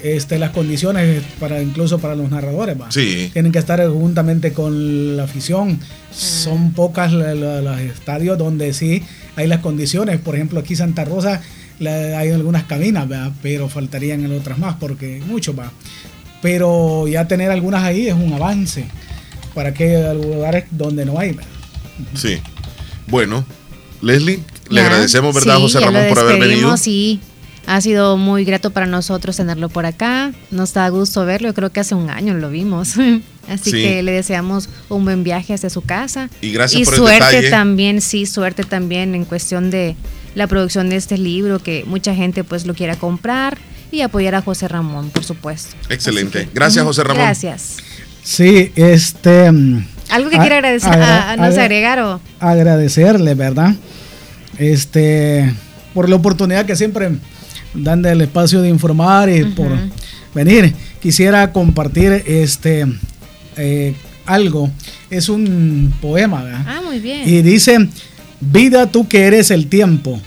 [0.02, 2.81] este, las condiciones para incluso para los narradores.
[2.81, 2.90] ¿va?
[2.90, 3.31] Sí.
[3.32, 5.78] Tienen que estar juntamente con la afición.
[6.10, 9.02] Son pocas la- la- los estadios donde sí
[9.36, 10.18] hay las condiciones.
[10.18, 11.40] Por ejemplo, aquí Santa Rosa
[11.78, 13.31] la- hay algunas cabinas, ¿verdad?
[13.43, 15.70] pero faltarían en otras más porque mucho va.
[16.43, 18.86] Pero ya tener algunas ahí es un avance
[19.55, 21.32] para que lugares donde no hay.
[21.32, 21.51] ¿verdad?
[22.14, 22.39] Sí.
[23.06, 23.44] Bueno,
[24.02, 26.77] Leslie, le agradecemos, ¿verdad, Sí, José Ramón, por haber venido?
[26.77, 27.20] Sí,
[27.66, 30.32] ha sido muy grato para nosotros tenerlo por acá.
[30.51, 31.48] Nos da gusto verlo.
[31.48, 32.94] Yo creo que hace un año lo vimos.
[33.48, 33.82] Así Sí.
[33.82, 36.31] que le deseamos un buen viaje hacia su casa.
[36.40, 37.51] Y gracias y por el suerte detalle.
[37.51, 39.97] también, sí, suerte también en cuestión de
[40.35, 43.59] la producción de este libro, que mucha gente pues lo quiera comprar
[43.90, 45.74] y apoyar a José Ramón, por supuesto.
[45.89, 46.44] Excelente.
[46.47, 47.24] Que, Gracias, José Ramón.
[47.24, 47.77] Gracias.
[48.22, 49.51] Sí, este...
[49.51, 52.20] mm, ¿Algo que a- quiera agradecer, agra- a, no sé, agra- agregar o...?
[52.39, 53.74] agradecerle, ¿verdad?
[54.61, 55.51] Este,
[55.95, 57.12] por la oportunidad que siempre
[57.73, 59.70] dan del espacio de informar y por
[60.35, 60.74] venir.
[61.01, 62.85] Quisiera compartir este
[63.57, 63.95] eh,
[64.27, 64.70] algo.
[65.09, 66.65] Es un poema, ¿verdad?
[66.66, 67.27] Ah, muy bien.
[67.27, 67.89] Y dice,
[68.41, 70.20] vida tú que eres el tiempo,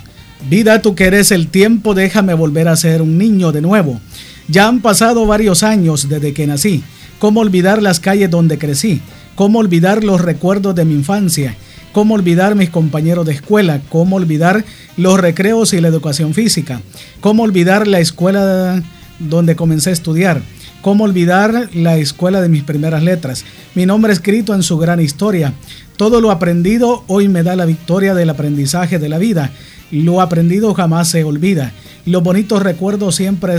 [0.49, 4.01] vida tú que eres el tiempo, déjame volver a ser un niño de nuevo.
[4.47, 6.83] Ya han pasado varios años desde que nací.
[7.19, 8.99] ¿Cómo olvidar las calles donde crecí?
[9.35, 11.55] ¿Cómo olvidar los recuerdos de mi infancia?
[11.93, 13.79] ¿Cómo olvidar mis compañeros de escuela?
[13.89, 14.65] ¿Cómo olvidar
[14.97, 16.81] los recreos y la educación física?
[17.21, 18.81] ¿Cómo olvidar la escuela
[19.19, 20.41] donde comencé a estudiar?
[20.83, 23.45] ¿Cómo olvidar la escuela de mis primeras letras?
[23.73, 25.53] Mi nombre escrito en su gran historia.
[25.95, 29.51] Todo lo aprendido hoy me da la victoria del aprendizaje de la vida.
[29.91, 31.71] Lo aprendido jamás se olvida.
[32.05, 33.55] Los bonitos recuerdos siempre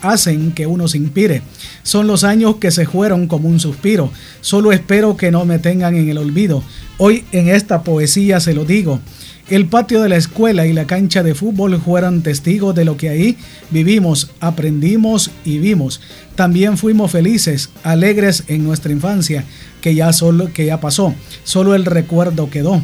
[0.00, 1.42] hacen que uno se inspire.
[1.82, 4.12] Son los años que se fueron como un suspiro.
[4.40, 6.62] Solo espero que no me tengan en el olvido.
[6.98, 9.00] Hoy en esta poesía se lo digo.
[9.50, 13.08] El patio de la escuela y la cancha de fútbol fueron testigos de lo que
[13.08, 13.38] ahí
[13.70, 16.02] vivimos, aprendimos y vimos.
[16.34, 19.44] También fuimos felices, alegres en nuestra infancia,
[19.80, 21.14] que ya solo que ya pasó,
[21.44, 22.82] solo el recuerdo quedó.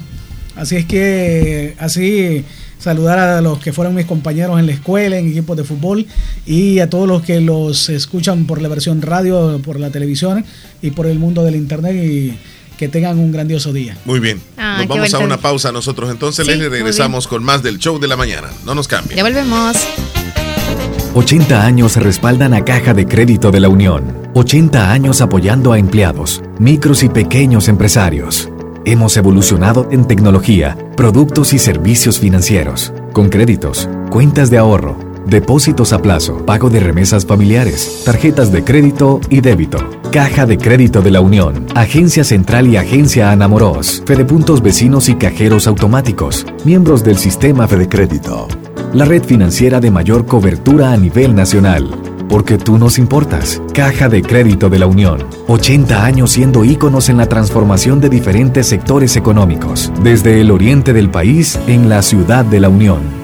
[0.56, 2.46] Así es que así
[2.78, 6.06] saludar a los que fueron mis compañeros en la escuela, en equipos de fútbol
[6.46, 10.46] y a todos los que los escuchan por la versión radio, por la televisión
[10.80, 12.36] y por el mundo del internet
[12.84, 13.96] que tengan un grandioso día.
[14.04, 14.42] Muy bien.
[14.58, 17.78] Ah, nos vamos a una pausa nosotros entonces, Sí, Leslie, muy regresamos con más del
[17.78, 18.50] show de la mañana.
[18.66, 19.16] No nos cambien.
[19.16, 19.74] Ya volvemos.
[21.14, 24.28] 80 años respaldan a Caja de Crédito de la Unión.
[24.34, 28.50] 80 años apoyando a empleados, micros y pequeños empresarios.
[28.84, 36.00] Hemos evolucionado en tecnología, productos y servicios financieros, con créditos, cuentas de ahorro, depósitos a
[36.00, 39.78] plazo, pago de remesas familiares, tarjetas de crédito y débito.
[40.14, 45.66] Caja de Crédito de la Unión, Agencia Central y Agencia Anamoros, Fedepuntos Vecinos y Cajeros
[45.66, 48.46] Automáticos, miembros del sistema Fede Crédito.
[48.92, 51.90] La red financiera de mayor cobertura a nivel nacional.
[52.28, 53.60] Porque tú nos importas.
[53.72, 55.18] Caja de Crédito de la Unión.
[55.48, 59.92] 80 años siendo íconos en la transformación de diferentes sectores económicos.
[60.04, 63.23] Desde el oriente del país en la ciudad de la Unión.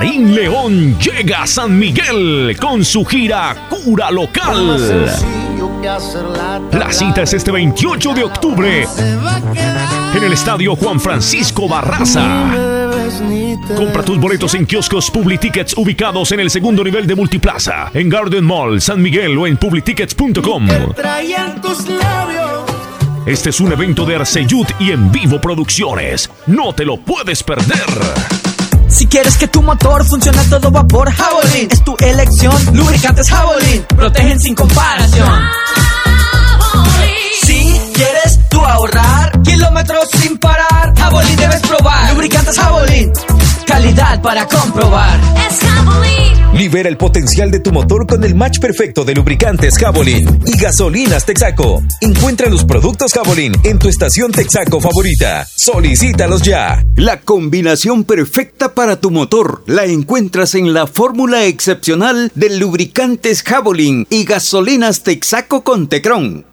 [0.00, 5.04] Karim León llega a San Miguel con su gira Cura Local.
[6.72, 8.86] La cita es este 28 de octubre
[10.14, 12.50] en el estadio Juan Francisco Barraza.
[13.76, 18.44] Compra tus boletos en kioscos Publitickets ubicados en el segundo nivel de Multiplaza, en Garden
[18.44, 20.66] Mall, San Miguel o en publitickets.com.
[23.26, 26.30] Este es un evento de Arceyud y en vivo producciones.
[26.46, 28.49] No te lo puedes perder.
[28.90, 32.54] Si quieres que tu motor funcione a todo vapor, Javelin es tu elección.
[32.74, 35.40] Lubricantes Javelin protegen sin comparación.
[37.42, 42.10] Si quieres tú ahorrar kilómetros sin parar, Javelin debes probar.
[42.12, 43.12] Lubricantes Javelin,
[43.70, 45.20] calidad para comprobar.
[45.48, 46.58] Es Javelin.
[46.58, 51.24] Libera el potencial de tu motor con el match perfecto de lubricantes Javelin y gasolinas
[51.24, 51.80] Texaco.
[52.00, 55.46] Encuentra los productos Javelin en tu estación Texaco favorita.
[55.54, 56.84] Solicítalos ya.
[56.96, 64.08] La combinación perfecta para tu motor la encuentras en la fórmula excepcional de lubricantes Javelin
[64.10, 66.44] y gasolinas Texaco con Tecron.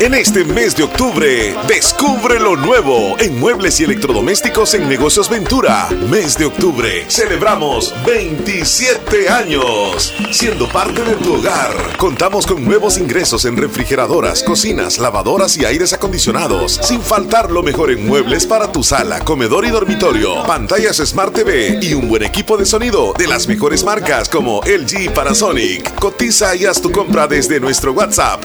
[0.00, 5.88] En este mes de octubre, descubre lo nuevo en muebles y electrodomésticos en Negocios Ventura.
[6.10, 10.12] Mes de octubre, celebramos 27 años.
[10.32, 15.92] Siendo parte de tu hogar, contamos con nuevos ingresos en refrigeradoras, cocinas, lavadoras y aires
[15.92, 16.80] acondicionados.
[16.82, 20.44] Sin faltar lo mejor en muebles para tu sala, comedor y dormitorio.
[20.44, 25.04] Pantallas Smart TV y un buen equipo de sonido de las mejores marcas como LG
[25.04, 25.94] y Panasonic.
[25.94, 28.42] Cotiza y haz tu compra desde nuestro WhatsApp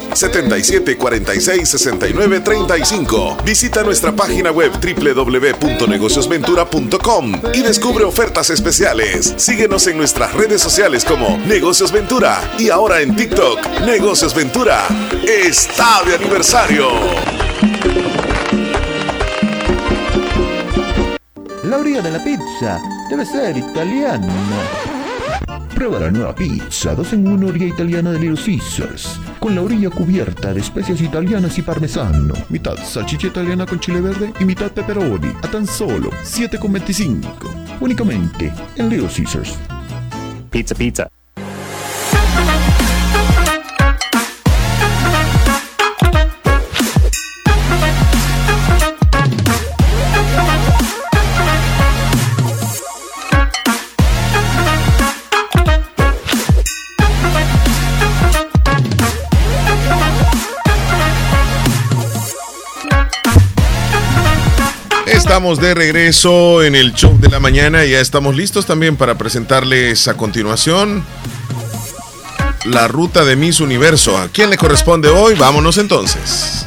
[1.39, 3.43] 77466935.
[3.43, 9.33] Visita nuestra página web www.negociosventura.com y descubre ofertas especiales.
[9.37, 14.85] Síguenos en nuestras redes sociales como Negocios Ventura y ahora en TikTok, Negocios Ventura
[15.27, 16.87] está de aniversario.
[21.63, 22.79] La orilla de la pizza
[23.09, 24.33] debe ser italiana.
[25.79, 29.17] Prueba la nueva pizza 2 en 1 orilla italiana de Little Caesars.
[29.39, 32.33] Con la orilla cubierta de especias italianas y parmesano.
[32.49, 35.29] Mitad salchicha italiana con chile verde y mitad pepperoni.
[35.41, 37.79] A tan solo 7,25.
[37.79, 39.57] Únicamente en Little Caesars.
[40.51, 41.18] Pizza, pizza.
[65.29, 69.15] Estamos de regreso en el show de la mañana y ya estamos listos también para
[69.15, 71.05] presentarles a continuación
[72.65, 74.17] la ruta de Miss Universo.
[74.17, 75.35] ¿A quién le corresponde hoy?
[75.35, 76.65] Vámonos entonces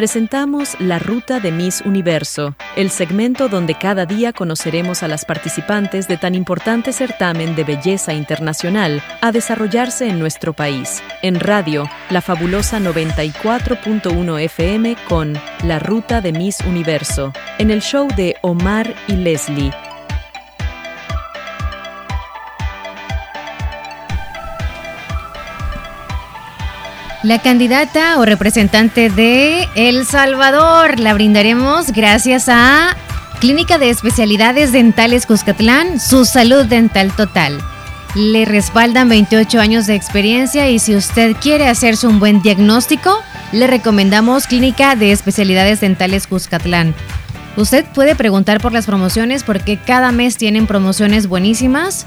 [0.00, 6.08] presentamos La Ruta de Miss Universo, el segmento donde cada día conoceremos a las participantes
[6.08, 11.02] de tan importante certamen de belleza internacional a desarrollarse en nuestro país.
[11.20, 18.08] En radio, la fabulosa 94.1 FM con La Ruta de Miss Universo, en el show
[18.16, 19.70] de Omar y Leslie
[27.22, 32.96] La candidata o representante de El Salvador la brindaremos gracias a
[33.40, 37.60] Clínica de Especialidades Dentales Cuscatlán, su salud dental total.
[38.14, 43.22] Le respaldan 28 años de experiencia y si usted quiere hacerse un buen diagnóstico,
[43.52, 46.94] le recomendamos Clínica de Especialidades Dentales Cuscatlán.
[47.58, 52.06] Usted puede preguntar por las promociones porque cada mes tienen promociones buenísimas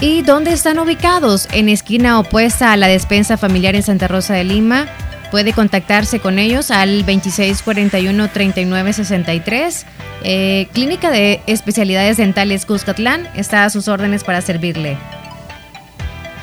[0.00, 1.46] ¿Y dónde están ubicados?
[1.52, 4.86] En esquina opuesta a la despensa familiar en Santa Rosa de Lima.
[5.30, 9.84] Puede contactarse con ellos al 2641-3963.
[10.22, 14.96] Eh, Clínica de Especialidades Dentales Cuscatlán está a sus órdenes para servirle.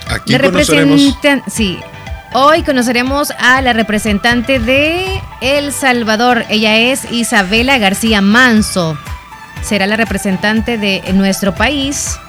[0.08, 1.18] Aquí conoceremos...
[1.48, 1.80] Sí,
[2.34, 6.46] Hoy conoceremos a la representante de El Salvador.
[6.50, 9.00] Ella es Isabela García Manso.
[9.64, 12.20] Será la representante de nuestro país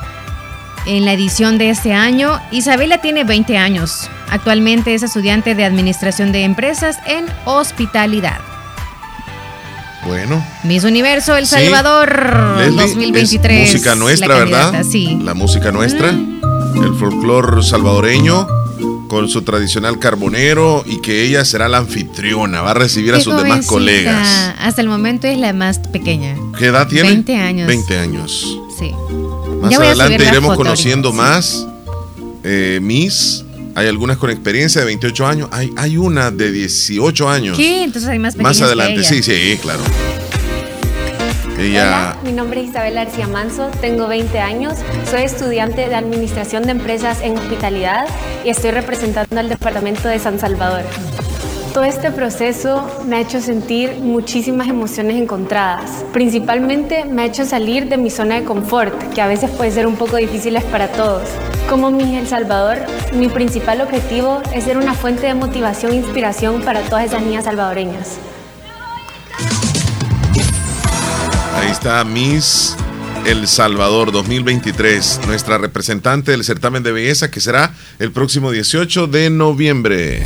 [0.87, 2.41] en la edición de este año.
[2.51, 4.11] Isabela tiene 20 años.
[4.31, 8.41] Actualmente es estudiante de Administración de Empresas en Hospitalidad.
[10.07, 10.45] Bueno.
[10.65, 12.09] Miss Universo El Salvador
[12.75, 13.73] 2023.
[13.73, 14.85] música nuestra, ¿verdad?
[14.89, 15.19] Sí.
[15.23, 16.11] La música nuestra.
[16.11, 18.47] El folclor salvadoreño
[19.09, 23.37] con su tradicional carbonero y que ella será la anfitriona, va a recibir a sus
[23.43, 24.55] demás colegas.
[24.61, 26.37] Hasta el momento es la más pequeña.
[26.59, 27.09] ¿Qué edad tiene?
[27.09, 27.67] 20 años.
[27.67, 28.59] 20 años.
[28.79, 28.95] Sí.
[29.60, 31.66] Más adelante iremos conociendo más
[32.44, 33.44] eh, Miss.
[33.74, 35.48] Hay algunas con experiencia de 28 años.
[35.52, 37.56] Hay, hay una de 18 años.
[37.56, 37.85] ¿Qué?
[37.85, 39.80] Entonces hay más Más adelante, sí, sí, claro.
[41.59, 42.14] Ella...
[42.14, 44.74] Hola, mi nombre es Isabel García Manso, tengo 20 años,
[45.10, 48.06] soy estudiante de Administración de Empresas en Hospitalidad
[48.44, 50.82] y estoy representando al Departamento de San Salvador.
[51.79, 56.05] Todo este proceso me ha hecho sentir muchísimas emociones encontradas.
[56.13, 59.87] Principalmente me ha hecho salir de mi zona de confort, que a veces puede ser
[59.87, 61.23] un poco difíciles para todos.
[61.71, 62.79] Como mi El Salvador,
[63.13, 67.45] mi principal objetivo es ser una fuente de motivación e inspiración para todas esas niñas
[67.45, 68.19] salvadoreñas.
[71.55, 72.77] Ahí está Miss
[73.25, 79.31] El Salvador 2023, nuestra representante del certamen de belleza que será el próximo 18 de
[79.31, 80.25] noviembre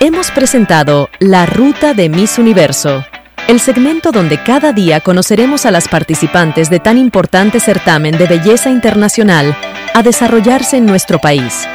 [0.00, 3.04] hemos presentado La Ruta de Miss Universo,
[3.48, 8.70] el segmento donde cada día conoceremos a las participantes de tan importante certamen de belleza
[8.70, 9.54] internacional
[9.92, 11.66] a desarrollarse en nuestro país.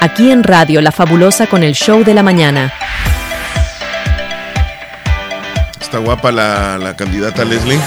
[0.00, 2.72] Aquí en Radio La Fabulosa con el show de la mañana.
[5.78, 7.78] Está guapa la, candidata Leslie.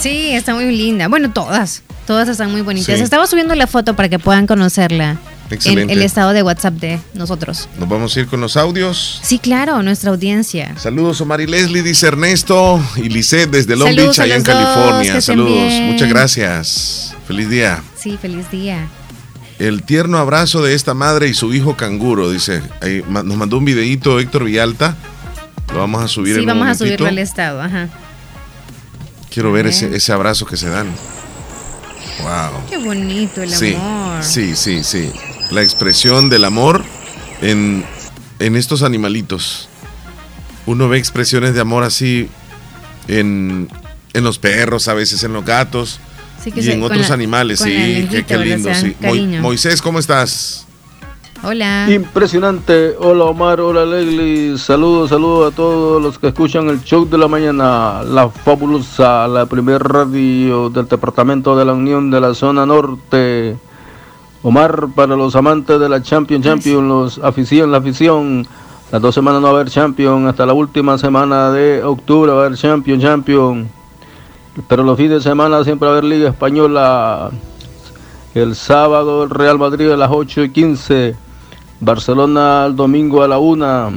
[0.00, 1.06] Sí, está muy linda.
[1.06, 1.84] Bueno, todas.
[2.06, 3.00] Todas están muy bonitas.
[3.00, 5.18] Estaba subiendo la foto para que puedan conocerla.
[5.54, 5.92] Excelente.
[5.92, 7.68] el estado de WhatsApp de nosotros.
[7.78, 9.20] Nos vamos a ir con los audios.
[9.22, 10.74] Sí, claro, nuestra audiencia.
[10.78, 14.54] Saludos, Omar y Leslie, dice Ernesto y Lisette desde Long Saludos Beach, allá en dos,
[14.54, 15.20] California.
[15.20, 17.14] Saludos, muchas gracias.
[17.26, 17.82] Feliz día.
[17.98, 18.86] Sí, feliz día.
[19.58, 22.62] El tierno abrazo de esta madre y su hijo canguro, dice.
[22.82, 24.96] Ahí nos mandó un videíto Héctor Villalta.
[25.72, 27.88] Lo vamos a subir Sí, en vamos un a subirlo al estado, ajá.
[29.32, 30.88] Quiero ver ese, ese abrazo que se dan.
[32.22, 32.62] Wow.
[32.70, 34.22] Qué bonito el Sí, amor.
[34.22, 35.10] sí, sí, sí.
[35.50, 36.82] La expresión del amor
[37.42, 37.84] en,
[38.38, 39.68] en estos animalitos.
[40.66, 42.28] Uno ve expresiones de amor así
[43.08, 43.68] en,
[44.14, 46.00] en los perros, a veces en los gatos
[46.42, 47.60] Sí, que y en otros la- animales.
[47.60, 48.70] Sí, qué, lindo.
[48.74, 48.94] Sí.
[49.00, 49.40] Mo-.
[49.42, 50.66] Moisés, ¿cómo estás?
[51.42, 51.86] Hola.
[51.90, 52.94] Impresionante.
[52.98, 54.56] Hola Omar, hola Leslie.
[54.58, 58.02] Saludos, saludos a todos los que escuchan el show de la mañana.
[58.02, 63.33] La fabulosa, la primer radio del departamento de la Unión de la zona norte.
[64.44, 68.46] Omar, para los amantes de la Champion Champion, los afición, la afición.
[68.92, 72.42] Las dos semanas no va a haber Champion, hasta la última semana de octubre va
[72.42, 73.66] a haber Champion Champion.
[74.68, 77.30] Pero los fines de semana siempre va a haber Liga Española.
[78.34, 81.16] El sábado el Real Madrid a las 8 y 15.
[81.80, 83.92] Barcelona el domingo a la 1.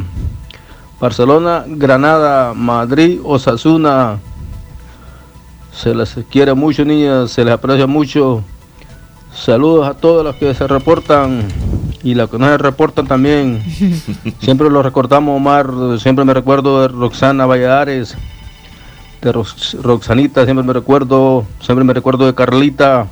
[1.02, 4.20] Barcelona, Granada, Madrid, Osasuna.
[5.74, 8.46] Se les quiere mucho, niñas, se les aprecia mucho.
[9.40, 11.44] Saludos a todos los que se reportan
[12.04, 13.62] y los que no se reportan también.
[14.42, 15.68] Siempre lo recordamos, Omar.
[16.00, 18.16] Siempre me recuerdo de Roxana Valladares,
[19.22, 21.46] de Rox- Roxanita, siempre me recuerdo.
[21.62, 23.08] Siempre me recuerdo de Carlita.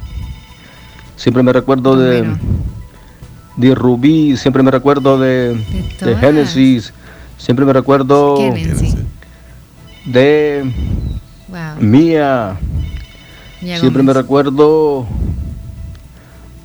[1.16, 2.28] Siempre me recuerdo de,
[3.58, 4.36] de Rubí.
[4.38, 6.20] Siempre me recuerdo de, de todas.
[6.20, 6.94] Génesis.
[7.38, 8.38] Siempre me recuerdo
[10.06, 10.72] de
[11.48, 11.60] Wow.
[11.80, 12.58] Mía
[13.80, 15.06] Siempre me recuerdo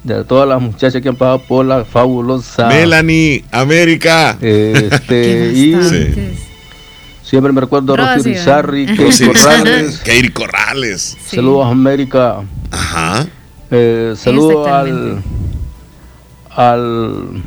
[0.04, 2.68] de todas las muchachas que han pasado por la fabulosa.
[2.68, 4.36] Melanie, América.
[4.40, 5.76] Este, y
[7.22, 9.98] siempre me recuerdo de Rosy Rosy, Rizarri, Rizarri, Corrales.
[10.04, 11.16] Keiri Corrales.
[11.26, 12.36] Saludos a América.
[12.70, 13.26] Ajá.
[13.70, 15.22] Eh, saludos al,
[16.56, 17.42] al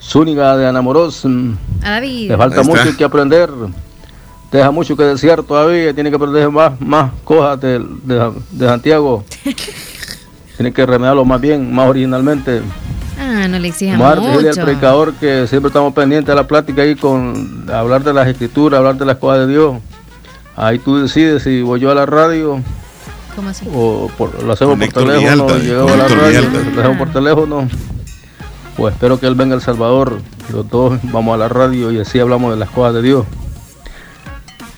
[0.00, 1.24] Zúñiga de Anamoros.
[1.82, 2.30] A David.
[2.30, 2.82] Le falta Ahí está.
[2.84, 3.50] mucho que aprender.
[4.50, 5.92] Deja mucho que desear todavía.
[5.94, 9.24] Tiene que aprender más, más cosas de, de- de Santiago.
[10.56, 12.60] Tiene que remediarlo más bien, más originalmente.
[13.18, 14.62] Ah, no le exija mucho.
[14.64, 18.96] predicador que siempre estamos pendientes de la plática ahí con hablar de las escrituras, hablar
[18.96, 19.76] de las cosas de Dios.
[20.56, 22.60] Ahí tú decides si voy yo a la radio
[23.34, 23.66] ¿Cómo así?
[23.72, 27.68] o por- lo hacemos por teléfono, a la radio, lo hacemos por teléfono.
[28.78, 30.20] O espero que él venga a El Salvador
[30.52, 33.24] los dos vamos a la radio y así hablamos de las cosas de Dios.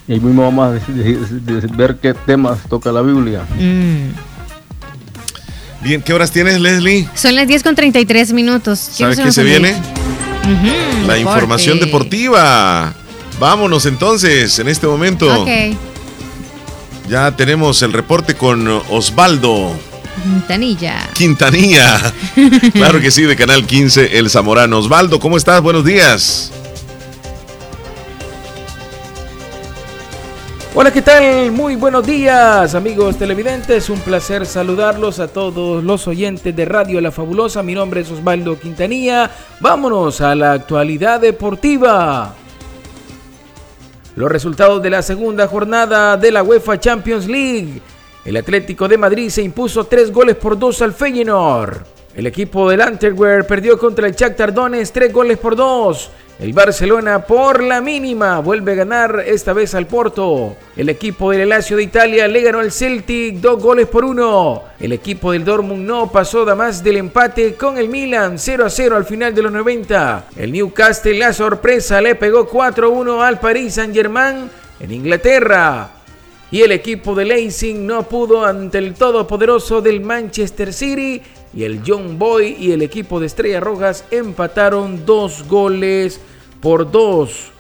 [0.07, 3.43] Y ahí mismo vamos a ver qué temas toca la Biblia.
[3.59, 4.11] Mm.
[5.85, 7.07] Bien, ¿qué horas tienes, Leslie?
[7.15, 8.79] Son las 10 con 33 minutos.
[8.79, 9.73] ¿Sabes qué se viene?
[11.07, 11.21] La deporte.
[11.21, 12.95] información deportiva.
[13.39, 15.43] Vámonos entonces, en este momento.
[15.43, 15.77] Ok.
[17.07, 19.79] Ya tenemos el reporte con Osvaldo
[20.49, 21.07] Tanilla.
[21.13, 22.15] Quintanilla.
[22.73, 24.79] claro que sí, de Canal 15, El Zamorano.
[24.79, 25.61] Osvaldo, ¿cómo estás?
[25.61, 26.51] Buenos días.
[30.77, 31.53] Hola, ¿qué tal?
[31.53, 33.89] Muy buenos días, amigos televidentes.
[33.91, 37.63] Un placer saludarlos a todos los oyentes de Radio La Fabulosa.
[37.63, 39.31] Mi nombre es Osvaldo Quintanilla.
[39.61, 42.35] Vámonos a la actualidad deportiva.
[44.17, 47.81] Los resultados de la segunda jornada de la UEFA Champions League.
[48.25, 51.94] El Atlético de Madrid se impuso tres goles por dos al Feyenoord.
[52.17, 56.11] El equipo del Antwerp perdió contra el Shakhtar Donetsk tres goles por dos.
[56.39, 60.57] El Barcelona por la mínima vuelve a ganar esta vez al Porto.
[60.77, 64.63] El equipo del Lazio de Italia le ganó al Celtic dos goles por uno.
[64.79, 68.71] El equipo del Dortmund no pasó da más del empate con el Milan 0 a
[68.71, 70.27] 0 al final de los 90.
[70.37, 75.91] El Newcastle la sorpresa le pegó 4 a 1 al Paris Saint Germain en Inglaterra.
[76.51, 81.21] Y el equipo de Leipzig no pudo ante el todopoderoso del Manchester City.
[81.55, 86.21] Y el John Boy y el equipo de Estrellas Rojas empataron dos goles
[86.61, 87.53] por dos.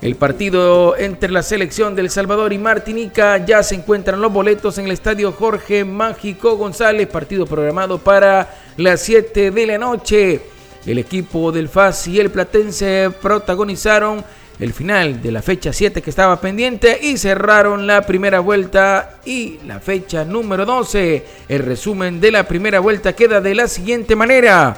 [0.00, 4.84] El partido entre la selección del Salvador y Martinica ya se encuentran los boletos en
[4.84, 10.40] el estadio Jorge Mágico González, partido programado para las 7 de la noche.
[10.86, 14.24] El equipo del FAS y el Platense protagonizaron
[14.60, 19.58] el final de la fecha 7 que estaba pendiente y cerraron la primera vuelta y
[19.66, 21.24] la fecha número 12.
[21.48, 24.76] El resumen de la primera vuelta queda de la siguiente manera.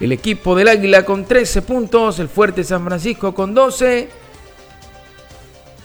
[0.00, 4.08] El equipo del Águila con 13 puntos, el Fuerte San Francisco con 12,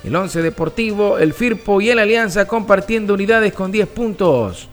[0.04, 4.68] el 11 Deportivo, el Firpo y el Alianza compartiendo unidades con 10 puntos.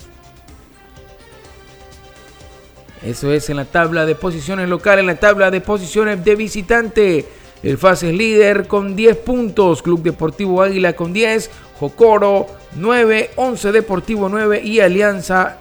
[3.04, 7.26] Eso es en la tabla de posiciones local, en la tabla de posiciones de visitante.
[7.62, 13.72] El FAS es líder con 10 puntos, Club Deportivo Águila con 10, Jocoro 9, 11
[13.72, 15.58] Deportivo 9 y Alianza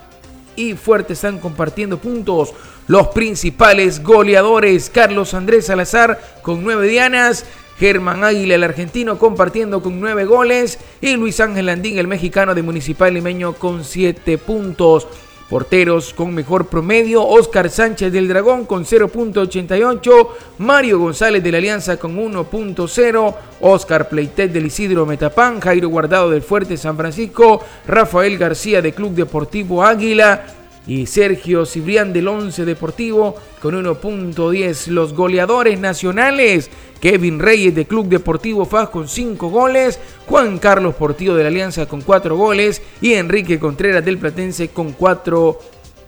[0.56, 2.54] y Fuerte están compartiendo puntos.
[2.88, 7.46] Los principales goleadores, Carlos Andrés Salazar con 9 dianas,
[7.80, 12.64] Germán Águila el argentino compartiendo con 9 goles y Luis Ángel Andín el mexicano de
[12.64, 15.08] Municipal Limeño con 7 puntos.
[15.50, 21.98] Porteros con mejor promedio, Oscar Sánchez del Dragón con 0.88, Mario González de la Alianza
[21.98, 28.82] con 1.0, Oscar Pleitet del Isidro Metapán, Jairo Guardado del Fuerte San Francisco, Rafael García
[28.82, 30.57] de Club Deportivo Águila
[30.88, 34.88] y Sergio Cibrián del Once Deportivo con 1.10.
[34.88, 36.70] Los goleadores nacionales,
[37.02, 41.86] Kevin Reyes de Club Deportivo FAS con 5 goles, Juan Carlos Portillo de la Alianza
[41.86, 45.60] con 4 goles y Enrique Contreras del Platense con 4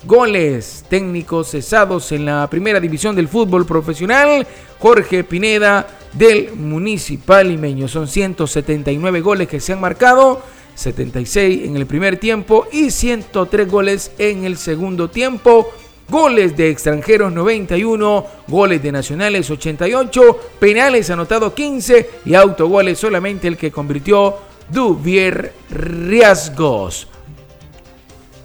[0.05, 0.85] goles.
[0.89, 4.47] Técnicos cesados en la primera división del fútbol profesional,
[4.79, 7.87] Jorge Pineda del Municipal Limeño.
[7.87, 10.41] Son 179 goles que se han marcado
[10.79, 15.71] 76 en el primer tiempo y 103 goles en el segundo tiempo.
[16.09, 23.57] Goles de extranjeros 91, goles de nacionales 88, penales anotados 15 y autogoles solamente el
[23.57, 24.37] que convirtió
[24.71, 27.07] Duvier Riasgos.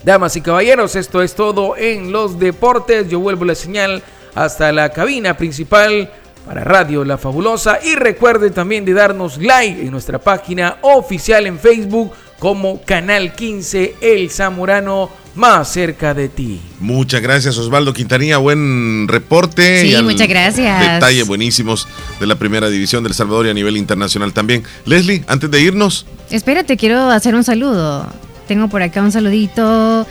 [0.02, 3.08] Damas y caballeros, esto es todo en los deportes.
[3.08, 4.02] Yo vuelvo la señal
[4.34, 6.10] hasta la cabina principal
[6.44, 11.58] para Radio La Fabulosa y recuerde también de darnos like en nuestra página oficial en
[11.58, 16.60] Facebook como Canal 15 El Zamorano más cerca de ti.
[16.78, 19.82] Muchas gracias Osvaldo Quintanilla, buen reporte.
[19.82, 20.80] Sí, muchas gracias.
[20.94, 21.88] Detalles buenísimos
[22.20, 24.64] de la primera división del Salvador y a nivel internacional también.
[24.84, 26.06] Leslie, antes de irnos.
[26.30, 28.06] Espérate, quiero hacer un saludo.
[28.46, 30.06] Tengo por acá un saludito.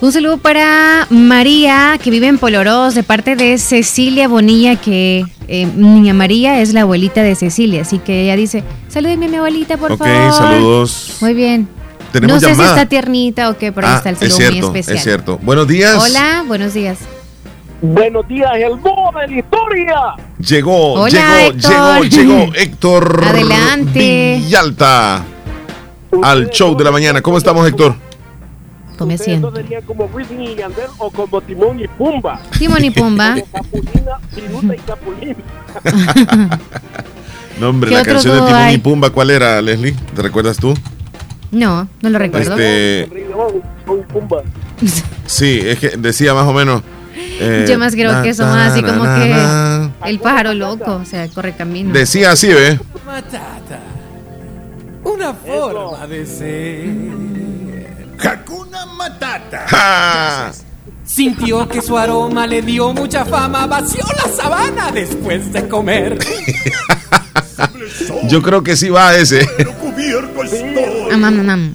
[0.00, 5.66] Un saludo para María, que vive en Polorós, de parte de Cecilia Bonilla, que eh,
[5.74, 7.82] Niña María es la abuelita de Cecilia.
[7.82, 10.32] Así que ella dice, salúdeme a mi abuelita, por Ok, favor.
[10.34, 11.16] saludos.
[11.20, 11.68] Muy bien.
[12.12, 12.74] Tenemos no sé llamada.
[12.74, 14.96] si está tiernita o qué, pero ahí Ah, está el es saludo cierto, muy especial.
[14.96, 15.38] es cierto.
[15.42, 15.96] Buenos días.
[16.08, 16.98] Hola, buenos días.
[17.82, 19.94] Buenos días, el bobo de la historia.
[20.38, 22.08] Llegó, Hola, llegó, Héctor.
[22.08, 24.36] llegó, llegó Héctor Adelante.
[24.44, 25.24] Villalta
[26.22, 27.20] al show de la mañana.
[27.20, 27.96] ¿Cómo estamos, Héctor?
[28.98, 29.54] Tome asiento.
[29.54, 32.40] Sería como Wisin y Yandel o como Timón y Pumba.
[32.58, 33.36] Timón y Pumba.
[33.52, 35.36] Capulina, Piruta y Capulín.
[37.60, 38.74] No, hombre, ¿Qué la canción de Timón hay?
[38.76, 39.92] y Pumba, ¿cuál era, Leslie?
[40.14, 40.74] ¿Te recuerdas tú?
[41.50, 42.56] No, no lo recuerdo.
[42.56, 43.08] Este,
[45.26, 46.82] sí, es que decía más o menos.
[47.16, 49.90] eh, Yo más creo que son na, así na, como na, que na.
[50.06, 51.92] el pájaro loco, o sea, corre camino.
[51.92, 52.78] Decía así, ¿ve?
[53.04, 53.80] Matata.
[55.02, 56.88] Una forma de ser.
[59.08, 59.64] Matata.
[59.68, 60.52] ¡Ja!
[61.04, 66.18] Sintió que su aroma le dio mucha fama, vació la sabana después de comer.
[68.28, 69.48] Yo creo que sí va ese.
[71.12, 71.74] Am, am.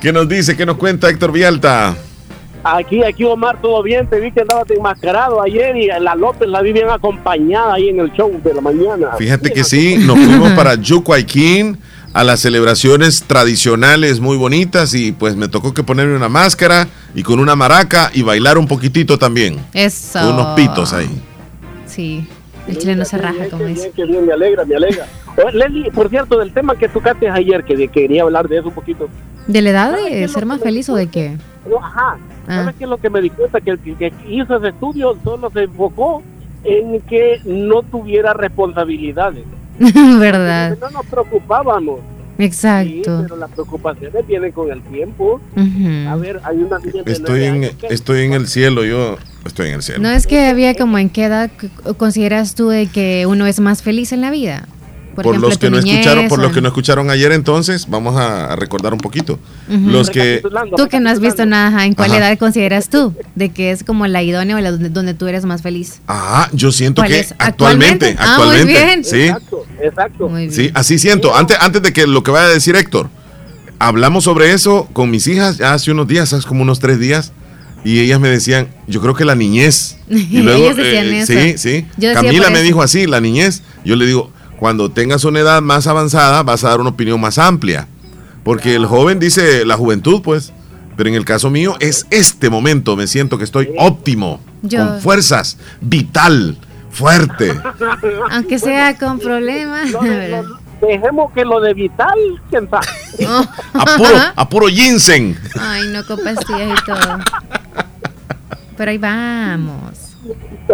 [0.00, 0.56] ¿Qué nos dice?
[0.56, 1.96] ¿Qué nos cuenta Héctor Villalta?
[2.64, 4.06] Aquí, aquí Omar, todo bien.
[4.06, 8.00] Te vi que andabas enmascarado ayer y la López la vi bien acompañada ahí en
[8.00, 9.12] el show de la mañana.
[9.16, 11.78] Fíjate que sí, nos fuimos para Yucuayquín
[12.12, 17.22] a las celebraciones tradicionales muy bonitas y pues me tocó que ponerme una máscara y
[17.22, 19.58] con una maraca y bailar un poquitito también.
[19.72, 20.18] Eso.
[20.20, 21.10] Con unos pitos ahí.
[21.86, 22.26] Sí,
[22.66, 23.92] el chileno se raja, como dice.
[23.94, 25.06] Que bien, me alegra, me alegra.
[25.44, 28.68] Oye, Leslie, por cierto, del tema que tocaste ayer, que de- quería hablar de eso
[28.68, 29.08] un poquito.
[29.46, 31.36] ¿De la edad de ser más feliz o de qué?
[31.68, 32.18] No, ajá.
[32.46, 32.60] Ah.
[32.62, 33.60] ¿Sabes qué es lo que me di cuenta?
[33.60, 36.22] Que el que, que hizo ese estudio solo se enfocó
[36.64, 39.44] en que no tuviera responsabilidades.
[40.18, 40.76] ¿Verdad?
[40.80, 42.00] No nos preocupábamos.
[42.36, 43.20] Sí, Exacto.
[43.22, 45.40] pero las preocupaciones vienen con el tiempo.
[45.56, 46.08] Ujú.
[46.08, 49.74] A ver, hay una Estoy en, años que- estoy en el cielo, yo estoy en
[49.74, 50.00] el cielo.
[50.02, 51.50] No es que había como en qué edad
[51.96, 54.68] consideras tú de que uno es más feliz en la vida.
[55.18, 57.32] Por, Por, ejemplo, los que no niñez escucharon, por o los que no escucharon ayer
[57.32, 59.40] entonces, vamos a, recordar un poquito.
[59.68, 59.90] Ujú.
[59.90, 60.40] Los que
[60.76, 62.18] Tú que no has visto nada, ¿en cuál Ajá.
[62.18, 65.44] edad consideras tú de que es como la idónea o la donde, donde tú eres
[65.44, 66.00] más feliz?
[66.06, 67.34] Ah, yo siento ¿Cuál que es?
[67.36, 68.16] actualmente, ¿Actualmente?
[68.20, 69.04] Ah, muy actualmente, bien.
[69.04, 69.22] sí.
[69.22, 70.30] Exacto, exacto.
[70.50, 71.34] Sí, así siento.
[71.34, 73.10] Antes, antes de que lo que vaya a decir Héctor,
[73.80, 77.32] hablamos sobre eso con mis hijas ya hace unos días, hace como unos tres días,
[77.84, 79.96] y ellas me decían, yo creo que la niñez.
[80.08, 81.32] Y luego, Ellas decían eh, eso.
[81.32, 81.86] sí, sí.
[81.96, 83.62] Yo Camila me dijo así, la niñez.
[83.84, 87.38] Yo le digo, cuando tengas una edad más avanzada, vas a dar una opinión más
[87.38, 87.86] amplia.
[88.44, 90.52] Porque el joven dice la juventud, pues.
[90.96, 95.00] Pero en el caso mío es este momento, me siento que estoy óptimo, Yo- con
[95.00, 96.58] fuerzas, vital,
[96.90, 97.56] fuerte.
[98.32, 99.90] Aunque sea con problemas.
[100.80, 102.18] dejemos que lo de Vital,
[102.50, 102.86] quién sabe.
[103.74, 105.36] A puro, a puro ginseng.
[105.60, 107.18] Ay, no con pastillas y todo.
[108.76, 110.07] Pero ahí vamos.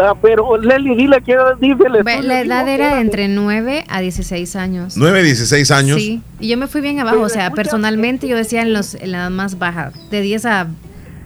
[0.01, 4.97] Ah, Pero Leli, dile que estudio, La edad era entre 9 a 16 años.
[4.97, 6.01] 9, 16 años.
[6.01, 9.12] Sí, y yo me fui bien abajo, o sea, personalmente yo decía en, los, en
[9.12, 10.66] la más baja, de 10 a,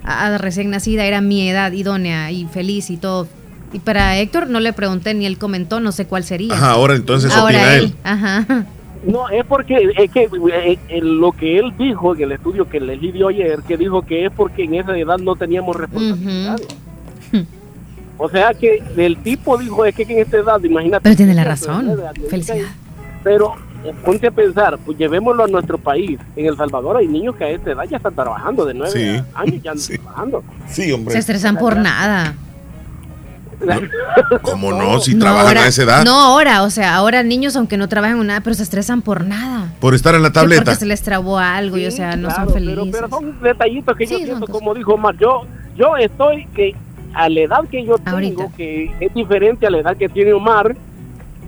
[0.05, 3.27] a- a recién nacida era mi edad idónea y feliz y todo.
[3.73, 6.55] Y para Héctor no le pregunté ni él comentó, no sé cuál sería.
[6.55, 7.85] Ajá, ahora entonces Ahora opina él.
[7.85, 7.95] él.
[8.05, 8.67] Ajá.
[9.07, 12.81] No, es porque es que eh, eh, lo que él dijo en el estudio que
[12.81, 16.59] Leli dio ayer, que dijo que es porque en esa edad no teníamos responsabilidad.
[18.19, 21.03] O sea que el tipo dijo es que en esta edad, imagínate.
[21.05, 21.89] Pero tiene la razón.
[21.91, 22.67] edad, Felicidad.
[23.23, 23.55] Pero
[23.85, 26.19] eh, ponte a pensar, pues llevémoslo a nuestro país.
[26.37, 29.23] En El Salvador hay niños que a esta edad ya están trabajando, de nueve Sí.
[29.35, 30.45] años ya andan trabajando.
[30.69, 31.13] Sí, hombre.
[31.13, 32.35] Se estresan por nada.
[34.43, 35.01] ¿Cómo no?
[35.01, 36.05] Si No, trabajan ahora- a esa edad.
[36.05, 39.25] No, ahora, o sea, ahora niños aunque no trabajan en nada, pero se estresan por
[39.25, 39.73] nada.
[39.81, 40.63] Por estar en la tableta.
[40.65, 42.91] Porque se les trabó algo y o sea, no Claro, son pero, felices.
[42.93, 44.53] pero son detallitos que yo Sí, siento, cosas.
[44.53, 45.43] como dijo Omar, yo,
[45.77, 46.75] yo estoy que
[47.15, 50.77] a la edad que yo tengo, que es diferente a la edad que tiene Omar,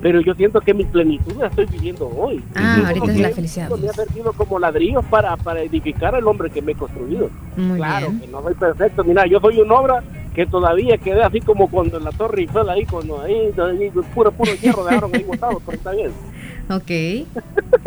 [0.03, 2.43] pero yo siento que mi plenitud la estoy viviendo hoy.
[2.55, 3.71] Ah, ahorita es la felicidad.
[3.71, 7.29] Me ha servido como ladrillos para, para edificar al hombre que me he construido.
[7.57, 8.21] Muy claro, bien.
[8.21, 9.05] que no soy perfecto.
[9.05, 10.03] Mira, yo soy una obra
[10.35, 14.33] que todavía quedé así como cuando en la Torre Eiffel ahí, cuando ahí, ahí, puro,
[14.33, 16.13] puro hierro dejaron ahí botado, pero está bien.
[16.71, 16.91] Ok.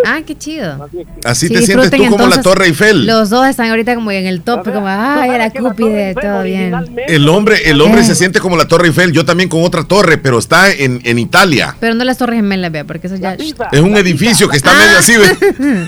[0.06, 0.90] Ah, qué chido.
[1.24, 2.42] Así Sí, te sientes tú como la.
[2.42, 3.06] Torre Eiffel.
[3.06, 6.74] Los dos están ahorita como en el top, como, ay, era Cúpide, todo bien.
[7.08, 10.18] El hombre, el hombre se siente como la Torre Eiffel, yo también con otra torre,
[10.18, 11.76] pero está en, en Italia.
[11.80, 13.36] Pero no las torres gemelas, vea, porque eso ya...
[13.36, 15.88] Es un edificio que está medio así, ¿ve?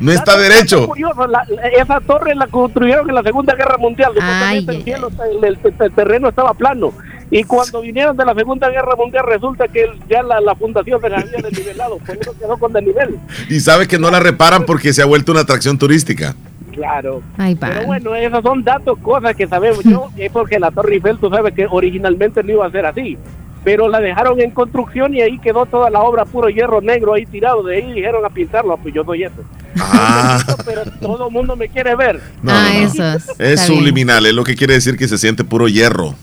[0.00, 0.86] No está derecho.
[0.86, 4.12] curioso, la- la- esa torre la construyeron en la Segunda Guerra Mundial.
[4.14, 5.10] Supuestamente el, cielo,
[5.42, 6.92] el, el- el terreno estaba plano.
[7.30, 11.08] Y cuando vinieron de la Segunda Guerra Mundial, resulta que ya la, la fundación se
[11.10, 11.98] la había desnivelado.
[11.98, 13.18] Por eso quedó con desnivel.
[13.50, 16.34] Y sabe que no la reparan porque se ha vuelto una atracción turística.
[16.72, 17.22] Claro.
[17.36, 19.82] Ay, Pero bueno, esos son datos, cosas que sabemos.
[19.84, 23.18] Yo, es porque la Torre Eiffel, tú sabes que originalmente no iba a ser así.
[23.64, 27.26] Pero la dejaron en construcción y ahí quedó toda la obra puro hierro negro ahí
[27.26, 27.62] tirado.
[27.64, 28.76] De ahí dijeron a pintarlo.
[28.78, 29.42] Pues yo doy eso.
[29.80, 32.20] Ah, Pero todo el mundo me quiere ver.
[32.42, 32.86] no, Ah, no, no.
[32.86, 33.28] esos.
[33.40, 33.78] Es bien.
[33.78, 36.14] subliminal, es lo que quiere decir que se siente puro hierro.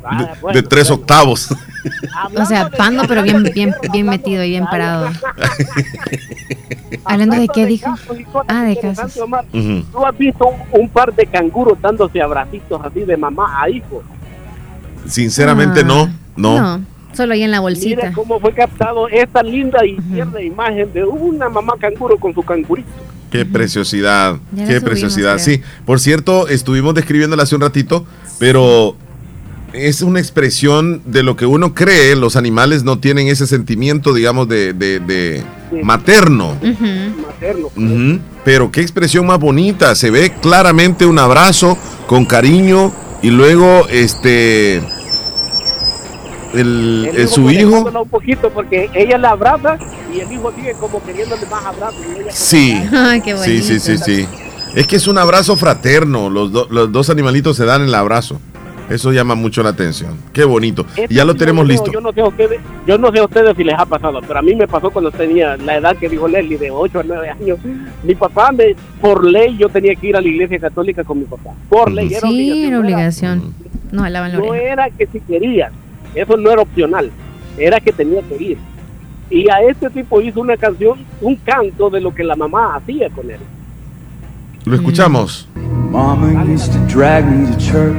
[0.00, 1.48] De, bueno, de tres octavos.
[2.36, 5.10] O sea, pando, pero bien, bien, bien metido y bien parado.
[7.04, 7.94] Hablando de qué dijo.
[8.48, 9.14] Ah, de casos.
[9.52, 14.02] ¿Tú has visto un, un par de canguros dándose abracitos así de mamá a hijo?
[15.06, 16.80] Sinceramente Ah, no, no.
[17.14, 18.12] solo ahí en la Mira bolsita.
[18.12, 22.88] cómo fue captado esta linda y tierna imagen de una mamá canguro con su cangurito.
[23.30, 25.34] Qué preciosidad, qué subimos, preciosidad.
[25.34, 25.44] creo.
[25.44, 28.04] Sí, por cierto, estuvimos describiéndola hace un ratito,
[28.40, 28.96] pero
[29.72, 32.16] es una expresión de lo que uno cree.
[32.16, 35.44] Los animales no tienen ese sentimiento, digamos, de, de- de
[35.82, 36.56] materno.
[38.44, 39.94] Pero qué expresión más bonita.
[39.94, 41.76] Se ve claramente un abrazo
[42.06, 42.92] con cariño
[43.22, 44.76] y luego este
[46.54, 47.68] el, El el- su hijo.
[47.70, 49.78] dejándola un poquito porque ella la abraza
[50.12, 52.00] y el hijo sigue como queriéndole más abrazos.
[52.00, 52.82] y ella como- Sí.
[52.92, 54.26] Ay, qué sí, sí, sí, sí.
[54.74, 56.30] Es que es un abrazo fraterno.
[56.30, 58.40] Los, do- los dos animalitos se dan el abrazo.
[58.90, 60.18] Eso llama mucho la atención.
[60.32, 60.84] Qué bonito.
[61.08, 61.92] Ya lo tenemos yo listo.
[61.92, 64.40] Yo no sé a ustedes, yo no sé a ustedes si les ha pasado, pero
[64.40, 67.30] a mí me pasó cuando tenía la edad que dijo Leslie, de 8 a 9
[67.30, 67.58] años.
[68.02, 71.24] Mi papá, me, por ley, yo tenía que ir a la iglesia católica con mi
[71.24, 71.54] papá.
[71.68, 73.54] Por ley, era Sí, obligación, era obligación.
[73.92, 75.72] No, alaban la no era que si querías,
[76.14, 77.12] eso no era opcional,
[77.56, 78.58] era que tenía que ir.
[79.30, 83.08] Y a este tipo hizo una canción, un canto de lo que la mamá hacía
[83.10, 83.38] con él.
[84.64, 85.48] Lo escuchamos.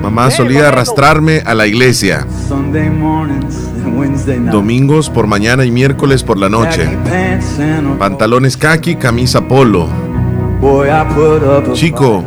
[0.02, 2.26] Mamá solía arrastrarme a la iglesia.
[4.52, 6.88] Domingos por mañana y miércoles por la noche.
[8.00, 9.88] Pantalones khaki, camisa polo.
[11.74, 12.24] Chico,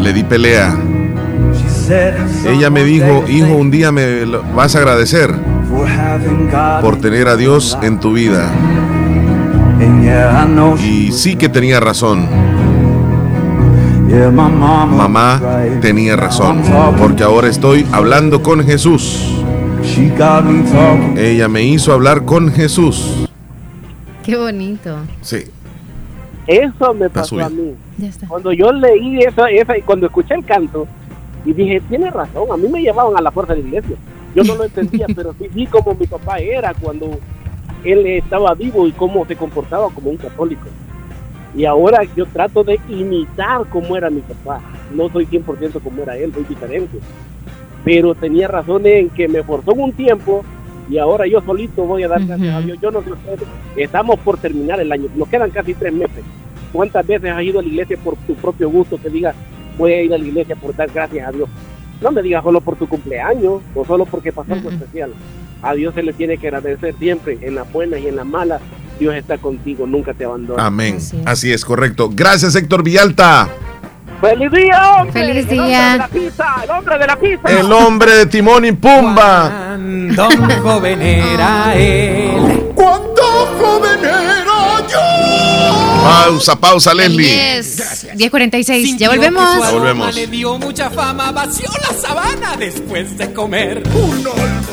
[0.00, 0.76] le di pelea.
[2.46, 4.24] Ella me dijo, hijo, un día me
[4.54, 5.34] vas a agradecer
[6.82, 8.50] por tener a Dios en tu vida.
[10.84, 12.49] Y sí que tenía razón.
[14.10, 15.40] Yeah, my mama Mamá
[15.80, 16.62] tenía razón,
[16.98, 19.42] porque ahora estoy hablando con Jesús.
[19.82, 21.16] She got me talking.
[21.16, 23.28] Ella me hizo hablar con Jesús.
[24.22, 24.98] Qué bonito.
[25.22, 25.44] Sí.
[26.46, 27.74] Eso me pasó a mí.
[27.98, 28.26] Ya está.
[28.26, 30.86] Cuando yo leí esa, esa, y cuando escuché el canto,
[31.44, 33.96] y dije, tiene razón, a mí me llevaban a la fuerza de la iglesia.
[34.34, 37.18] Yo no lo entendía, pero sí vi como mi papá era cuando
[37.84, 40.66] él estaba vivo y cómo se comportaba como un católico.
[41.54, 44.60] Y ahora yo trato de imitar cómo era mi papá.
[44.94, 46.98] No soy 100% como era él, soy diferente.
[47.84, 50.44] Pero tenía razón en que me forzó un tiempo
[50.90, 52.78] Y ahora yo solito voy a dar gracias a Dios.
[52.82, 56.24] Yo no sé ustedes, estamos por terminar el año, nos quedan casi tres meses.
[56.72, 59.34] ¿Cuántas veces has ido a la iglesia por tu propio gusto que digas,
[59.78, 61.48] voy a ir a la iglesia por dar gracias a Dios?
[62.00, 65.12] No me digas solo por tu cumpleaños o solo porque pasó algo especial.
[65.62, 68.60] A Dios se le tiene que agradecer siempre, en las buenas y en las malas.
[69.00, 70.66] Dios está contigo, nunca te abandona.
[70.66, 70.98] Amén.
[71.24, 72.10] Así es, correcto.
[72.12, 73.48] Gracias, Héctor Villalta.
[74.20, 75.12] ¡Feliz día, hombre!
[75.12, 75.92] ¡Feliz El hombre día!
[75.92, 77.60] de la pizza, el hombre de la pizza.
[77.60, 79.48] El hombre de Timón y Pumba.
[79.48, 80.28] Cuando
[80.62, 82.72] joven era él.
[82.74, 83.22] Cuando
[83.58, 86.02] joven era yo.
[86.04, 87.24] Pausa, pausa, Leslie.
[87.24, 88.82] 10, 10.46.
[88.82, 89.42] Sintió Ya volvemos.
[89.42, 90.14] aroma Volvemos.
[90.14, 93.82] Le dio mucha fama, vació la sabana después de comer.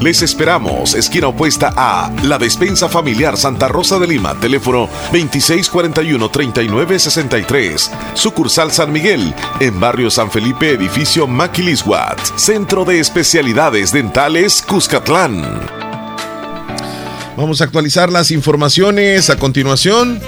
[0.00, 7.88] Les esperamos, esquina opuesta a La Despensa Familiar Santa Rosa de Lima, teléfono 2641-3963.
[8.14, 12.18] Sucursal San Miguel, en barrio San Felipe, edificio Maquilisguat.
[12.34, 15.60] Centro de Especialidades Dentales Cuscatlán.
[17.36, 20.18] Vamos a actualizar las informaciones a continuación.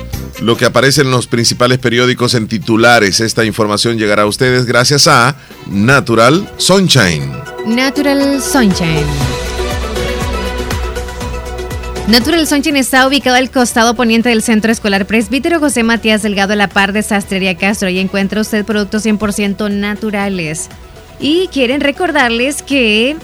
[0.41, 3.19] Lo que aparece en los principales periódicos en titulares.
[3.19, 5.35] Esta información llegará a ustedes gracias a
[5.67, 7.54] Natural Sunshine.
[7.67, 9.07] Natural Sunshine.
[12.09, 16.57] Natural Sunshine está ubicado al costado poniente del Centro Escolar Presbítero José Matías Delgado a
[16.57, 20.69] la par de Sastrería Castro y encuentra usted productos 100% naturales.
[21.19, 23.17] Y quieren recordarles que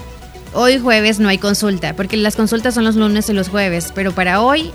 [0.55, 4.13] hoy jueves no hay consulta, porque las consultas son los lunes y los jueves, pero
[4.13, 4.73] para hoy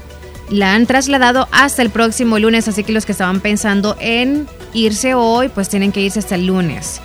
[0.52, 5.16] la han trasladado hasta el próximo lunes, así que los que estaban pensando en irse
[5.16, 7.02] hoy, pues tienen que irse hasta el lunes.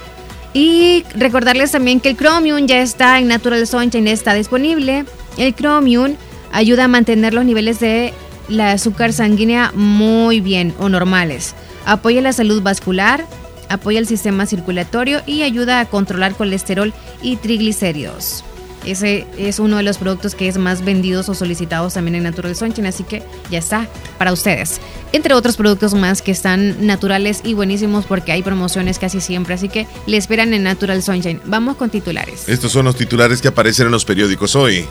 [0.52, 5.04] Y recordarles también que el Chromium ya está en Natural Sunshine, está disponible.
[5.38, 6.16] El Chromium
[6.52, 8.12] ayuda a mantener los niveles de
[8.48, 11.54] la azúcar sanguínea muy bien o normales.
[11.86, 13.24] Apoya la salud vascular,
[13.68, 18.44] apoya el sistema circulatorio y ayuda a controlar colesterol y triglicéridos.
[18.84, 22.56] Ese es uno de los productos que es más vendidos o solicitados también en Natural
[22.56, 23.86] Sunshine, así que ya está
[24.18, 24.80] para ustedes.
[25.12, 29.68] Entre otros productos más que están naturales y buenísimos porque hay promociones casi siempre, así
[29.68, 31.40] que le esperan en Natural Sunshine.
[31.44, 32.48] Vamos con titulares.
[32.48, 34.86] Estos son los titulares que aparecen en los periódicos hoy.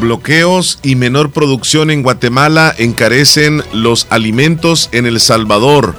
[0.00, 5.94] Bloqueos y menor producción en Guatemala encarecen los alimentos en El Salvador.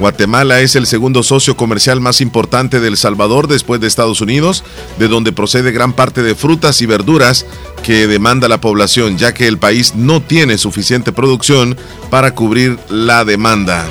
[0.00, 4.64] Guatemala es el segundo socio comercial más importante de El Salvador después de Estados Unidos,
[4.98, 7.44] de donde procede gran parte de frutas y verduras
[7.82, 11.76] que demanda la población, ya que el país no tiene suficiente producción
[12.08, 13.86] para cubrir la demanda.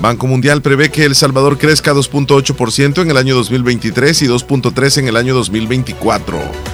[0.00, 5.08] Banco Mundial prevé que El Salvador crezca 2.8% en el año 2023 y 2.3% en
[5.08, 6.67] el año 2024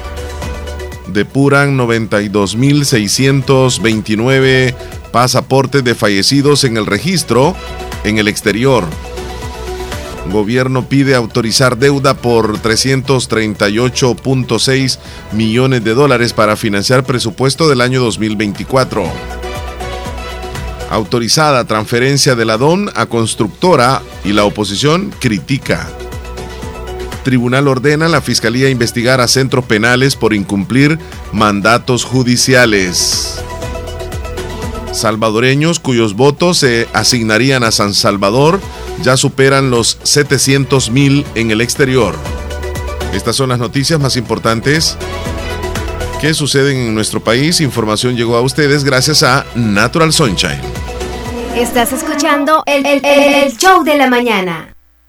[1.14, 4.74] depuran 92.629
[5.10, 7.56] pasaportes de fallecidos en el registro
[8.04, 8.84] en el exterior.
[10.30, 14.98] Gobierno pide autorizar deuda por 338.6
[15.32, 19.04] millones de dólares para financiar presupuesto del año 2024.
[20.90, 25.88] Autorizada transferencia de la DON a constructora y la oposición critica.
[27.24, 30.98] Tribunal ordena a la Fiscalía investigar a centros penales por incumplir
[31.32, 33.40] mandatos judiciales.
[34.92, 38.60] Salvadoreños cuyos votos se asignarían a San Salvador
[39.02, 42.14] ya superan los 700 mil en el exterior.
[43.12, 44.96] Estas son las noticias más importantes
[46.20, 47.60] que suceden en nuestro país.
[47.60, 50.60] Información llegó a ustedes gracias a Natural Sunshine.
[51.56, 54.73] Estás escuchando el, el- el show de la mañana.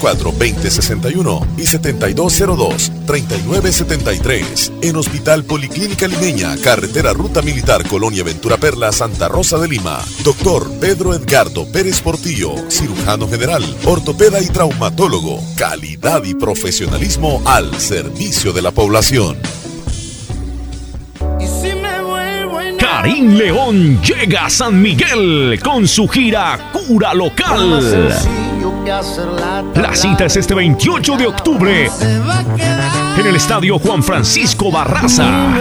[0.00, 9.28] 2061 y 7202 3973 en Hospital Policlínica Limeña, Carretera Ruta Militar Colonia Ventura Perla, Santa
[9.28, 10.00] Rosa de Lima.
[10.24, 15.40] Doctor Pedro Edgardo Pérez Portillo, cirujano general, ortopeda y traumatólogo.
[15.56, 19.36] Calidad y profesionalismo al servicio de la población.
[22.78, 28.51] Karim León llega a San Miguel con su gira Cura Local.
[29.74, 31.90] La cita es este 28 de octubre
[33.18, 35.54] en el estadio Juan Francisco Barraza.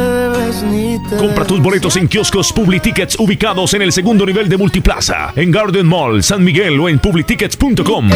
[1.18, 5.86] Compra tus boletos en kioscos Publitickets ubicados en el segundo nivel de Multiplaza, en Garden
[5.88, 8.10] Mall, San Miguel o en publitickets.com.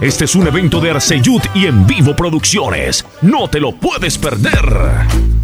[0.00, 3.04] Este es un evento de Arceyud y en vivo producciones.
[3.22, 5.43] No te lo puedes perder.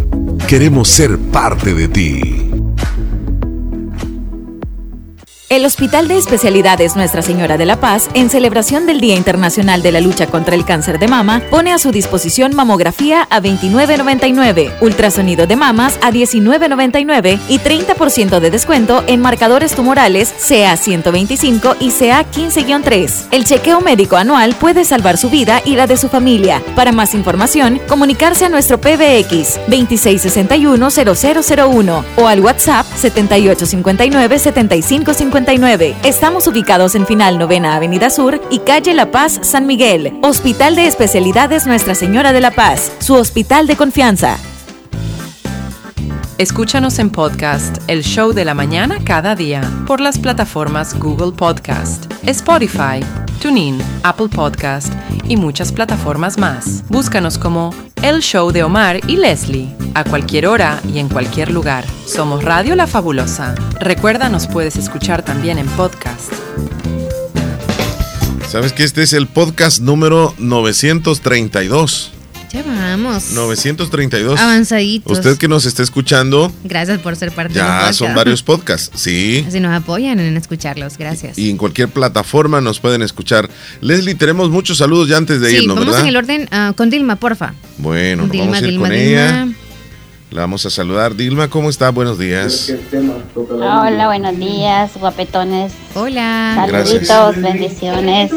[0.48, 2.52] Queremos ser parte de ti.
[5.50, 9.94] El Hospital de Especialidades Nuestra Señora de la Paz, en celebración del Día Internacional de
[9.94, 15.48] la Lucha contra el Cáncer de Mama, pone a su disposición mamografía a 29.99, ultrasonido
[15.48, 22.26] de mamas a 19.99 y 30% de descuento en marcadores tumorales CA 125 y CA
[22.30, 23.28] 15-3.
[23.32, 26.62] El chequeo médico anual puede salvar su vida y la de su familia.
[26.76, 35.37] Para más información, comunicarse a nuestro PBX 2661-0001 o al WhatsApp 7859-7550.
[36.04, 40.18] Estamos ubicados en Final Novena Avenida Sur y Calle La Paz, San Miguel.
[40.24, 44.38] Hospital de Especialidades Nuestra Señora de la Paz, su hospital de confianza.
[46.40, 52.12] Escúchanos en podcast El Show de la Mañana cada día por las plataformas Google Podcast,
[52.24, 53.02] Spotify,
[53.38, 54.94] TuneIn, Apple Podcast
[55.28, 56.84] y muchas plataformas más.
[56.90, 61.86] Búscanos como El Show de Omar y Leslie a cualquier hora y en cualquier lugar.
[62.06, 63.56] Somos Radio La Fabulosa.
[63.80, 66.32] Recuerda, nos puedes escuchar también en podcast.
[68.48, 72.17] ¿Sabes que este es el podcast número 932?
[72.54, 73.32] Ya vamos.
[73.34, 74.40] 932.
[74.40, 75.18] Avanzaditos.
[75.18, 78.00] Usted que nos está escuchando, Gracias por ser parte ya podcast.
[78.00, 79.44] son varios podcasts, sí.
[79.48, 80.98] Así nos apoyan en escucharlos.
[80.98, 81.38] Gracias.
[81.38, 83.50] Y en cualquier plataforma nos pueden escuchar.
[83.82, 86.02] Leslie, tenemos muchos saludos ya antes de sí, irnos, vamos ¿verdad?
[86.02, 87.54] en el orden ah, con Dilma, porfa.
[87.78, 89.10] Bueno, Dilma, vamos a ir Dilma, con Dilma.
[89.10, 89.48] ella.
[90.30, 91.16] La vamos a saludar.
[91.16, 91.90] Dilma, ¿cómo está?
[91.90, 92.74] Buenos días.
[93.36, 95.72] Hola, buenos días, guapetones.
[95.96, 96.68] Hola.
[96.70, 98.32] Saluditos, bendiciones.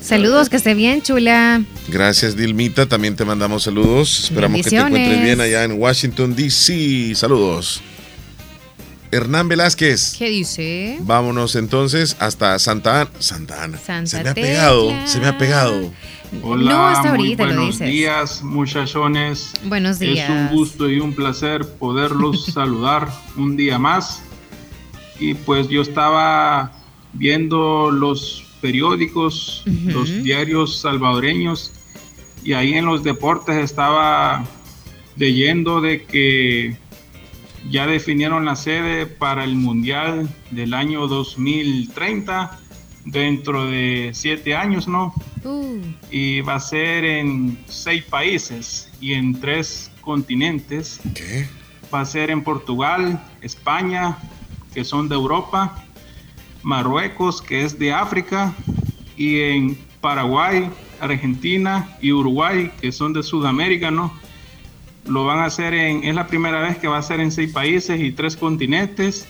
[0.00, 1.62] Saludos, que esté bien, chula.
[1.88, 2.86] Gracias, Dilmita.
[2.86, 4.24] También te mandamos saludos.
[4.24, 7.14] Esperamos que te encuentres bien allá en Washington, D.C.
[7.14, 7.80] Saludos.
[9.14, 10.16] Hernán Velázquez.
[10.18, 10.98] ¿Qué dice?
[11.02, 13.10] Vámonos entonces hasta Santa Ana.
[13.20, 13.78] Santa Ana.
[13.78, 14.48] Santa se me ha Tecla.
[14.50, 15.92] pegado, se me ha pegado.
[16.42, 17.88] Hola, No, hasta muy ahorita lo buenos dices.
[17.92, 19.52] días, muchachones.
[19.64, 20.28] Buenos días.
[20.28, 24.20] Es un gusto y un placer poderlos saludar un día más.
[25.20, 26.72] Y pues yo estaba
[27.12, 31.70] viendo los periódicos, los diarios salvadoreños,
[32.42, 34.44] y ahí en los deportes estaba
[35.16, 36.76] leyendo de que
[37.70, 42.60] ya definieron la sede para el Mundial del año 2030,
[43.04, 45.14] dentro de siete años, ¿no?
[45.44, 45.80] Uh,
[46.10, 51.00] y va a ser en seis países y en tres continentes.
[51.92, 54.18] Va a ser en Portugal, España,
[54.72, 55.84] que son de Europa,
[56.62, 58.54] Marruecos, que es de África,
[59.16, 60.70] y en Paraguay,
[61.00, 64.12] Argentina y Uruguay, que son de Sudamérica, ¿no?
[65.06, 67.52] Lo van a hacer en, es la primera vez que va a ser en seis
[67.52, 69.26] países y tres continentes.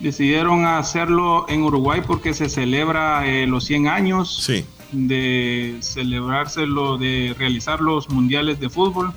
[0.00, 4.50] Decidieron hacerlo en Uruguay porque se celebra eh, los 100 años
[4.92, 9.12] de celebrárselo, de realizar los mundiales de fútbol.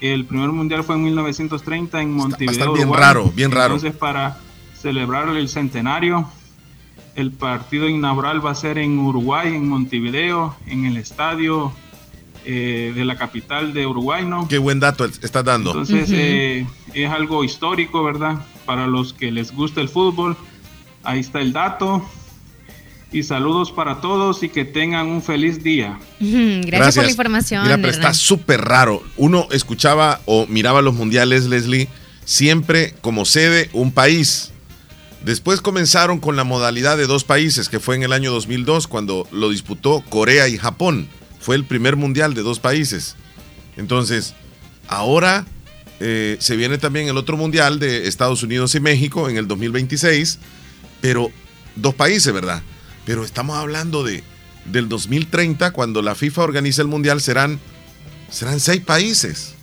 [0.00, 2.52] El primer mundial fue en 1930 en Montevideo.
[2.52, 3.00] estar bien Uruguay.
[3.00, 3.74] raro, bien raro.
[3.74, 4.38] Entonces, para
[4.78, 6.28] celebrar el centenario,
[7.16, 11.72] el partido inaugural va a ser en Uruguay, en Montevideo, en el estadio
[12.44, 14.48] eh, de la capital de Uruguay, ¿no?
[14.48, 15.70] Qué buen dato estás dando.
[15.70, 18.36] Entonces eh, es algo histórico, ¿verdad?
[18.64, 20.36] Para los que les gusta el fútbol,
[21.02, 22.08] ahí está el dato.
[23.12, 25.98] Y saludos para todos y que tengan un feliz día.
[26.20, 27.62] Ujú, Gracias, por la información.
[27.64, 29.02] Mira, pero está súper raro.
[29.16, 31.88] Uno escuchaba o miraba los mundiales, Leslie,
[32.24, 34.52] siempre como sede un país.
[35.24, 39.26] Después comenzaron con la modalidad de dos países, que fue en el año 2002, cuando
[39.32, 41.08] lo disputó Corea y Japón.
[41.40, 43.16] Fue el primer mundial de dos países.
[43.76, 44.34] Entonces,
[44.88, 45.46] ahora
[46.00, 50.38] eh, se viene también el otro mundial de Estados Unidos y México en el 2026,
[51.00, 51.30] pero
[51.76, 52.62] dos países, ¿verdad?
[53.06, 54.22] Pero estamos hablando de
[54.66, 57.58] del 2030, cuando la FIFA organiza el mundial, serán,
[58.30, 59.54] serán seis países.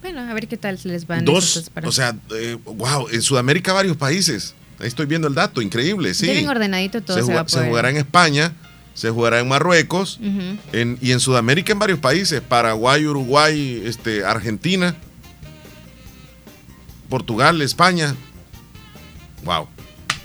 [0.00, 1.24] Bueno, a ver qué tal se les van.
[1.24, 4.54] Dos, para- o sea, eh, wow, en Sudamérica varios países.
[4.80, 6.26] Ahí estoy viendo el dato, increíble, sí.
[6.26, 8.52] Bien ordenadito todo se, se, juga- va a se jugará en España,
[8.94, 10.18] se jugará en Marruecos,
[10.72, 14.96] en- y en Sudamérica en varios países, Paraguay, Uruguay, este, Argentina,
[17.08, 18.14] Portugal, España.
[19.44, 19.68] Wow.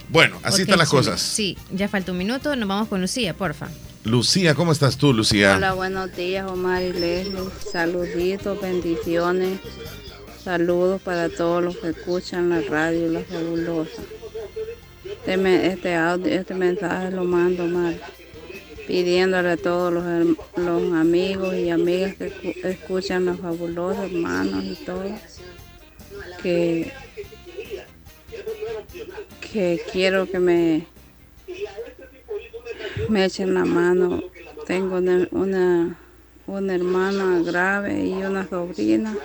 [0.09, 1.19] Bueno, así están las cosas.
[1.21, 2.55] Sí, ya falta un minuto.
[2.55, 3.67] Nos vamos con Lucía, porfa.
[4.05, 5.55] Lucía, ¿cómo estás tú, Lucía?
[5.57, 7.41] Hola, buenos días, Omar y Leslie.
[7.71, 9.59] Saluditos, bendiciones.
[10.41, 14.01] Saludos para todos los que escuchan la radio La Fabulosa.
[15.25, 17.95] Este, este audio, este mensaje lo mando, Omar,
[18.87, 20.03] pidiéndole a todos los,
[20.55, 25.03] los amigos y amigas que escu- escuchan La Fabulosa, hermanos y todo,
[26.41, 26.93] que,
[29.39, 30.87] que quiero que me
[33.09, 34.23] me echen la mano.
[34.65, 35.97] Tengo una, una,
[36.45, 39.19] una hermana grave y una sobrina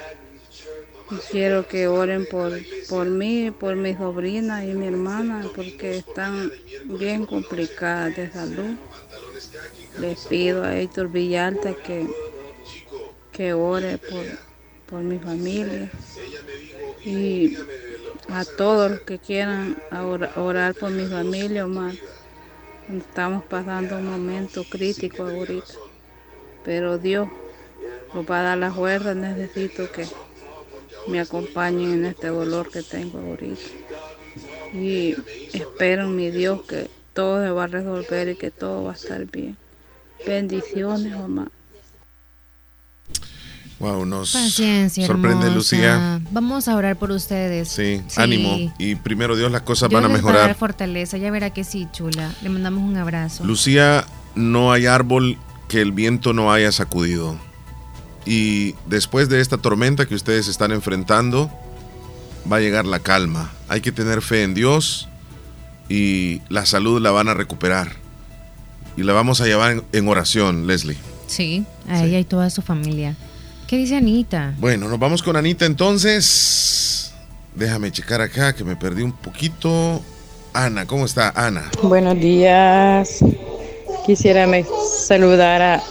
[1.10, 6.52] Y quiero que oren por, por mí, por mi sobrina y mi hermana, porque están
[6.84, 8.78] bien complicadas de salud.
[10.01, 12.06] Les pido a Héctor Villalta que,
[13.32, 14.24] que ore por,
[14.89, 15.90] por mi familia
[17.05, 17.56] y
[18.28, 21.94] a todos los que quieran ora- orar por mi familia, Omar.
[22.89, 25.74] Estamos pasando un momento crítico ahorita,
[26.64, 27.28] pero Dios
[28.14, 29.14] nos va a dar la fuerza.
[29.14, 30.06] Necesito que
[31.09, 33.60] me acompañen en este dolor que tengo ahorita.
[34.74, 35.14] Y
[35.52, 38.94] espero en mi Dios que todo se va a resolver y que todo va a
[38.94, 39.56] estar bien.
[40.26, 41.48] Bendiciones, mamá.
[43.78, 45.55] Wow, nos Paciencia, sorprende hermosa.
[45.56, 46.20] Lucía.
[46.30, 47.68] Vamos a orar por ustedes.
[47.68, 48.20] Sí, Sí.
[48.20, 48.72] ánimo.
[48.78, 50.56] Y primero Dios, las cosas Dios van a les va a dar mejorar.
[50.56, 52.32] fortaleza, ya verá que sí, chula.
[52.43, 53.44] Le mandamos un abrazo.
[53.44, 54.05] Lucía,
[54.36, 55.36] no hay árbol
[55.68, 57.36] que el viento no haya sacudido.
[58.24, 61.51] Y después de esta tormenta que ustedes están enfrentando,
[62.51, 63.51] va a llegar la calma.
[63.68, 65.09] Hay que tener fe en Dios
[65.93, 67.93] y la salud la van a recuperar.
[68.97, 70.97] Y la vamos a llevar en, en oración, Leslie.
[71.27, 73.14] Sí, a ella y toda su familia.
[73.66, 74.55] ¿Qué dice Anita?
[74.59, 77.12] Bueno, nos vamos con Anita entonces.
[77.55, 80.01] Déjame checar acá que me perdí un poquito.
[80.55, 81.70] Ana, ¿cómo está Ana?
[81.82, 83.19] Buenos días.
[84.06, 84.64] Quisiera me
[85.06, 85.82] saludar a...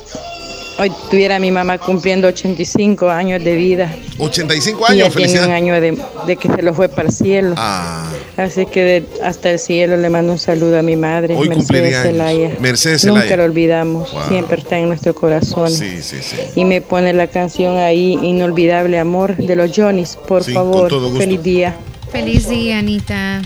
[0.82, 3.94] Hoy tuviera mi mamá cumpliendo 85 años de vida.
[4.18, 5.96] 85 Y ya años, tiene un año de,
[6.26, 7.54] de que se lo fue para el cielo.
[7.56, 11.50] Ah, Así que de- hasta el cielo le mando un saludo a mi madre, Hoy
[11.50, 12.18] cumpliría Mercedes años.
[12.18, 12.58] Zelaya.
[12.60, 13.38] Mercedes Nunca Zelaya.
[13.38, 14.22] lo olvidamos, Wow.
[14.30, 15.70] siempre está en nuestro corazón.
[15.70, 16.38] sí, sí, sí.
[16.56, 20.90] Y me pone la canción ahí, Inolvidable Amor, de los Johnnys, por Sí, con favor.
[20.90, 21.20] todo gusto.
[21.20, 21.76] Feliz día.
[22.12, 23.44] Feliz día, Anita.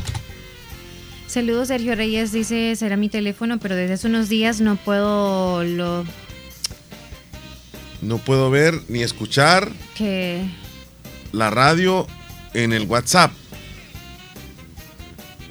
[1.28, 6.06] Saludos, Sergio Reyes dice, será mi teléfono, pero desde hace unos días no puedo lo
[8.02, 10.46] No puedo ver ni escuchar que...
[11.32, 12.06] la radio
[12.54, 13.32] en el WhatsApp.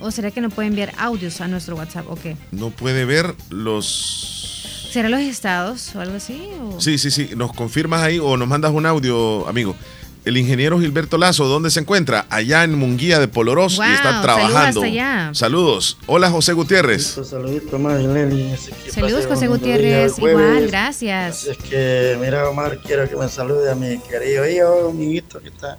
[0.00, 2.36] ¿O será que no puede enviar audios a nuestro WhatsApp o qué?
[2.52, 4.88] No puede ver los...
[4.92, 6.42] ¿Será los estados o algo así?
[6.60, 7.30] o- Sí, sí, sí.
[7.36, 9.74] Nos confirmas ahí o nos mandas un audio, amigo.
[10.24, 12.24] El ingeniero Gilberto Lazo, ¿dónde se encuentra?
[12.30, 14.80] Allá en Munguía de Polorós Wow, y está saludos trabajando.
[14.80, 15.30] hasta allá.
[15.34, 15.98] Saludos.
[16.06, 17.18] Hola, José Gutiérrez.
[17.28, 17.76] Saludito.
[17.86, 20.18] Así que Saludos, José Gutiérrez.
[20.18, 21.40] Igual, gracias.
[21.40, 25.42] Así es que, mira, Omar, quiero que me salude a mi querido hijo, mi hijito,
[25.42, 25.76] que está,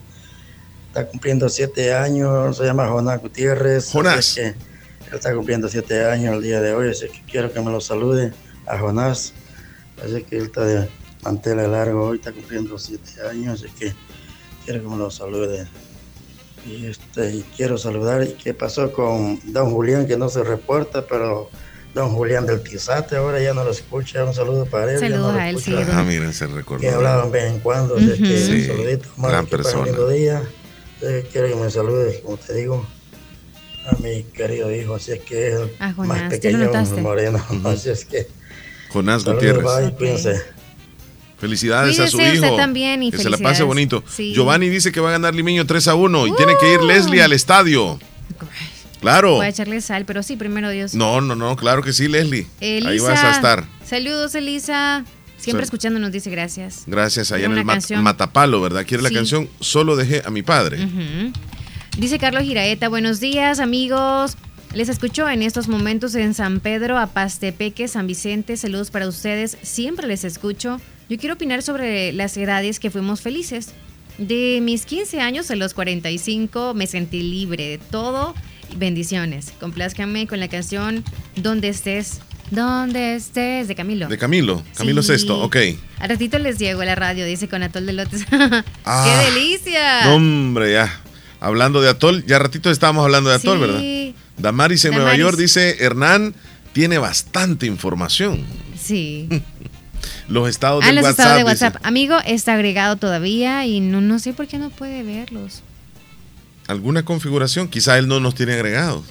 [0.90, 2.58] está cumpliendo siete años.
[2.58, 3.90] Se llama Jonás Gutiérrez.
[3.92, 4.18] Jonás.
[4.18, 7.52] Así es que él está cumpliendo siete años el día de hoy, así que quiero
[7.52, 8.32] que me lo salude
[8.68, 9.34] a Jonás.
[10.04, 10.88] Así que él está de
[11.24, 13.96] manteles largo hoy, está cumpliendo siete años, así que
[14.66, 15.68] quiero que me lo salude.
[16.68, 21.06] Y, este, y quiero saludar, ¿y qué pasó con don Julián que no se reporta,
[21.06, 21.50] pero
[21.94, 25.00] don Julián del Tizate ahora ya no lo escucha, un saludo para él.
[25.00, 25.86] ya no Saludos lo a él, escucha.
[25.86, 25.92] sí.
[25.94, 26.82] Ah, miren, se recordó.
[26.82, 29.92] Que hablaban de vez en cuando, así es que Sí, saludito, gran persona.
[30.12, 30.42] día.
[31.02, 32.86] Eh, quiero que me salude, como te digo,
[33.86, 37.90] a mi querido hijo, así es que es el más ¿ya lo pequeño, moreno, así
[37.92, 38.28] es que
[38.90, 39.64] Jonás Gutiérrez.
[39.64, 40.42] bye, cuídense.
[41.40, 42.34] Felicidades a su hijo.
[42.46, 44.04] usted también y que se la pase bonito.
[44.10, 44.34] Sí.
[44.34, 46.86] Giovanni dice que va a ganar Limeño 3 a 1 y tiene que ir Uh.
[46.88, 48.00] Leslie al estadio.
[49.02, 49.36] Claro.
[49.36, 50.96] Voy a echarle sal, pero sí, primero Dios.
[50.96, 52.48] No, no, no, claro que sí, Leslie.
[52.60, 53.66] Elisa, Ahí vas a estar.
[53.86, 55.04] Saludos, Elisa.
[55.38, 56.84] Siempre Sal- escuchándonos, dice gracias.
[56.88, 58.02] Gracias, allá en el una Mat- canción.
[58.04, 58.84] Matapalo, ¿verdad?
[58.88, 60.88] Quiere la canción Solo dejé a mi padre.
[61.98, 64.38] Dice Carlos Giraeta, buenos días amigos.
[64.74, 68.58] Les escucho en estos momentos en San Pedro, Apastepeque, San Vicente.
[68.58, 69.58] Saludos para ustedes.
[69.62, 70.82] Siempre les escucho.
[71.10, 73.70] Yo quiero opinar sobre las edades que fuimos felices.
[74.18, 78.34] De mis 15 años a los 45 me sentí libre de todo.
[78.78, 79.54] Bendiciones.
[79.60, 81.04] Complázcanme con la canción
[81.36, 82.22] Donde estés.
[82.52, 84.08] Donde estés de Camilo.
[84.08, 85.10] De Camilo, Camilo Sí.
[85.10, 85.58] Sexto, ok.
[86.00, 88.26] Al ratito les llego a la radio, dice con Atol de Lotes.
[88.86, 89.06] Ah.
[89.06, 90.06] ¡Qué delicia!
[90.06, 91.02] No, hombre, ya.
[91.40, 93.62] Hablando de Atol, ya ratito estábamos hablando de Atol, Sí.
[93.62, 94.14] ¿verdad?
[94.38, 95.22] Damaris en Nueva Damaris.
[95.26, 96.36] York dice, Hernán
[96.74, 98.44] tiene bastante información.
[98.80, 99.28] Sí.
[100.28, 101.20] Los estados Ah, del los WhatsApp.
[101.20, 101.66] estados de dice.
[101.66, 101.86] WhatsApp.
[101.86, 105.62] Amigo, está agregado todavía y no, no sé por qué no puede verlos.
[106.68, 107.68] ¿Alguna configuración?
[107.68, 109.04] Quizá él no nos tiene agregados.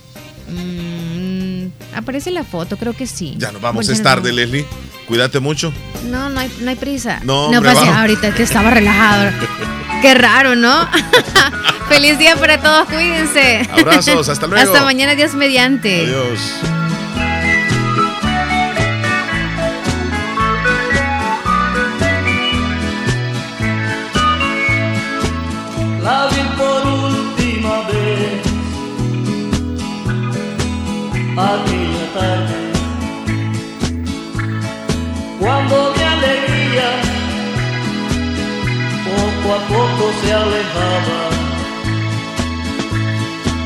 [0.49, 1.67] Mm,
[1.97, 3.35] aparece la foto, creo que sí.
[3.39, 4.33] Ya nos vamos, es tarde.
[4.33, 4.67] Leslie.
[5.07, 5.73] Cuídate mucho.
[6.11, 7.21] No, no hay, no hay prisa.
[7.23, 7.97] No, no hombre, pasa, vamos.
[8.01, 9.31] ahorita te estaba relajado.
[10.03, 10.89] Qué raro, ¿no?
[11.89, 13.69] Feliz día para todos, cuídense.
[13.71, 14.73] Abrazos, hasta luego.
[14.73, 16.07] Hasta mañana, Dios mediante.
[16.07, 16.41] Adiós.
[26.05, 28.43] La vi por última vez
[31.51, 32.61] aquella tarde
[35.41, 36.89] cuando mi alegría
[39.07, 41.21] poco poco a poco se alejaba.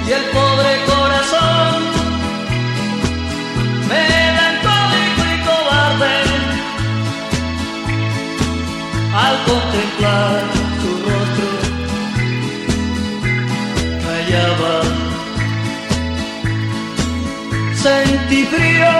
[0.06, 1.74] Y el pobre corazón,
[3.88, 6.14] melancólico y cobarde,
[9.22, 10.67] al contemplar
[17.72, 18.92] Sentí frío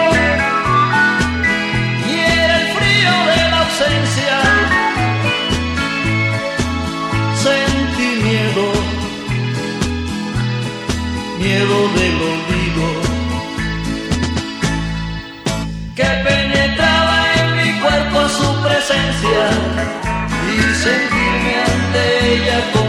[2.09, 4.37] y era el frío de la ausencia.
[7.45, 8.67] Sentí miedo,
[11.39, 12.87] miedo del olvido
[15.95, 19.45] que penetraba en mi cuerpo su presencia
[20.53, 22.88] y sentirme ante ella confundido.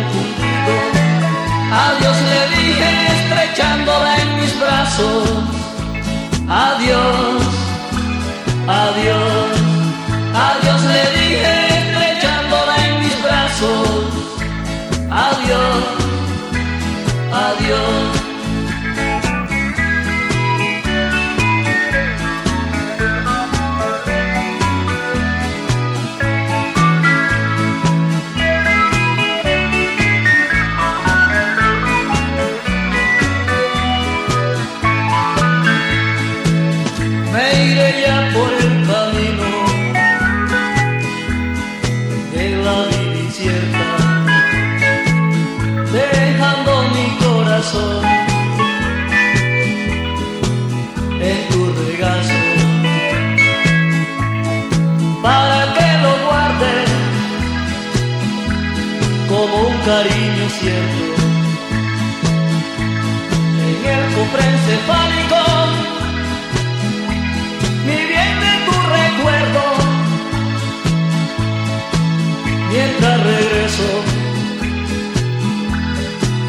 [1.72, 5.30] Adiós le dije estrechándola en mis brazos.
[6.48, 7.44] Adiós,
[8.68, 9.59] adiós,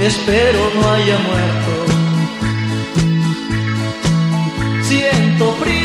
[0.01, 1.73] espero no haya muerto.
[4.83, 5.80] Siento frío